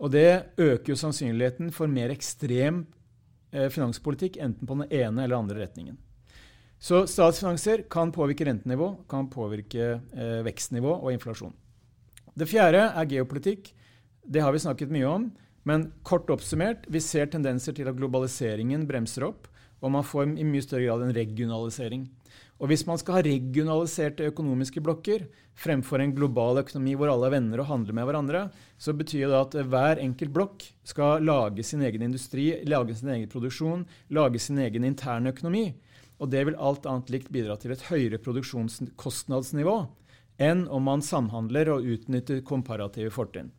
Og 0.00 0.14
det 0.14 0.56
øker 0.56 0.94
jo 0.94 0.96
sannsynligheten 0.96 1.68
for 1.76 1.86
mer 1.86 2.10
ekstrem 2.14 2.86
eh, 3.52 3.68
finanspolitikk, 3.68 4.40
enten 4.40 4.66
på 4.66 4.78
den 4.80 4.88
ene 4.88 5.26
eller 5.26 5.36
andre 5.36 5.60
retningen. 5.66 5.98
Så 6.82 7.04
statsfinanser 7.06 7.84
kan 7.90 8.10
påvirke 8.10 8.48
rentenivå, 8.48 8.88
kan 9.10 9.28
påvirke 9.30 9.84
eh, 9.94 10.40
vekstnivå 10.42 10.96
og 10.96 11.12
inflasjon. 11.14 11.54
Det 12.34 12.48
fjerde 12.50 12.88
er 12.88 13.10
geopolitikk. 13.12 13.68
Det 14.26 14.42
har 14.42 14.54
vi 14.54 14.62
snakket 14.64 14.90
mye 14.90 15.06
om. 15.06 15.28
Men 15.62 15.92
kort 16.02 16.30
oppsummert, 16.34 16.88
vi 16.90 16.98
ser 16.98 17.28
tendenser 17.30 17.76
til 17.76 17.86
at 17.86 17.94
globaliseringen 17.94 18.88
bremser 18.88 19.28
opp, 19.28 19.46
og 19.78 19.92
man 19.94 20.06
får 20.06 20.32
i 20.34 20.46
mye 20.46 20.64
større 20.64 20.88
grad 20.88 21.04
en 21.06 21.14
regionalisering. 21.14 22.08
Og 22.58 22.70
hvis 22.70 22.82
man 22.86 22.98
skal 22.98 23.16
ha 23.18 23.22
regionaliserte 23.26 24.26
økonomiske 24.30 24.82
blokker 24.82 25.28
fremfor 25.58 26.02
en 26.02 26.14
global 26.14 26.60
økonomi 26.62 26.96
hvor 26.98 27.10
alle 27.10 27.28
er 27.28 27.36
venner 27.36 27.62
og 27.62 27.70
handler 27.70 27.98
med 27.98 28.08
hverandre, 28.08 28.42
så 28.78 28.94
betyr 28.94 29.30
det 29.30 29.38
at 29.38 29.56
hver 29.70 30.02
enkelt 30.02 30.34
blokk 30.34 30.66
skal 30.86 31.22
lage 31.26 31.62
sin 31.66 31.82
egen 31.86 32.06
industri, 32.06 32.52
lage 32.66 32.98
sin 32.98 33.14
egen 33.14 33.30
produksjon, 33.30 33.86
lage 34.10 34.42
sin 34.42 34.58
egen 34.62 34.86
interne 34.86 35.30
økonomi. 35.34 35.68
Og 36.22 36.30
det 36.30 36.44
vil 36.46 36.58
alt 36.62 36.86
annet 36.86 37.10
likt 37.10 37.32
bidra 37.34 37.56
til 37.58 37.74
et 37.74 37.82
høyere 37.88 38.20
produksjonskostnadsnivå 38.22 39.76
enn 40.42 40.64
om 40.72 40.86
man 40.86 41.02
samhandler 41.04 41.72
og 41.74 41.86
utnytter 41.94 42.40
komparative 42.46 43.10
fortrinn. 43.14 43.50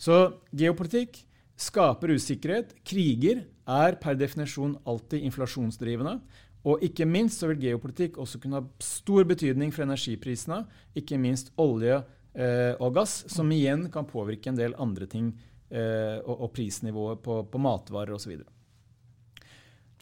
Så 0.00 0.40
geopolitikk 0.56 1.20
skaper 1.56 2.12
usikkerhet. 2.16 2.74
Kriger 2.84 3.44
er 3.66 3.96
per 4.00 4.18
definisjon 4.18 4.76
alltid 4.88 5.24
inflasjonsdrivende. 5.28 6.18
Og 6.66 6.82
ikke 6.82 7.06
minst 7.06 7.40
så 7.40 7.50
vil 7.52 7.62
geopolitikk 7.62 8.18
også 8.18 8.40
kunne 8.42 8.60
ha 8.60 8.82
stor 8.82 9.26
betydning 9.28 9.72
for 9.74 9.86
energiprisene. 9.86 10.64
Ikke 10.98 11.18
minst 11.20 11.52
olje 11.62 12.00
eh, 12.34 12.74
og 12.82 12.96
gass, 12.98 13.20
som 13.32 13.52
igjen 13.54 13.86
kan 13.94 14.08
påvirke 14.08 14.50
en 14.50 14.58
del 14.58 14.74
andre 14.82 15.06
ting 15.10 15.30
eh, 15.70 16.18
og, 16.24 16.34
og, 16.34 16.50
prisnivået 16.56 17.22
på, 17.22 17.44
på 17.52 17.62
matvarer 17.62 18.16
osv. 18.18 18.40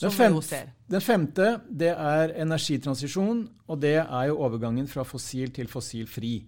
Den, 0.00 0.10
femte, 0.10 0.60
den 0.90 1.02
femte 1.02 1.50
det 1.70 1.92
er 1.92 2.32
energitransisjon, 2.42 3.44
og 3.70 3.82
det 3.82 3.98
er 4.02 4.30
jo 4.30 4.40
overgangen 4.42 4.88
fra 4.90 5.04
fossil 5.06 5.52
til 5.54 5.70
fossilfri. 5.70 6.40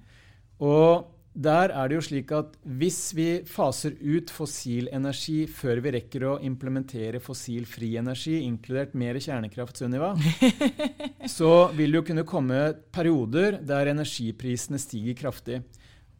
Og 0.58 1.12
der 1.36 1.68
er 1.68 1.88
det 1.88 1.98
jo 1.98 2.04
slik 2.04 2.30
at 2.32 2.54
hvis 2.64 3.00
vi 3.14 3.28
faser 3.46 3.94
ut 4.00 4.30
fossil 4.32 4.88
energi 4.96 5.42
før 5.52 5.82
vi 5.84 5.92
rekker 5.98 6.24
å 6.24 6.36
implementere 6.48 7.20
fossilfri 7.20 7.92
energi, 8.00 8.38
inkludert 8.46 8.96
mer 8.96 9.20
kjernekraft, 9.20 9.76
Sunniva, 9.76 10.14
så 11.38 11.68
vil 11.76 11.92
det 11.92 12.00
jo 12.00 12.06
kunne 12.08 12.26
komme 12.28 12.60
perioder 12.94 13.60
der 13.68 13.92
energiprisene 13.92 14.80
stiger 14.80 15.18
kraftig. 15.20 15.60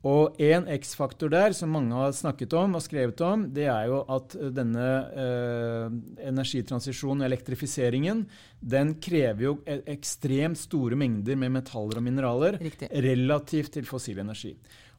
Og 0.07 0.37
en 0.43 0.67
X-faktor 0.77 1.31
der 1.33 1.55
som 1.57 1.73
mange 1.73 1.97
har 1.97 2.13
snakket 2.15 2.53
om 2.59 2.77
og 2.79 2.83
skrevet 2.85 3.21
om, 3.25 3.47
det 3.55 3.65
er 3.73 3.89
jo 3.91 4.03
at 4.13 4.37
denne 4.55 4.87
eh, 5.17 5.97
energitransisjonen, 6.29 7.25
elektrifiseringen, 7.27 8.27
den 8.61 8.95
krever 9.03 9.49
jo 9.49 9.55
e-, 9.65 9.81
ekstremt 9.97 10.61
store 10.61 10.99
mengder 11.01 11.39
med 11.41 11.57
metaller 11.57 11.99
og 11.99 12.07
mineraler 12.07 12.61
Riktig. 12.61 12.91
relativt 12.93 13.73
til 13.79 13.89
fossil 13.89 14.21
energi. 14.23 14.55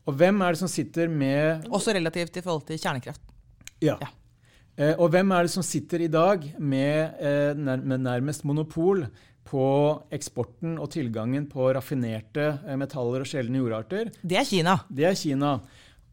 Og 0.07 0.17
hvem 0.17 0.41
er 0.41 0.55
det 0.55 0.63
som 0.63 0.71
sitter 0.71 1.11
med 1.11 1.67
Også 1.71 1.95
relativt 1.95 2.39
i 2.39 2.43
forhold 2.43 2.67
til 2.67 2.79
kjernekraft. 2.79 3.21
Ja. 3.83 3.95
ja. 4.01 4.11
Eh, 4.77 4.93
og 4.97 5.09
hvem 5.13 5.31
er 5.33 5.47
det 5.47 5.53
som 5.53 5.65
sitter 5.65 6.03
i 6.05 6.11
dag 6.11 6.43
med, 6.59 7.17
eh, 7.21 7.53
nær, 7.57 7.81
med 7.81 8.03
nærmest 8.05 8.45
monopol 8.45 9.07
på 9.47 9.65
eksporten 10.13 10.75
og 10.81 10.91
tilgangen 10.93 11.47
på 11.51 11.69
raffinerte 11.75 12.49
eh, 12.65 12.77
metaller 12.79 13.23
og 13.23 13.29
sjeldne 13.29 13.61
jordarter. 13.61 14.11
Det 14.21 14.41
er 14.41 14.47
Kina. 14.47 14.77
Det 14.91 15.07
er 15.07 15.17
Kina. 15.17 15.57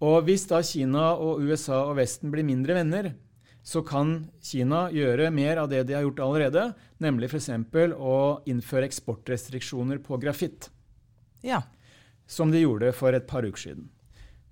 Og 0.04 0.24
hvis 0.26 0.46
da 0.50 0.60
Kina 0.66 1.12
og 1.14 1.42
USA 1.42 1.84
og 1.88 1.98
Vesten 1.98 2.32
blir 2.32 2.46
mindre 2.46 2.76
venner, 2.78 3.12
så 3.64 3.80
kan 3.86 4.26
Kina 4.44 4.86
gjøre 4.92 5.30
mer 5.32 5.62
av 5.62 5.70
det 5.72 5.86
de 5.88 5.96
har 5.96 6.04
gjort 6.04 6.20
allerede, 6.20 6.64
nemlig 7.00 7.30
f.eks. 7.32 7.48
å 7.96 8.16
innføre 8.50 8.90
eksportrestriksjoner 8.90 10.02
på 10.04 10.18
grafitt. 10.20 10.68
Ja. 11.44 11.62
Som 12.28 12.52
de 12.52 12.60
gjorde 12.60 12.92
for 12.96 13.16
et 13.16 13.26
par 13.28 13.46
uker 13.46 13.60
siden. 13.60 13.88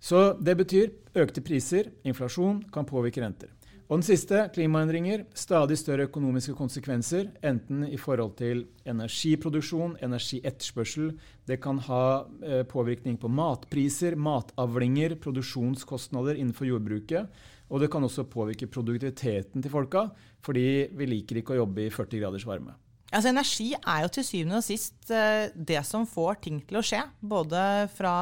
Så 0.02 0.32
det 0.40 0.56
betyr 0.58 0.90
økte 1.14 1.44
priser, 1.44 1.92
inflasjon, 2.08 2.64
kan 2.72 2.88
påvirke 2.88 3.22
renter. 3.22 3.52
Og 3.88 3.98
den 3.98 4.04
siste, 4.06 4.38
klimaendringer. 4.54 5.24
Stadig 5.36 5.76
større 5.80 6.06
økonomiske 6.08 6.54
konsekvenser. 6.56 7.30
Enten 7.44 7.82
i 7.88 7.98
forhold 8.00 8.36
til 8.38 8.64
energiproduksjon, 8.88 9.98
energietterspørsel. 10.04 11.10
Det 11.48 11.58
kan 11.62 11.80
ha 11.88 12.04
eh, 12.44 12.62
påvirkning 12.68 13.18
på 13.20 13.30
matpriser, 13.32 14.16
matavlinger, 14.16 15.18
produksjonskostnader 15.22 16.38
innenfor 16.38 16.70
jordbruket. 16.70 17.42
Og 17.72 17.82
det 17.82 17.90
kan 17.92 18.04
også 18.04 18.28
påvirke 18.28 18.68
produktiviteten 18.68 19.64
til 19.64 19.72
folka, 19.72 20.06
fordi 20.44 20.88
vi 20.92 21.08
liker 21.08 21.40
ikke 21.40 21.56
å 21.56 21.62
jobbe 21.62 21.86
i 21.86 21.92
40 21.92 22.20
graders 22.20 22.48
varme. 22.48 22.76
Altså, 23.12 23.28
energi 23.28 23.70
er 23.76 24.06
jo 24.06 24.10
til 24.12 24.24
syvende 24.24 24.58
og 24.62 24.64
sist 24.64 25.12
eh, 25.12 25.52
det 25.52 25.82
som 25.84 26.08
får 26.08 26.40
ting 26.48 26.62
til 26.64 26.80
å 26.80 26.84
skje. 26.86 27.02
Både 27.20 27.62
fra 27.96 28.14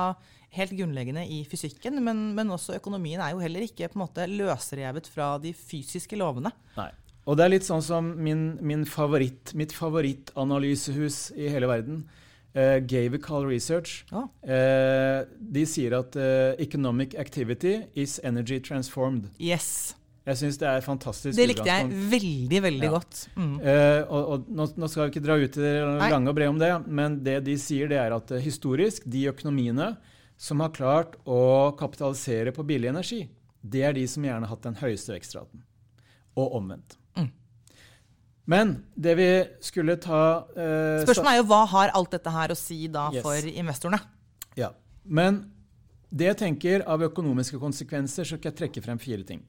helt 0.57 0.75
grunnleggende 0.75 1.25
i 1.31 1.43
fysikken, 1.49 2.01
men, 2.05 2.31
men, 2.35 2.51
også 2.51 2.77
økonomien 2.79 3.23
er 3.23 3.35
jo 3.35 3.43
heller 3.43 3.67
ikke 3.67 3.91
på 3.91 3.99
en 3.99 4.05
måte 4.05 4.27
løsrevet 4.31 5.07
fra 5.11 5.37
de 5.43 5.53
fysiske 5.57 6.19
lovene. 6.19 6.53
Nei. 6.79 6.91
Og 7.29 7.37
det 7.39 7.45
er 7.45 7.53
litt 7.53 7.69
sånn 7.69 7.85
som 7.85 8.15
min, 8.19 8.57
min 8.65 8.83
favoritt, 8.89 9.53
mitt 9.55 9.75
favorittanalysehus 9.77 11.31
i 11.39 11.53
hele 11.53 11.69
verden. 11.71 12.03
Uh, 12.51 12.81
Gavical 12.83 13.47
Research. 13.47 14.01
Oh. 14.11 14.27
Uh, 14.43 15.23
de 15.39 15.63
sier 15.71 15.95
at 16.01 16.17
uh, 16.19 16.57
economic 16.59 17.15
activity 17.15 17.77
is 17.95 18.19
energy 18.27 18.59
transformed. 18.59 19.29
Yes. 19.39 19.95
Jeg 20.27 20.41
syns 20.41 20.59
det 20.59 20.67
er 20.67 20.83
fantastisk. 20.83 21.37
Det 21.39 21.47
likte 21.47 21.69
jeg 21.69 21.87
veldig 22.11 22.63
veldig 22.67 22.89
ja. 22.89 22.91
godt. 22.97 23.21
Mm. 23.37 23.55
Uh, 23.63 24.01
og, 24.11 24.21
og 24.35 24.51
nå, 24.51 24.67
nå, 24.75 24.91
skal 24.91 25.07
vi 25.07 25.15
ikke 25.15 25.27
dra 25.29 25.39
ut 25.39 25.61
i 25.61 25.63
det 25.63 25.77
lange 26.11 26.33
og 26.33 26.41
brede 26.41 26.55
om 26.57 26.59
det, 26.61 26.73
men 26.91 27.21
det 27.23 27.39
de 27.47 27.55
sier, 27.61 27.91
det 27.93 28.01
er 28.03 28.17
at 28.19 28.35
historisk, 28.43 29.07
de 29.07 29.29
økonomiene 29.31 29.93
som 30.40 30.62
har 30.64 30.72
klart 30.72 31.18
å 31.29 31.70
kapitalisere 31.76 32.53
på 32.57 32.64
billig 32.64 32.88
energi, 32.88 33.26
det 33.61 33.83
er 33.85 33.96
de 33.96 34.07
som 34.09 34.24
gjerne 34.24 34.46
har 34.46 34.55
hatt 34.55 34.64
den 34.64 34.79
høyeste 34.81 35.12
vekstraten. 35.12 35.61
Og 36.40 36.57
omvendt. 36.57 36.96
Mm. 37.18 37.29
Men 38.48 38.72
det 38.96 39.16
vi 39.18 39.29
skulle 39.61 39.98
ta 40.00 40.46
eh, 40.55 41.03
Spørsmålet 41.05 41.35
er 41.35 41.40
jo 41.42 41.48
hva 41.50 41.62
har 41.74 41.92
alt 41.98 42.14
dette 42.14 42.33
her 42.33 42.55
å 42.55 42.59
si 42.59 42.87
da 42.88 43.11
yes. 43.12 43.24
for 43.26 43.50
investorene? 43.53 44.00
Ja, 44.57 44.72
Men 45.05 45.44
det 46.11 46.33
jeg 46.33 46.38
tenker 46.40 46.85
av 46.88 47.05
økonomiske 47.07 47.61
konsekvenser, 47.61 48.24
så 48.24 48.38
skal 48.38 48.50
jeg 48.50 48.59
trekke 48.64 48.83
frem 48.83 48.98
fire 48.98 49.26
ting. 49.26 49.44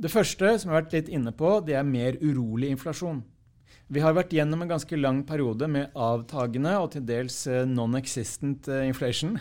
Det 0.00 0.10
første, 0.12 0.56
som 0.58 0.70
jeg 0.70 0.74
har 0.74 0.82
vært 0.82 0.96
litt 0.96 1.12
inne 1.12 1.32
på, 1.36 1.58
det 1.64 1.76
er 1.78 1.86
mer 1.86 2.18
urolig 2.20 2.72
inflasjon. 2.74 3.22
Vi 3.90 4.02
har 4.02 4.14
vært 4.16 4.34
gjennom 4.34 4.62
en 4.64 4.70
ganske 4.70 4.98
lang 4.98 5.22
periode 5.26 5.66
med 5.70 5.94
avtagende 5.98 6.76
og 6.78 6.92
til 6.94 7.06
dels 7.06 7.44
eh, 7.50 7.66
non-existent 7.68 8.68
eh, 8.70 8.88
inflation. 8.90 9.38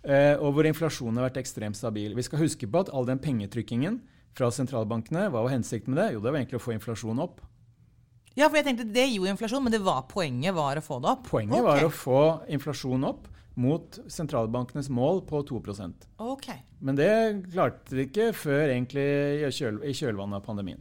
Eh, 0.00 0.34
og 0.40 0.54
hvor 0.56 0.68
inflasjonen 0.68 1.20
har 1.20 1.28
vært 1.28 1.42
ekstremt 1.42 1.76
stabil. 1.76 2.14
Vi 2.16 2.24
skal 2.24 2.40
huske 2.44 2.68
på 2.70 2.84
at 2.84 2.92
all 2.96 3.08
den 3.08 3.20
pengetrykkingen 3.20 4.00
fra 4.36 4.48
sentralbankene, 4.54 5.26
hva 5.28 5.44
var 5.44 5.52
hensikten 5.52 5.92
med 5.92 6.00
det? 6.02 6.12
Jo, 6.14 6.22
det 6.24 6.32
var 6.32 6.40
egentlig 6.40 6.60
å 6.60 6.64
få 6.64 6.76
inflasjonen 6.76 7.24
opp. 7.26 7.42
Ja, 8.38 8.46
for 8.46 8.60
jeg 8.60 8.68
tenkte 8.68 8.86
Det 8.86 9.08
gir 9.08 9.18
jo 9.18 9.28
inflasjon, 9.28 9.64
men 9.64 9.74
det 9.74 9.82
var, 9.84 10.04
poenget 10.08 10.54
var 10.56 10.78
å 10.78 10.84
få 10.84 11.00
det 11.02 11.10
opp? 11.10 11.26
Poenget 11.28 11.58
okay. 11.58 11.66
var 11.66 11.84
å 11.84 11.92
få 11.92 12.22
inflasjonen 12.54 13.08
opp 13.10 13.26
mot 13.60 13.98
sentralbankenes 14.08 14.88
mål 14.94 15.24
på 15.28 15.42
2% 15.48 16.06
okay. 16.22 16.62
Men 16.78 16.96
det 16.96 17.10
klarte 17.50 17.96
de 17.98 18.06
ikke 18.06 18.30
før 18.32 18.70
egentlig 18.70 19.04
i, 19.42 19.50
kjøl, 19.52 19.82
i 19.84 19.92
kjølvannet 19.96 20.38
av 20.38 20.46
pandemien. 20.46 20.80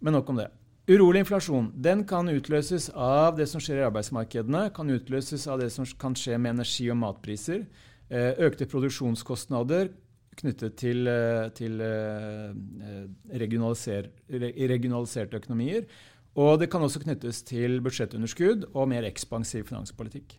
Men 0.00 0.16
nok 0.16 0.30
om 0.32 0.38
det. 0.38 0.46
Urolig 0.90 1.24
inflasjon 1.24 1.68
den 1.76 2.06
kan 2.08 2.30
utløses 2.32 2.88
av 2.94 3.36
det 3.36 3.50
som 3.50 3.60
skjer 3.60 3.82
i 3.82 3.86
arbeidsmarkedene, 3.90 4.70
kan 4.74 4.88
utløses 4.90 5.44
av 5.50 5.60
det 5.60 5.68
som 5.74 5.84
kan 6.00 6.16
skje 6.16 6.38
med 6.40 6.56
energi- 6.56 6.88
og 6.90 6.98
matpriser. 7.02 7.66
Eh, 8.10 8.32
økte 8.42 8.66
produksjonskostnader 8.66 9.92
knyttet 10.40 10.74
til, 10.80 11.06
eh, 11.06 11.46
til 11.54 11.78
eh, 11.78 13.04
regionaliser, 13.38 14.08
regionaliserte 14.30 15.38
økonomier. 15.38 15.86
Og 16.34 16.58
det 16.58 16.70
kan 16.72 16.82
også 16.82 17.04
knyttes 17.04 17.44
til 17.46 17.78
budsjettunderskudd 17.84 18.66
og 18.74 18.88
mer 18.90 19.06
ekspansiv 19.06 19.68
finanspolitikk. 19.68 20.34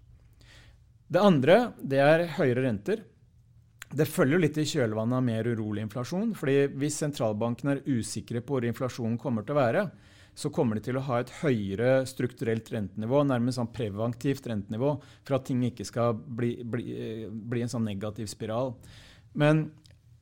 Det 1.12 1.22
andre 1.22 1.74
det 1.80 2.00
er 2.04 2.28
høyere 2.36 2.66
renter. 2.68 3.06
Det 3.92 4.08
følger 4.08 4.40
litt 4.40 4.60
i 4.60 4.68
kjølvannet 4.68 5.20
av 5.20 5.24
mer 5.24 5.48
urolig 5.48 5.84
inflasjon. 5.84 6.36
fordi 6.36 6.68
Hvis 6.76 7.00
sentralbanken 7.00 7.72
er 7.72 7.84
usikre 7.88 8.42
på 8.42 8.56
hvor 8.56 8.68
inflasjonen 8.68 9.18
kommer 9.20 9.44
til 9.44 9.56
å 9.56 9.62
være, 9.64 9.92
så 10.38 10.52
kommer 10.54 10.78
de 10.78 10.86
til 10.86 10.98
å 10.98 11.04
ha 11.06 11.20
et 11.22 11.34
høyere 11.42 12.06
strukturelt 12.10 12.70
rentenivå, 12.72 13.24
nærmest 13.28 13.60
sånn 13.60 13.72
preventivt 13.74 14.48
rentenivå, 14.48 14.96
for 15.28 15.38
at 15.38 15.46
ting 15.50 15.64
ikke 15.68 15.86
skal 15.88 16.16
bli, 16.16 16.56
bli, 16.64 16.86
bli 17.30 17.64
en 17.66 17.72
sånn 17.72 17.88
negativ 17.88 18.32
spiral. 18.32 18.76
Men 19.38 19.70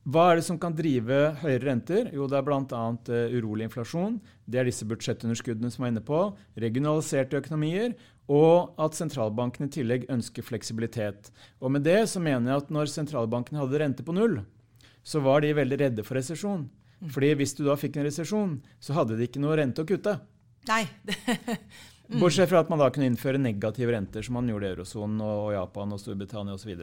hva 0.08 0.30
er 0.30 0.38
det 0.38 0.46
som 0.46 0.58
kan 0.58 0.72
drive 0.72 1.16
høyere 1.42 1.66
renter? 1.66 2.08
Jo, 2.16 2.24
det 2.30 2.38
er 2.38 2.46
bl.a. 2.46 2.62
Uh, 2.64 3.10
eh, 3.12 3.34
urolig 3.36 3.66
inflasjon. 3.68 4.16
Det 4.48 4.62
er 4.62 4.66
disse 4.66 4.86
budsjettunderskuddene 4.88 5.68
som 5.70 5.84
er 5.84 5.92
inne 5.92 6.04
på. 6.04 6.22
Regionaliserte 6.62 7.36
økonomier. 7.42 7.92
Og 8.30 8.72
at 8.80 8.96
sentralbanken 8.96 9.66
i 9.66 9.74
tillegg 9.74 10.06
ønsker 10.10 10.46
fleksibilitet. 10.46 11.28
Og 11.60 11.74
med 11.74 11.84
det 11.84 11.98
så 12.08 12.22
mener 12.22 12.48
jeg 12.48 12.64
at 12.64 12.72
når 12.72 12.92
sentralbanken 12.92 13.58
hadde 13.60 13.82
rente 13.82 14.06
på 14.06 14.14
null, 14.16 14.38
så 15.02 15.20
var 15.24 15.42
de 15.42 15.52
veldig 15.58 15.80
redde 15.82 16.04
for 16.06 16.16
resesjon. 16.16 16.68
Mm. 17.00 17.12
Fordi 17.14 17.30
hvis 17.40 17.54
du 17.56 17.64
da 17.66 17.76
fikk 17.80 17.96
en 17.96 18.06
resesjon, 18.08 18.58
så 18.82 18.96
hadde 18.96 19.16
de 19.16 19.28
ikke 19.28 19.42
noe 19.42 19.56
rente 19.60 19.84
å 19.84 19.88
kutte. 19.88 20.18
Nei. 20.68 20.82
mm. 22.10 22.18
Bortsett 22.20 22.50
fra 22.50 22.60
at 22.64 22.70
man 22.72 22.82
da 22.82 22.90
kunne 22.92 23.08
innføre 23.08 23.40
negative 23.40 23.94
renter, 23.94 24.26
som 24.26 24.36
man 24.36 24.50
gjorde 24.50 24.68
i 24.68 24.74
eurosonen 24.76 25.24
og 25.24 25.54
Japan 25.56 25.96
og 25.96 26.02
Storbritannia 26.02 26.58
osv. 26.58 26.76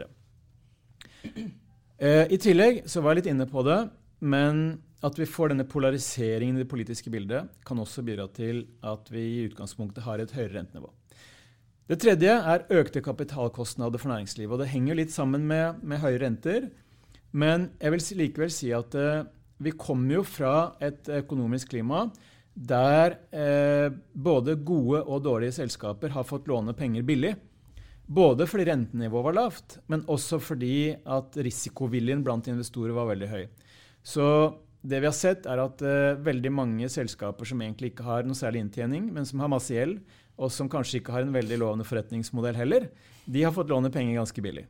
Eh, 1.98 2.26
I 2.34 2.42
tillegg 2.42 2.84
så 2.90 3.02
var 3.02 3.14
jeg 3.14 3.24
litt 3.24 3.32
inne 3.36 3.48
på 3.50 3.64
det, 3.68 3.80
men 4.26 4.68
at 5.06 5.18
vi 5.20 5.28
får 5.30 5.54
denne 5.54 5.68
polariseringen 5.70 6.58
i 6.58 6.64
det 6.64 6.72
politiske 6.72 7.12
bildet, 7.14 7.52
kan 7.66 7.78
også 7.78 8.02
bidra 8.06 8.26
til 8.34 8.64
at 8.86 9.12
vi 9.14 9.24
i 9.36 9.44
utgangspunktet 9.46 10.06
har 10.08 10.22
et 10.22 10.34
høyere 10.34 10.56
rentenivå. 10.58 10.90
Det 11.88 12.00
tredje 12.04 12.34
er 12.34 12.66
økte 12.82 13.04
kapitalkostnader 13.06 14.02
for 14.02 14.12
næringslivet. 14.12 14.52
og 14.52 14.60
Det 14.60 14.74
henger 14.74 14.98
litt 15.00 15.14
sammen 15.14 15.46
med, 15.48 15.80
med 15.84 16.02
høye 16.02 16.20
renter. 16.20 16.68
Men 17.32 17.70
jeg 17.80 17.94
vil 17.94 18.08
likevel 18.24 18.52
si 18.52 18.74
at 18.76 18.96
eh, 18.98 19.24
vi 19.58 19.74
kommer 19.78 20.20
jo 20.20 20.24
fra 20.28 20.56
et 20.84 21.10
økonomisk 21.22 21.74
klima 21.74 22.08
der 22.58 23.20
eh, 23.30 23.94
både 24.14 24.58
gode 24.66 25.04
og 25.06 25.22
dårlige 25.26 25.60
selskaper 25.60 26.14
har 26.16 26.26
fått 26.26 26.48
låne 26.50 26.74
penger 26.78 27.06
billig. 27.06 27.36
Både 28.08 28.48
fordi 28.48 28.66
rentenivået 28.70 29.28
var 29.28 29.36
lavt, 29.36 29.78
men 29.92 30.06
også 30.10 30.40
fordi 30.42 30.96
at 31.06 31.38
risikoviljen 31.44 32.24
blant 32.26 32.48
investorer 32.50 32.96
var 32.96 33.10
veldig 33.12 33.30
høy. 33.30 33.44
Så 34.02 34.26
det 34.82 35.02
vi 35.04 35.10
har 35.10 35.16
sett, 35.16 35.46
er 35.50 35.62
at 35.62 35.84
eh, 35.86 36.16
veldig 36.24 36.54
mange 36.54 36.90
selskaper 36.90 37.46
som 37.50 37.62
egentlig 37.62 37.92
ikke 37.92 38.08
har 38.08 38.26
noe 38.26 38.38
særlig 38.38 38.64
inntjening, 38.64 39.12
men 39.14 39.28
som 39.28 39.44
har 39.44 39.52
masse 39.52 39.76
gjeld, 39.76 40.00
og 40.38 40.54
som 40.54 40.70
kanskje 40.72 41.02
ikke 41.02 41.14
har 41.14 41.26
en 41.26 41.36
veldig 41.36 41.60
lovende 41.62 41.86
forretningsmodell 41.88 42.58
heller, 42.58 42.90
de 43.26 43.44
har 43.44 43.54
fått 43.54 43.74
låne 43.74 43.92
penger 43.94 44.20
ganske 44.22 44.44
billig. 44.46 44.66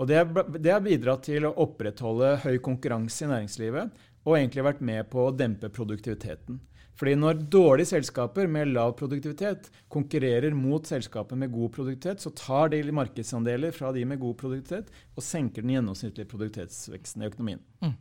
Og 0.00 0.08
det 0.08 0.72
har 0.72 0.82
bidratt 0.82 1.26
til 1.28 1.44
å 1.46 1.52
opprettholde 1.62 2.38
høy 2.46 2.56
konkurranse 2.64 3.26
i 3.26 3.30
næringslivet, 3.30 3.92
og 4.22 4.36
egentlig 4.36 4.66
vært 4.66 4.84
med 4.84 5.08
på 5.12 5.26
å 5.26 5.34
dempe 5.34 5.70
produktiviteten. 5.72 6.60
Fordi 6.98 7.14
når 7.16 7.40
dårlige 7.50 7.90
selskaper 7.94 8.46
med 8.52 8.70
lav 8.74 8.92
produktivitet 8.98 9.70
konkurrerer 9.90 10.54
mot 10.54 10.86
selskaper 10.86 11.38
med 11.40 11.50
god 11.54 11.72
produktivitet, 11.74 12.22
så 12.22 12.30
tar 12.36 12.70
de 12.74 12.82
markedsandeler 12.94 13.74
fra 13.74 13.90
de 13.96 14.04
med 14.06 14.20
god 14.22 14.36
produktivitet 14.38 14.92
og 15.16 15.24
senker 15.24 15.64
den 15.64 15.74
gjennomsnittlige 15.78 16.30
produktivitetsveksten 16.30 17.24
i 17.24 17.30
økonomien. 17.30 17.62
Mm. 17.82 17.94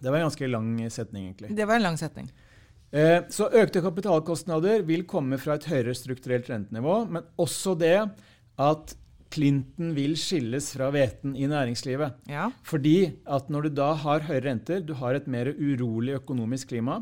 Det 0.00 0.10
var 0.10 0.18
en 0.18 0.28
ganske 0.28 0.50
lang 0.50 0.74
setning, 0.92 1.30
egentlig. 1.30 1.54
Det 1.56 1.66
var 1.70 1.80
en 1.80 1.86
lang 1.88 1.98
setning. 1.98 2.28
Eh, 2.94 3.24
så 3.34 3.48
økte 3.50 3.82
kapitalkostnader 3.82 4.84
vil 4.86 5.06
komme 5.10 5.38
fra 5.42 5.56
et 5.56 5.66
høyere 5.70 5.96
strukturelt 5.98 6.50
rentenivå, 6.50 7.00
men 7.10 7.26
også 7.40 7.74
det 7.78 7.96
at 8.60 8.94
Clinton 9.34 9.92
vil 9.96 10.14
skilles 10.18 10.70
fra 10.76 10.90
hveten 10.94 11.34
i 11.34 11.48
næringslivet. 11.50 12.20
Ja. 12.30 12.48
Fordi 12.66 13.14
at 13.26 13.50
når 13.50 13.66
du 13.66 13.76
da 13.80 13.90
har 13.98 14.26
høyere 14.28 14.46
renter, 14.48 14.82
du 14.84 14.94
har 15.00 15.18
et 15.18 15.26
mer 15.30 15.50
urolig 15.52 16.14
økonomisk 16.20 16.70
klima, 16.72 17.00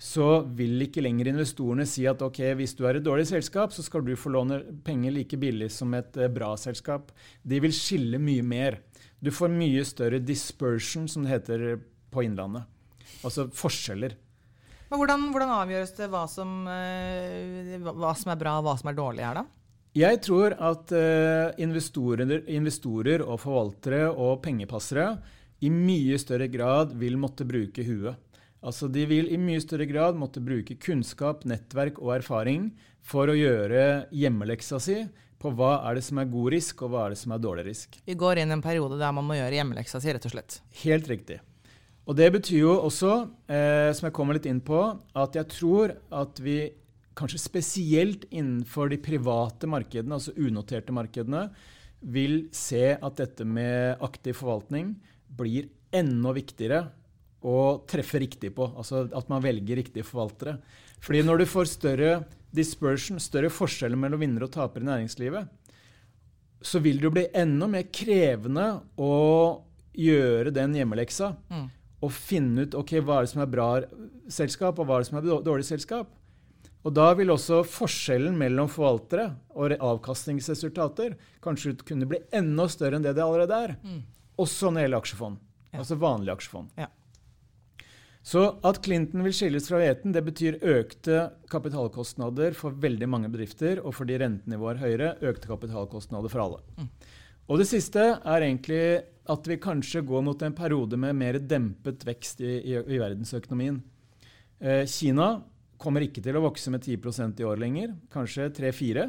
så 0.00 0.42
vil 0.56 0.82
ikke 0.84 1.04
lenger 1.04 1.30
investorene 1.30 1.86
si 1.88 2.04
at 2.10 2.22
ok, 2.24 2.40
hvis 2.58 2.74
du 2.76 2.82
er 2.88 2.98
et 2.98 3.06
dårlig 3.06 3.28
selskap, 3.30 3.72
så 3.72 3.84
skal 3.84 4.02
du 4.04 4.12
få 4.18 4.32
låne 4.34 4.60
penger 4.84 5.14
like 5.14 5.38
billig 5.40 5.70
som 5.72 5.94
et 5.96 6.16
eh, 6.18 6.30
bra 6.32 6.50
selskap. 6.60 7.12
De 7.42 7.60
vil 7.62 7.74
skille 7.74 8.20
mye 8.20 8.44
mer. 8.44 8.80
Du 9.22 9.30
får 9.32 9.52
mye 9.54 9.84
større 9.86 10.20
dispersion, 10.20 11.06
som 11.08 11.24
det 11.24 11.32
heter 11.32 11.66
på 12.12 12.26
Innlandet. 12.26 12.66
Altså 13.24 13.46
forskjeller. 13.54 14.16
Men 14.90 15.00
hvordan, 15.00 15.28
hvordan 15.32 15.52
avgjøres 15.62 15.94
det 15.96 16.10
hva 16.12 16.24
som, 16.30 16.50
eh, 16.70 17.78
hva 17.80 18.12
som, 18.18 18.34
er 18.34 18.40
bra 18.40 18.58
og 18.60 18.66
hva 18.68 18.74
som 18.80 18.90
er 18.90 18.98
dårlig 18.98 19.24
her, 19.24 19.40
da? 19.40 19.63
Jeg 19.94 20.18
tror 20.26 20.56
at 20.58 20.90
uh, 20.90 21.54
investorer, 21.62 22.40
investorer 22.50 23.22
og 23.22 23.38
forvaltere 23.44 24.08
og 24.10 24.40
pengepassere 24.42 25.12
i 25.62 25.70
mye 25.70 26.18
større 26.18 26.48
grad 26.50 26.96
vil 26.98 27.14
måtte 27.20 27.46
bruke 27.46 27.84
huet. 27.86 28.18
Altså 28.64 28.88
De 28.90 29.04
vil 29.06 29.28
i 29.30 29.38
mye 29.38 29.62
større 29.62 29.86
grad 29.86 30.18
måtte 30.18 30.42
bruke 30.42 30.74
kunnskap, 30.82 31.44
nettverk 31.46 32.00
og 32.02 32.16
erfaring 32.16 32.72
for 33.04 33.30
å 33.30 33.38
gjøre 33.38 34.08
hjemmeleksa 34.10 34.80
si 34.82 34.98
på 35.38 35.52
hva 35.54 35.76
er 35.86 35.98
det 35.98 36.04
som 36.06 36.18
er 36.18 36.30
god 36.32 36.54
risk, 36.56 36.82
og 36.82 36.94
hva 36.94 37.04
er 37.04 37.14
det 37.14 37.20
som 37.20 37.34
er 37.36 37.42
dårlig 37.44 37.66
risk. 37.68 37.98
Vi 38.08 38.16
går 38.18 38.40
inn 38.40 38.50
i 38.50 38.56
en 38.56 38.64
periode 38.64 38.96
der 38.98 39.12
man 39.14 39.26
må 39.28 39.36
gjøre 39.36 39.60
hjemmeleksa 39.60 40.00
si, 40.00 40.14
rett 40.16 40.26
og 40.26 40.32
slett. 40.32 40.62
Helt 40.82 41.10
riktig. 41.10 41.38
Og 42.08 42.16
det 42.16 42.30
betyr 42.34 42.64
jo 42.64 42.78
også, 42.84 43.12
eh, 43.48 43.90
som 43.94 44.08
jeg 44.08 44.16
kommer 44.16 44.36
litt 44.36 44.48
inn 44.48 44.62
på, 44.64 44.80
at 45.14 45.36
jeg 45.36 45.48
tror 45.52 45.94
at 46.10 46.40
vi 46.40 46.58
kanskje 47.18 47.40
spesielt 47.40 48.26
innenfor 48.30 48.90
de 48.90 48.98
private 49.02 49.68
markedene, 49.70 50.18
altså 50.18 50.34
unoterte 50.36 50.94
markedene, 50.94 51.46
vil 52.04 52.48
se 52.52 52.92
at 52.94 53.20
dette 53.20 53.46
med 53.48 54.02
aktiv 54.04 54.36
forvaltning 54.36 54.92
blir 55.34 55.70
enda 55.94 56.34
viktigere 56.36 56.82
å 57.44 57.84
treffe 57.88 58.20
riktig 58.20 58.52
på. 58.56 58.66
Altså 58.76 59.06
at 59.06 59.28
man 59.30 59.44
velger 59.44 59.80
riktige 59.80 60.06
forvaltere. 60.06 60.58
Fordi 61.04 61.22
når 61.24 61.42
du 61.42 61.46
får 61.48 61.70
større 61.70 62.10
dispersion, 62.54 63.20
større 63.20 63.50
forskjeller 63.52 63.98
mellom 64.00 64.22
vinnere 64.22 64.48
og 64.48 64.54
tapere 64.54 64.84
i 64.84 64.88
næringslivet, 64.88 65.48
så 66.64 66.80
vil 66.80 67.00
det 67.00 67.08
jo 67.08 67.12
bli 67.12 67.26
enda 67.36 67.68
mer 67.68 67.88
krevende 67.92 68.66
å 68.96 69.14
gjøre 69.94 70.52
den 70.54 70.76
hjemmeleksa. 70.78 71.34
Mm. 71.52 71.66
Og 72.04 72.12
finne 72.12 72.64
ut 72.64 72.76
ok, 72.76 72.96
hva 73.04 73.20
er 73.20 73.26
det 73.26 73.32
som 73.32 73.42
er 73.44 73.52
bra 73.52 73.68
selskap, 74.32 74.80
og 74.80 74.88
hva 74.88 74.98
er 74.98 75.04
det 75.04 75.10
som 75.10 75.20
er 75.20 75.28
dårlig 75.44 75.68
selskap. 75.68 76.12
Og 76.84 76.92
da 76.92 77.06
vil 77.16 77.32
også 77.32 77.62
forskjellen 77.64 78.34
mellom 78.36 78.68
forvaltere 78.68 79.30
og 79.56 79.72
avkastningsresultater 79.78 81.14
kanskje 81.44 81.78
kunne 81.80 82.08
bli 82.08 82.20
enda 82.36 82.66
større 82.68 82.98
enn 82.98 83.06
det 83.06 83.14
det 83.16 83.24
allerede 83.24 83.60
er. 83.68 83.72
Mm. 83.80 84.02
Også 84.44 84.68
når 84.68 84.76
det 84.76 84.84
gjelder 84.84 85.04
aksjefond. 85.04 85.40
Ja. 85.70 85.78
Altså 85.80 85.98
vanlige 86.02 86.36
aksjefond. 86.36 86.74
Ja. 86.76 86.90
Så 88.24 88.42
at 88.64 88.78
Clinton 88.84 89.24
vil 89.24 89.34
skilles 89.36 89.66
fra 89.68 89.80
Veten, 89.82 90.12
det 90.16 90.22
betyr 90.24 90.60
økte 90.64 91.26
kapitalkostnader 91.52 92.56
for 92.56 92.76
veldig 92.80 93.08
mange 93.12 93.28
bedrifter, 93.32 93.82
og 93.84 93.92
fordi 93.98 94.16
rentenivået 94.20 94.78
er 94.78 94.84
høyere, 94.84 95.10
økte 95.28 95.50
kapitalkostnader 95.50 96.32
for 96.32 96.44
alle. 96.44 96.62
Mm. 96.80 96.88
Og 97.52 97.60
det 97.60 97.68
siste 97.68 98.04
er 98.16 98.46
egentlig 98.46 98.84
at 99.28 99.48
vi 99.48 99.60
kanskje 99.60 100.04
går 100.08 100.24
mot 100.24 100.42
en 100.44 100.56
periode 100.56 100.96
med 101.00 101.16
mer 101.16 101.36
dempet 101.40 102.04
vekst 102.08 102.40
i, 102.44 102.54
i, 102.60 102.78
i 102.80 103.00
verdensøkonomien. 103.00 103.82
Eh, 104.60 104.84
Kina 104.88 105.28
kommer 105.80 106.04
ikke 106.04 106.22
til 106.24 106.38
å 106.38 106.44
vokse 106.44 106.72
med 106.72 106.84
10% 106.84 107.42
i 107.42 107.46
år 107.48 107.60
lenger, 107.60 107.94
kanskje 108.12 108.50
3-4. 108.54 109.08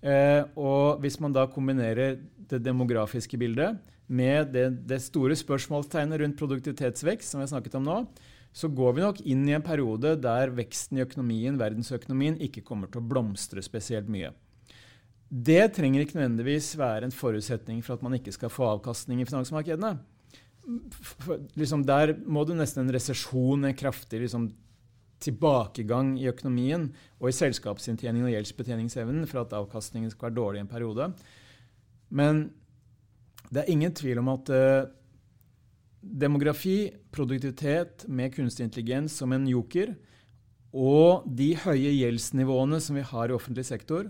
Eh, 0.00 0.42
og 0.56 1.00
hvis 1.02 1.18
man 1.20 1.34
da 1.36 1.44
kombinerer 1.52 2.18
det 2.50 2.62
demografiske 2.64 3.38
bildet 3.40 3.78
med 4.10 4.52
det, 4.54 4.66
det 4.88 5.00
store 5.04 5.36
spørsmålstegnet 5.38 6.22
rundt 6.22 6.38
produktivitetsvekst, 6.40 7.30
som 7.30 7.40
vi 7.40 7.46
har 7.46 7.52
snakket 7.52 7.76
om 7.78 7.86
nå, 7.86 7.98
så 8.52 8.70
går 8.74 8.94
vi 8.96 9.04
nok 9.04 9.20
inn 9.30 9.44
i 9.46 9.54
en 9.54 9.64
periode 9.64 10.16
der 10.18 10.50
veksten 10.56 10.98
i 10.98 11.04
økonomien, 11.04 11.58
verdensøkonomien, 11.60 12.40
ikke 12.42 12.64
kommer 12.66 12.90
til 12.90 13.02
å 13.02 13.10
blomstre 13.12 13.62
spesielt 13.62 14.10
mye. 14.10 14.32
Det 15.30 15.62
trenger 15.76 16.02
ikke 16.02 16.18
nødvendigvis 16.18 16.72
være 16.78 17.06
en 17.06 17.14
forutsetning 17.14 17.84
for 17.86 17.94
at 17.94 18.02
man 18.02 18.16
ikke 18.16 18.34
skal 18.34 18.50
få 18.50 18.66
avkastning 18.72 19.20
i 19.22 19.28
finansmarkedene. 19.28 19.92
Liksom, 21.58 21.84
der 21.86 22.16
må 22.26 22.42
du 22.44 22.56
nesten 22.58 22.82
en 22.82 22.94
resesjon, 22.94 23.68
en 23.68 23.78
kraftig 23.78 24.24
liksom, 24.24 24.48
tilbakegang 25.20 26.14
i 26.18 26.28
økonomien 26.30 26.88
og 27.20 27.28
i 27.28 27.36
selskapsinntjening 27.36 28.24
og 28.24 28.32
gjeldsbetjeningsevnen 28.32 29.26
for 29.28 29.42
at 29.42 29.54
avkastningen 29.56 30.12
skal 30.12 30.30
være 30.30 30.38
dårlig 30.38 30.60
i 30.60 30.64
en 30.64 30.70
periode. 30.70 31.10
Men 32.08 32.46
det 33.50 33.62
er 33.62 33.72
ingen 33.72 33.94
tvil 33.96 34.20
om 34.22 34.30
at 34.32 34.52
uh, 34.54 34.88
demografi, 36.00 36.90
produktivitet 37.12 38.06
med 38.08 38.32
kunstig 38.34 38.68
intelligens 38.68 39.18
som 39.20 39.34
en 39.36 39.48
joker, 39.50 39.92
og 40.70 41.26
de 41.26 41.52
høye 41.58 41.96
gjeldsnivåene 41.98 42.78
som 42.80 42.94
vi 42.94 43.02
har 43.02 43.26
i 43.26 43.34
offentlig 43.34 43.64
sektor 43.66 44.04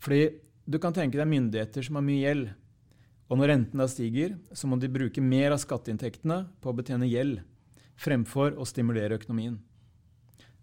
Fordi 0.00 0.38
du 0.64 0.78
kan 0.80 0.94
tenke 0.96 1.18
deg 1.20 1.28
myndigheter 1.28 1.84
som 1.84 1.98
har 1.98 2.04
mye 2.06 2.22
gjeld. 2.22 2.46
Og 3.28 3.36
når 3.36 3.50
renten 3.52 3.82
da 3.82 3.84
stiger, 3.92 4.38
så 4.56 4.70
må 4.70 4.78
de 4.80 4.88
bruke 4.88 5.20
mer 5.20 5.52
av 5.52 5.60
skatteinntektene 5.60 6.38
på 6.64 6.72
å 6.72 6.78
betjene 6.78 7.10
gjeld 7.10 7.42
fremfor 8.00 8.56
å 8.58 8.66
stimulere 8.68 9.18
økonomien. 9.20 9.58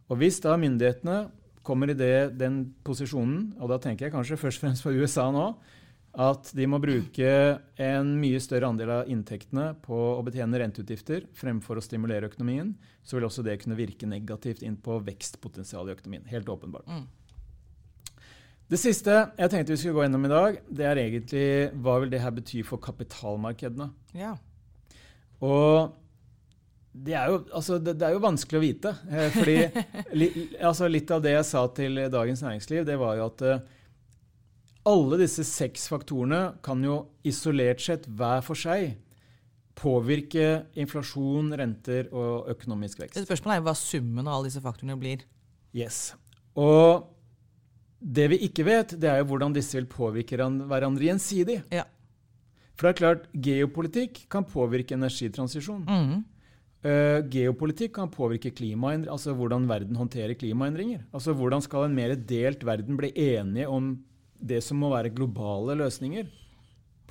Og 0.10 0.22
hvis 0.22 0.40
da 0.42 0.56
myndighetene 0.58 1.28
kommer 1.66 1.92
i 1.92 1.98
det, 1.98 2.32
den 2.40 2.64
posisjonen, 2.86 3.52
og 3.60 3.70
da 3.70 3.78
tenker 3.82 4.08
jeg 4.08 4.16
kanskje 4.16 4.40
først 4.42 4.60
og 4.60 4.66
fremst 4.66 4.86
på 4.86 4.96
USA 4.98 5.28
nå, 5.34 5.52
at 6.20 6.50
de 6.58 6.66
må 6.66 6.80
bruke 6.82 7.30
en 7.78 8.10
mye 8.18 8.40
større 8.42 8.72
andel 8.72 8.92
av 8.96 9.12
inntektene 9.14 9.76
på 9.84 9.98
å 10.16 10.24
betjene 10.26 10.58
renteutgifter 10.58 11.28
fremfor 11.38 11.78
å 11.78 11.84
stimulere 11.86 12.32
økonomien, 12.32 12.74
så 13.06 13.18
vil 13.18 13.28
også 13.28 13.46
det 13.46 13.60
kunne 13.62 13.78
virke 13.78 14.10
negativt 14.10 14.64
inn 14.66 14.80
på 14.82 14.98
vekstpotensialet 15.06 15.94
i 15.94 16.00
økonomien. 16.00 16.26
Helt 16.32 16.50
åpenbart. 16.50 16.90
Mm. 16.90 17.06
Det 18.70 18.78
siste 18.78 19.14
jeg 19.14 19.50
tenkte 19.50 19.74
vi 19.74 19.80
skulle 19.82 19.98
gå 19.98 20.04
gjennom 20.06 20.26
i 20.28 20.34
dag, 20.34 20.60
det 20.66 20.86
er 20.86 21.02
egentlig 21.02 21.46
hva 21.82 22.00
vil 22.02 22.12
det 22.12 22.22
her 22.22 22.34
bety 22.34 22.66
for 22.66 22.82
kapitalmarkedene. 22.82 23.92
Ja. 24.18 24.36
Og 25.46 25.94
det 26.92 27.14
er, 27.14 27.30
jo, 27.30 27.42
altså, 27.54 27.78
det, 27.78 27.94
det 28.02 28.08
er 28.08 28.16
jo 28.16 28.24
vanskelig 28.24 28.60
å 28.60 28.64
vite. 28.64 28.94
Eh, 29.12 29.28
fordi 29.36 29.58
li, 30.20 30.30
altså, 30.58 30.90
Litt 30.90 31.12
av 31.14 31.22
det 31.24 31.36
jeg 31.36 31.48
sa 31.52 31.66
til 31.78 32.02
Dagens 32.12 32.42
Næringsliv, 32.46 32.86
det 32.88 32.98
var 33.00 33.20
jo 33.20 33.28
at 33.30 33.44
eh, 33.46 33.68
alle 34.90 35.20
disse 35.22 35.46
seks 35.46 35.86
faktorene 35.92 36.42
kan 36.66 36.82
jo 36.84 37.04
isolert 37.28 37.84
sett 37.84 38.08
hver 38.10 38.42
for 38.46 38.58
seg 38.58 38.96
påvirke 39.80 40.66
inflasjon, 40.80 41.54
renter 41.56 42.10
og 42.12 42.50
økonomisk 42.52 43.04
vekst. 43.04 43.22
Spørsmålet 43.24 43.62
er 43.62 43.68
hva 43.68 43.76
summen 43.78 44.26
av 44.26 44.40
alle 44.40 44.50
disse 44.50 44.64
faktorene 44.64 44.98
blir. 45.00 45.24
Yes. 45.76 46.10
Og 46.60 47.06
det 48.00 48.30
vi 48.34 48.42
ikke 48.48 48.66
vet, 48.68 48.98
det 49.00 49.12
er 49.12 49.22
jo 49.22 49.30
hvordan 49.30 49.56
disse 49.56 49.78
vil 49.78 49.88
påvirke 49.92 50.40
hverandre 50.40 51.08
gjensidig. 51.08 51.62
Ja. 51.72 51.86
For 52.76 52.88
det 52.88 52.92
er 52.92 53.00
klart, 53.00 53.30
geopolitikk 53.36 54.24
kan 54.32 54.48
påvirke 54.48 54.96
energitransisjon. 54.96 55.86
Mm. 55.88 56.20
Uh, 56.80 57.20
geopolitikk 57.28 57.92
kan 57.98 58.12
påvirke 58.12 58.54
klimaendringer, 58.56 59.12
altså 59.12 59.34
hvordan 59.36 59.66
verden 59.68 59.98
håndterer 60.00 60.38
klimaendringer. 60.40 61.02
Altså 61.12 61.34
Hvordan 61.36 61.64
skal 61.66 61.90
en 61.90 61.98
mer 61.98 62.14
delt 62.16 62.64
verden 62.64 62.96
bli 63.00 63.12
enige 63.12 63.68
om 63.68 63.98
det 64.40 64.62
som 64.64 64.80
må 64.80 64.94
være 64.94 65.12
globale 65.12 65.76
løsninger 65.76 66.30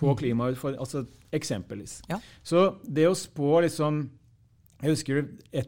på 0.01 0.09
mm. 0.09 0.16
klimautfordringer? 0.23 0.81
Altså 0.81 1.05
eksempelvis. 1.37 1.99
Ja. 2.09 2.16
Så 2.41 2.79
det 2.85 3.11
å 3.11 3.19
spå 3.19 3.59
liksom 3.66 4.07
jeg 4.79 4.95
husker 4.95 5.25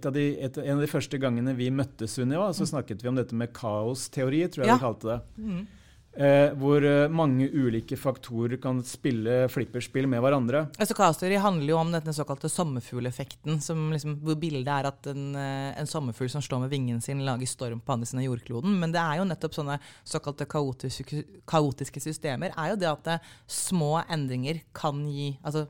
av 0.07 0.15
de, 0.15 0.25
et, 0.39 0.59
En 0.63 0.77
av 0.79 0.85
de 0.85 0.89
første 0.91 1.19
gangene 1.19 1.53
vi 1.59 1.67
møttes, 1.75 2.15
Sunniva, 2.15 2.53
så 2.55 2.63
mm. 2.63 2.71
snakket 2.71 3.03
vi 3.03 3.11
om 3.11 3.17
dette 3.19 3.35
med 3.37 3.51
kaosteori, 3.53 4.45
tror 4.49 4.65
jeg 4.65 4.71
ja. 4.71 4.77
vi 4.79 4.85
kalte 4.85 5.09
det. 5.11 5.21
Mm. 5.43 5.65
Eh, 6.11 6.51
hvor 6.59 6.83
eh, 6.83 7.07
mange 7.07 7.47
ulike 7.55 7.95
faktorer 7.95 8.59
kan 8.59 8.81
spille 8.83 9.45
flipperspill 9.49 10.09
med 10.11 10.19
hverandre. 10.25 10.65
Altså 10.75 10.97
Kaosteori 10.99 11.37
handler 11.39 11.71
jo 11.71 11.77
om 11.79 11.93
denne 11.95 12.15
såkalte 12.15 12.49
sommerfugleffekten. 12.51 13.61
Liksom, 13.95 14.17
hvor 14.25 14.39
bildet 14.41 14.73
er 14.75 14.89
at 14.89 15.07
en, 15.13 15.29
eh, 15.39 15.69
en 15.79 15.87
sommerfugl 15.87 16.33
som 16.33 16.43
slår 16.43 16.65
med 16.65 16.73
vingen 16.73 16.99
sin, 17.01 17.23
lager 17.25 17.47
storm 17.47 17.79
på 17.79 17.95
andre 17.95 18.09
siden 18.11 18.25
av 18.25 18.27
jordkloden. 18.27 18.75
Men 18.83 18.91
det 18.91 18.99
er 18.99 19.21
jo 19.21 19.29
nettopp 19.31 19.55
sånne 19.55 19.77
såkalte 20.03 20.49
kaotiske, 20.51 21.23
kaotiske 21.47 22.03
systemer 22.03 22.51
er 22.59 22.73
jo 22.73 22.81
det 22.83 22.91
at 22.91 23.05
det, 23.07 23.19
eh, 23.21 23.37
små 23.61 24.03
endringer 24.11 24.63
kan 24.75 25.05
gi 25.07 25.37
Altså 25.47 25.69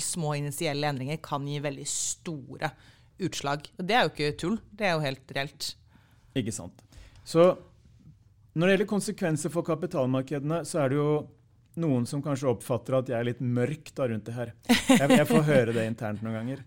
små 0.00 0.32
initielle 0.36 0.88
endringer 0.88 1.20
kan 1.22 1.44
gi 1.46 1.60
veldig 1.60 1.84
store 1.86 2.72
utslag. 3.20 3.68
Og 3.78 3.86
det 3.86 3.94
er 3.94 4.06
jo 4.06 4.12
ikke 4.14 4.38
tull. 4.40 4.56
Det 4.72 4.88
er 4.88 4.96
jo 4.96 5.04
helt 5.04 5.36
reelt. 5.36 5.74
Ikke 6.34 6.52
sant. 6.52 6.80
Så 7.28 7.52
når 8.52 8.66
det 8.66 8.74
gjelder 8.74 8.90
konsekvenser 8.90 9.52
for 9.52 9.66
kapitalmarkedene, 9.66 10.60
så 10.68 10.82
er 10.82 10.92
det 10.92 11.00
jo 11.00 11.12
noen 11.80 12.04
som 12.08 12.20
kanskje 12.24 12.50
oppfatter 12.50 12.98
at 12.98 13.10
jeg 13.10 13.16
er 13.16 13.28
litt 13.30 13.40
mørk 13.40 13.92
da 13.96 14.08
rundt 14.10 14.28
det 14.28 14.36
her. 14.36 14.52
Jeg, 14.68 15.08
jeg 15.08 15.28
får 15.30 15.46
høre 15.48 15.74
det 15.76 15.86
internt 15.88 16.24
noen 16.24 16.36
ganger. 16.40 16.64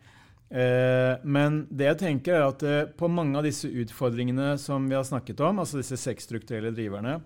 Eh, 0.50 1.14
men 1.26 1.64
det 1.74 1.90
jeg 1.92 2.00
tenker 2.02 2.38
er 2.38 2.48
at 2.48 2.66
eh, 2.66 2.82
på 2.98 3.10
mange 3.12 3.38
av 3.38 3.46
disse 3.46 3.70
utfordringene 3.70 4.56
som 4.62 4.90
vi 4.90 4.98
har 4.98 5.06
snakket 5.06 5.42
om, 5.46 5.62
altså 5.62 5.82
disse 5.82 6.00
seks 6.02 6.30
strukturelle 6.30 6.74
driverne, 6.74 7.20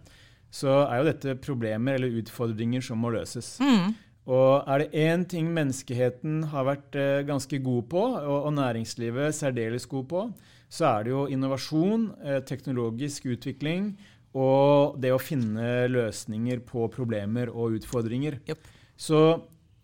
så 0.51 0.81
er 0.87 0.99
jo 0.99 1.09
dette 1.11 1.39
problemer 1.43 1.97
eller 1.97 2.19
utfordringer 2.19 2.83
som 2.83 2.99
må 3.03 3.11
løses. 3.13 3.57
Mm. 3.61 3.95
Og 4.29 4.69
er 4.69 4.83
det 4.83 5.01
én 5.07 5.25
ting 5.29 5.49
menneskeheten 5.55 6.43
har 6.51 6.67
vært 6.67 6.95
eh, 6.99 7.25
ganske 7.27 7.59
god 7.65 7.89
på, 7.91 8.05
og, 8.19 8.37
og, 8.43 8.53
næringslivet 8.59 9.35
særdeles 9.35 9.87
god 9.89 10.07
på, 10.11 10.23
så 10.69 10.85
er 10.91 11.05
det 11.05 11.13
jo 11.15 11.25
innovasjon, 11.33 12.09
eh, 12.21 12.41
teknologisk 12.45 13.25
utvikling 13.33 13.93
og 14.37 14.99
det 15.01 15.11
å 15.13 15.21
finne 15.21 15.87
løsninger 15.89 16.61
på 16.67 16.85
problemer 16.93 17.49
og 17.49 17.79
utfordringer. 17.79 18.37
Yep. 18.49 18.67
Så 18.99 19.19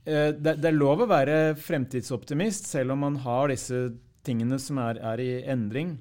eh, 0.06 0.32
det, 0.36 0.58
det, 0.62 0.70
er 0.70 0.78
lov 0.78 1.06
å 1.06 1.10
være 1.10 1.56
fremtidsoptimist, 1.58 2.70
selv 2.70 2.94
om 2.94 3.06
man 3.08 3.18
har 3.26 3.50
disse 3.50 3.88
tingene 4.26 4.60
som 4.62 4.80
er, 4.84 5.02
er, 5.02 5.22
i 5.22 5.42
endring. 5.50 5.96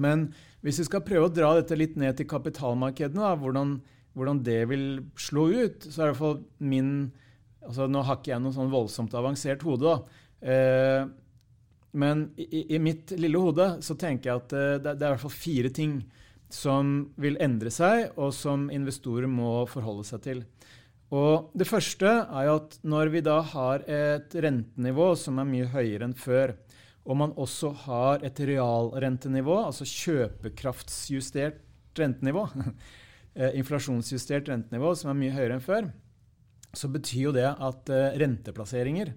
Men 0.00 0.30
hvis 0.64 0.80
vi 0.82 0.88
skal 0.88 1.04
prøve 1.04 1.28
å 1.28 1.34
dra 1.34 1.52
dette 1.58 1.76
litt 1.76 1.96
ned 2.00 2.16
til 2.18 2.28
kapitalmarkedene, 2.30 3.20
da, 3.20 3.36
hvordan, 3.38 3.78
hvordan, 4.16 4.42
det 4.46 4.62
vil 4.72 4.86
slå 5.20 5.48
ut, 5.52 5.88
så 5.88 5.92
er 5.92 6.04
det 6.04 6.08
i 6.08 6.12
hvert 6.12 6.22
fall 6.24 6.38
min 6.58 6.92
altså 7.68 7.84
Nå 7.90 8.00
har 8.06 8.16
ikke 8.16 8.30
jeg 8.30 8.40
noe 8.40 8.54
sånn 8.54 8.70
voldsomt 8.72 9.12
avansert 9.18 9.64
hode, 9.66 9.90
da. 9.90 10.20
Eh, 10.40 11.02
men 12.00 12.22
i, 12.38 12.62
i, 12.62 12.78
mitt 12.80 13.10
lille 13.18 13.40
hode 13.42 13.66
så 13.84 13.96
tenker 13.98 14.30
jeg 14.30 14.40
at 14.40 14.54
eh, 14.56 14.76
det, 14.80 14.94
det 14.94 15.04
er 15.04 15.10
i 15.10 15.16
hvert 15.16 15.24
fall 15.26 15.34
fire 15.34 15.72
ting 15.74 15.98
som 16.48 17.10
vil 17.20 17.36
endre 17.44 17.70
seg, 17.72 18.12
og 18.16 18.32
som 18.36 18.68
investorer 18.72 19.28
må 19.30 19.66
forholde 19.68 20.06
seg 20.08 20.24
til. 20.24 20.42
Og 21.14 21.52
Det 21.56 21.68
første 21.68 22.08
er 22.08 22.50
at 22.52 22.78
når 22.84 23.12
vi 23.12 23.22
da 23.24 23.40
har 23.54 23.84
et 23.88 24.34
rentenivå 24.34 25.14
som 25.16 25.38
er 25.40 25.48
mye 25.48 25.68
høyere 25.72 26.08
enn 26.08 26.16
før, 26.16 26.56
og 27.08 27.16
man 27.16 27.32
også 27.40 27.70
har 27.86 28.24
et 28.26 28.40
realrentenivå, 28.44 29.56
altså 29.64 29.86
kjøpekraftsjustert 29.88 31.62
rentenivå, 31.96 32.44
eh, 33.38 33.56
inflasjonsjustert 33.56 34.50
rentenivå 34.52 34.92
som 34.98 35.14
er 35.14 35.20
mye 35.22 35.36
høyere 35.36 35.56
enn 35.56 35.64
før, 35.64 35.88
så 36.76 36.90
betyr 36.92 37.30
jo 37.30 37.32
det 37.32 37.48
at 37.48 37.88
eh, 37.94 38.18
renteplasseringer 38.20 39.14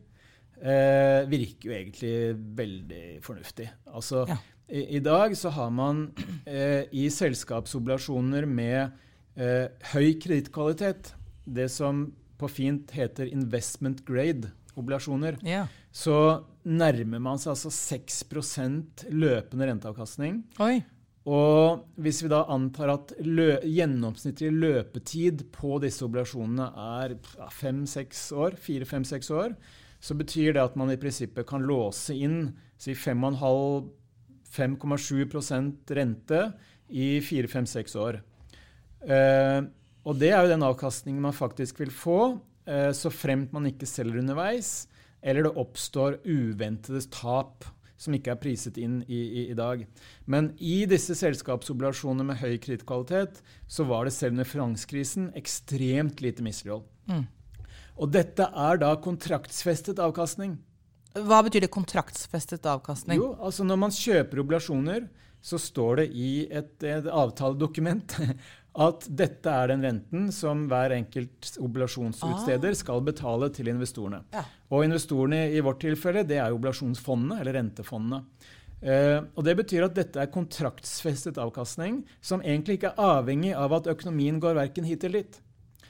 eh, 0.62 1.28
virker 1.28 1.68
jo 1.68 1.76
egentlig 1.76 2.14
veldig 2.62 3.04
fornuftig. 3.26 3.68
Altså, 3.92 4.24
ja. 4.32 4.40
I, 4.72 4.86
I, 4.96 5.00
dag 5.04 5.36
så 5.38 5.52
har 5.52 5.72
man 5.76 6.06
eh, 6.46 6.88
i 6.96 7.10
selskapsobligasjoner 7.12 8.48
med 8.48 8.94
eh, 9.36 9.68
høy 9.92 10.16
kredittkvalitet, 10.24 11.12
det 11.44 11.68
som 11.74 12.06
på 12.40 12.48
fint 12.50 12.94
heter 12.96 13.28
investment 13.30 14.02
grade-obligasjoner, 14.08 15.42
ja. 15.46 15.66
så 15.92 16.16
nærmer 16.64 17.20
man 17.22 17.42
seg 17.42 17.54
altså 17.54 17.74
6 17.74 18.24
løpende 19.12 19.68
renteavkastning. 19.68 20.42
Oi. 20.64 20.80
Og 21.30 21.84
hvis 22.02 22.24
vi 22.24 22.32
da 22.32 22.46
antar 22.50 22.96
at 22.96 23.14
lø 23.22 23.60
gjennomsnittlig 23.68 24.50
løpetid 24.56 25.46
på 25.54 25.78
disse 25.84 26.08
obligasjonene 26.08 26.72
er 26.98 27.18
fem-seks 27.60 28.30
år, 28.34 28.58
fire-fem-seks 28.58 29.30
år, 29.36 29.54
så 30.02 30.18
betyr 30.18 30.56
det 30.56 30.64
at 30.64 30.78
man 30.80 30.90
i 30.90 30.98
prinsippet 30.98 31.46
kan 31.50 31.62
låse 31.62 32.16
inn 32.18 32.56
si 32.82 32.96
5,5 32.98 33.92
5,7% 34.52 35.96
rente 35.98 36.42
i 36.92 37.20
4-5-6 37.24 37.98
år. 38.00 38.22
Eh, 39.02 39.60
og 40.02 40.18
det 40.18 40.32
er 40.34 40.44
jo 40.44 40.54
den 40.54 40.66
avkastningen 40.66 41.24
man 41.24 41.36
faktisk 41.36 41.80
vil 41.82 41.94
få, 41.94 42.40
eh, 42.66 42.92
så 42.92 43.12
fremt 43.14 43.54
man 43.54 43.70
ikke 43.70 43.90
selger 43.90 44.22
underveis, 44.22 44.88
eller 45.22 45.46
det 45.46 45.58
oppstår 45.62 46.20
uventede 46.26 47.04
tap 47.14 47.66
som 48.02 48.16
ikke 48.18 48.34
er 48.34 48.40
priset 48.42 48.80
inn 48.82 49.02
i, 49.06 49.20
i, 49.20 49.42
i 49.54 49.58
dag. 49.58 49.84
Men 50.26 50.50
i 50.58 50.88
disse 50.90 51.14
selskapsobligasjonene 51.20 52.26
med 52.32 52.40
høy 52.42 52.56
kredittkvalitet 52.58 53.44
så 53.70 53.86
var 53.86 54.08
det 54.08 54.16
selv 54.16 54.34
under 54.34 54.50
finanskrisen 54.50 55.30
ekstremt 55.38 56.24
lite 56.26 56.42
mislighold. 56.46 56.88
Mm. 57.06 57.28
Og 58.02 58.10
dette 58.10 58.48
er 58.48 58.82
da 58.82 58.96
kontraktsfestet 58.98 60.02
avkastning. 60.02 60.58
Hva 61.18 61.42
betyr 61.44 61.66
det 61.66 61.72
kontraktsfestet 61.74 62.66
avkastning? 62.70 63.20
Jo, 63.20 63.34
altså 63.44 63.66
Når 63.68 63.80
man 63.82 63.94
kjøper 63.96 64.44
obligasjoner, 64.44 65.10
så 65.42 65.58
står 65.60 66.04
det 66.04 66.08
i 66.14 66.32
et, 66.54 66.74
et 66.86 67.08
avtaledokument 67.10 68.16
at 68.86 69.08
dette 69.10 69.52
er 69.52 69.72
den 69.74 69.84
renten 69.84 70.30
som 70.32 70.64
hver 70.72 70.94
enkelt 70.96 71.50
obligasjonsutsteder 71.60 72.72
ah. 72.72 72.78
skal 72.78 73.04
betale 73.04 73.50
til 73.52 73.72
investorene. 73.74 74.22
Ja. 74.32 74.46
Og 74.72 74.86
investorene 74.88 75.48
i 75.52 75.64
vårt 75.66 75.82
tilfelle 75.84 76.24
det 76.28 76.40
er 76.40 76.56
obligasjonsfondene, 76.56 77.42
eller 77.42 77.58
rentefondene. 77.60 78.24
Uh, 78.82 79.28
og 79.38 79.44
Det 79.46 79.54
betyr 79.60 79.86
at 79.86 79.98
dette 79.98 80.22
er 80.22 80.32
kontraktsfestet 80.34 81.38
avkastning, 81.42 82.02
som 82.24 82.42
egentlig 82.42 82.80
ikke 82.80 82.96
er 82.96 83.18
avhengig 83.20 83.52
av 83.54 83.76
at 83.78 83.92
økonomien 83.92 84.40
går 84.42 84.56
verken 84.58 84.88
hit 84.88 85.04
eller 85.06 85.26
dit. 85.26 85.42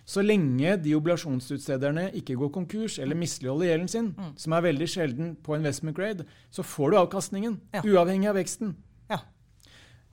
Så 0.08 0.24
lenge 0.26 0.76
de 0.82 0.96
obligasjonsutstederne 0.98 2.10
ikke 2.18 2.36
går 2.39 2.52
konkurs 2.56 2.98
eller 3.00 3.18
misligholder 3.20 3.70
gjelden 3.70 3.92
sin, 3.92 4.10
mm. 4.18 4.32
som 4.44 4.56
er 4.56 4.66
veldig 4.66 4.88
sjelden 4.89 5.36
på 5.44 5.56
investment 5.56 5.98
grade, 5.98 6.26
så 6.52 6.66
får 6.66 6.92
du 6.92 6.98
avkastningen, 7.02 7.60
ja. 7.76 7.84
uavhengig 7.86 8.32
av 8.32 8.39
veksten. 8.39 8.74
Ja. 9.12 9.22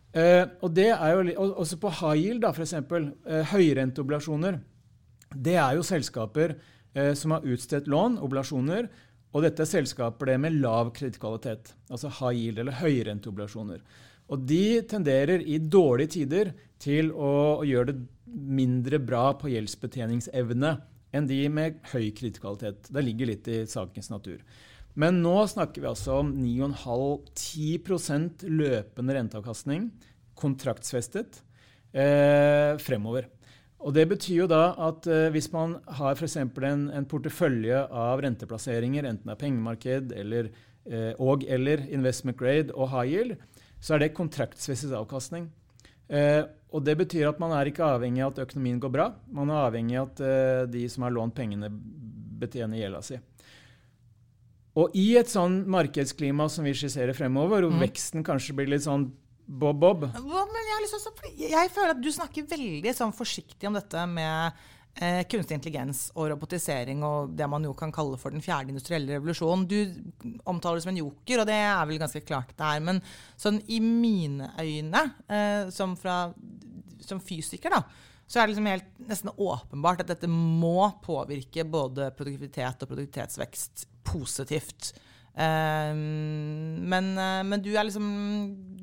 Uh, 0.09 0.45
og 0.64 0.72
det 0.72 0.89
er 0.95 1.14
jo, 1.14 1.49
Også 1.61 1.76
på 1.81 1.93
high 2.01 2.16
yield, 2.22 2.43
da, 2.43 2.53
f.eks. 2.55 2.72
Eh, 2.74 3.51
høyrenteobligasjoner. 3.53 4.61
Det 5.35 5.59
er 5.61 5.76
jo 5.76 5.85
selskaper 5.85 6.57
uh, 6.57 7.12
som 7.18 7.37
har 7.37 7.45
utstedt 7.45 7.91
lån, 7.91 8.16
oblasjoner, 8.24 8.89
og 9.37 9.45
dette 9.45 9.64
er 9.64 9.68
selskaper 9.68 10.31
det 10.31 10.39
med 10.41 10.57
lav 10.62 10.95
kredittkvalitet. 10.97 11.74
Altså 11.93 12.11
high 12.20 12.39
yield 12.39 12.62
eller 12.62 12.79
høyrenteobligasjoner. 12.81 13.83
Og 14.29 14.45
de 14.49 14.83
tenderer 14.89 15.41
i 15.41 15.59
dårlige 15.59 16.09
tider 16.18 16.53
til 16.83 17.12
å, 17.12 17.64
gjøre 17.64 17.93
det 17.93 18.07
mindre 18.29 18.99
bra 19.01 19.33
på 19.41 19.49
gjeldsbetjeningsevne 19.55 20.76
enn 21.16 21.29
de 21.29 21.49
med 21.49 21.79
høy 21.95 22.11
kredittkvalitet. 22.12 22.91
Det 22.93 23.05
ligger 23.05 23.26
litt 23.31 23.49
i 23.49 23.66
sakens 23.70 24.11
natur. 24.12 24.43
Men 24.99 25.22
nå 25.22 25.47
snakker 25.49 25.81
vi 25.81 25.89
altså 25.89 26.18
om 26.24 26.35
9,5-10 26.37 28.49
løpende 28.51 29.14
renteavkastning, 29.16 29.89
kontraktsfestet, 30.39 31.41
eh, 31.95 32.76
fremover. 32.83 33.31
Og 33.79 33.95
Det 33.95 34.09
betyr 34.11 34.43
jo 34.43 34.49
da 34.51 34.74
at 34.89 35.07
eh, 35.07 35.31
hvis 35.31 35.53
man 35.55 35.76
har 36.01 36.18
f.eks. 36.18 36.37
En, 36.37 36.91
en 36.91 37.07
portefølje 37.07 37.85
av 37.95 38.20
renteplasseringer, 38.24 39.07
enten 39.07 39.31
det 39.31 39.37
er 39.37 39.41
pengemarked 39.41 40.12
eller, 40.18 40.51
eh, 40.91 41.14
og 41.18 41.47
eller 41.47 41.87
investment 41.87 42.37
grade 42.37 42.74
og 42.74 42.91
high 42.91 43.12
yield, 43.12 43.37
så 43.81 43.95
er 43.95 44.05
det 44.05 44.14
kontraktsfestet 44.16 44.95
avkastning. 44.97 45.49
Eh, 46.09 46.43
og 46.72 46.85
Det 46.85 46.97
betyr 46.99 47.29
at 47.31 47.41
man 47.41 47.53
er 47.57 47.70
ikke 47.70 47.87
avhengig 47.87 48.24
av 48.24 48.35
at 48.35 48.43
økonomien 48.45 48.81
går 48.81 48.93
bra. 48.93 49.09
Man 49.33 49.51
er 49.51 49.68
avhengig 49.68 49.99
av 50.01 50.11
at 50.11 50.22
eh, 50.24 50.62
de 50.72 50.85
som 50.93 51.07
har 51.07 51.14
lånt 51.14 51.37
pengene, 51.37 51.70
betjener 52.39 52.81
gjelda 52.81 53.03
si. 53.03 53.18
Og 54.79 54.95
i 54.95 55.09
et 55.18 55.31
sånn 55.31 55.64
markedsklima 55.70 56.47
som 56.53 56.66
vi 56.68 56.74
skisserer 56.76 57.16
fremover, 57.16 57.64
hvor 57.66 57.74
mm. 57.74 57.83
veksten 57.83 58.26
kanskje 58.26 58.55
blir 58.59 58.70
litt 58.70 58.85
sånn 58.87 59.09
bob-bob 59.49 60.05
jeg, 60.12 61.49
jeg, 61.49 61.70
føler 61.72 61.95
at 61.95 62.03
du 62.05 62.11
snakker 62.12 62.45
veldig 62.51 62.93
sånn 62.95 63.14
forsiktig 63.16 63.70
om 63.70 63.79
dette 63.79 64.03
med 64.11 64.59
eh, 65.01 65.22
kunstig 65.30 65.57
intelligens 65.59 66.09
og 66.14 66.30
robotisering 66.32 67.03
og 67.07 67.32
det 67.38 67.49
man 67.51 67.64
jo 67.66 67.74
kan 67.78 67.92
kalle 67.94 68.18
for 68.20 68.34
den 68.34 68.44
fjerde 68.44 68.74
industrielle 68.74 69.16
revolusjonen. 69.16 69.66
Du 69.70 70.38
omtaler 70.49 70.78
det 70.78 70.86
som 70.86 70.92
en 70.94 71.01
joker, 71.03 71.42
og 71.42 71.49
det 71.49 71.57
er 71.62 71.88
vel 71.88 72.03
ganske 72.03 72.24
klart 72.26 72.53
det 72.59 72.68
er. 72.68 72.84
Men 72.84 73.01
sånn 73.40 73.62
i 73.70 73.80
mine 73.84 74.53
øyne, 74.59 75.05
eh, 75.30 75.72
som, 75.74 75.96
fra, 75.99 76.20
som 77.05 77.22
fysiker, 77.22 77.74
da, 77.74 77.82
så 78.28 78.40
er 78.40 78.46
det 78.46 78.53
liksom 78.53 78.68
helt 78.68 78.88
nesten 79.09 79.32
åpenbart 79.32 80.03
at 80.05 80.11
dette 80.12 80.28
må 80.28 80.90
påvirke 81.05 81.64
både 81.64 82.11
produktivitet 82.16 82.82
og 82.84 82.90
produktivitetsvekst 82.90 83.86
positivt. 84.09 84.92
Eh, 85.32 85.94
men, 85.94 87.12
eh, 87.16 87.44
men, 87.46 87.62
du 87.64 87.70
er 87.72 87.86
liksom 87.88 88.09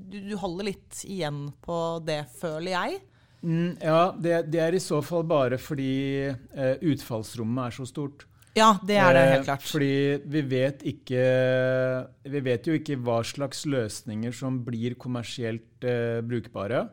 du, 0.09 0.17
du, 0.31 0.35
holder 0.39 0.71
litt 0.71 1.03
igjen 1.05 1.49
på 1.65 1.77
det, 2.07 2.23
føler 2.39 2.73
jeg. 2.73 3.03
Mm, 3.45 3.75
ja, 3.77 3.99
det, 4.17 4.39
det, 4.49 4.61
er 4.63 4.75
i 4.75 4.81
så 4.81 5.01
fall 5.05 5.25
bare 5.29 5.59
fordi 5.61 5.91
eh, 6.25 6.75
utfallsrommet 6.81 7.67
er 7.67 7.75
så 7.77 7.85
stort. 7.89 8.25
Ja, 8.55 8.77
det 8.87 8.95
er 8.97 9.13
det 9.13 9.23
helt 9.33 9.47
klart. 9.49 9.65
Eh, 9.65 9.69
fordi 9.69 9.95
vi 10.31 10.41
vet 10.47 10.83
ikke 10.87 11.23
Vi 12.31 12.41
vet 12.45 12.67
jo 12.67 12.77
ikke 12.77 12.95
hva 13.03 13.19
slags 13.27 13.65
løsninger 13.67 14.31
som 14.35 14.61
blir 14.65 14.95
kommersielt 14.97 15.85
eh, 15.85 16.21
brukbare. 16.25 16.87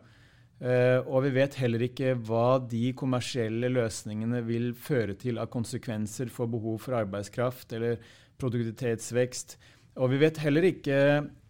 Eh, 0.63 0.99
og 1.07 1.25
vi 1.25 1.33
vet 1.39 1.57
heller 1.59 1.87
ikke 1.89 2.17
hva 2.27 2.61
de 2.71 2.93
kommersielle 2.99 3.71
løsningene 3.73 4.43
vil 4.47 4.73
føre 4.79 5.17
til 5.19 5.41
av 5.43 5.51
konsekvenser 5.55 6.31
for 6.31 6.51
behov 6.51 6.83
for 6.85 6.99
arbeidskraft 7.01 7.73
eller 7.79 8.03
produktivitetsvekst. 8.43 9.57
Og 10.03 10.13
vi 10.13 10.21
vet 10.23 10.39
heller 10.43 10.67
ikke 10.69 10.99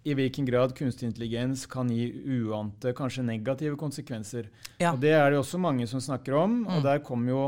i 0.03 0.14
hvilken 0.18 0.46
grad 0.48 0.74
kunstig 0.74 1.07
intelligens 1.07 1.66
kan 1.70 1.90
gi 1.90 2.09
uante, 2.26 2.90
kanskje 2.96 3.22
negative 3.26 3.76
konsekvenser. 3.78 4.48
Ja. 4.78 4.92
Og 4.92 5.00
Det 5.00 5.12
er 5.14 5.30
det 5.30 5.38
også 5.38 5.61
mange 5.62 5.86
som 5.86 6.03
snakker 6.03 6.34
om. 6.40 6.62
Mm. 6.64 6.70
Og 6.76 6.82
der 6.86 7.03
kommer 7.07 7.30
jo 7.30 7.42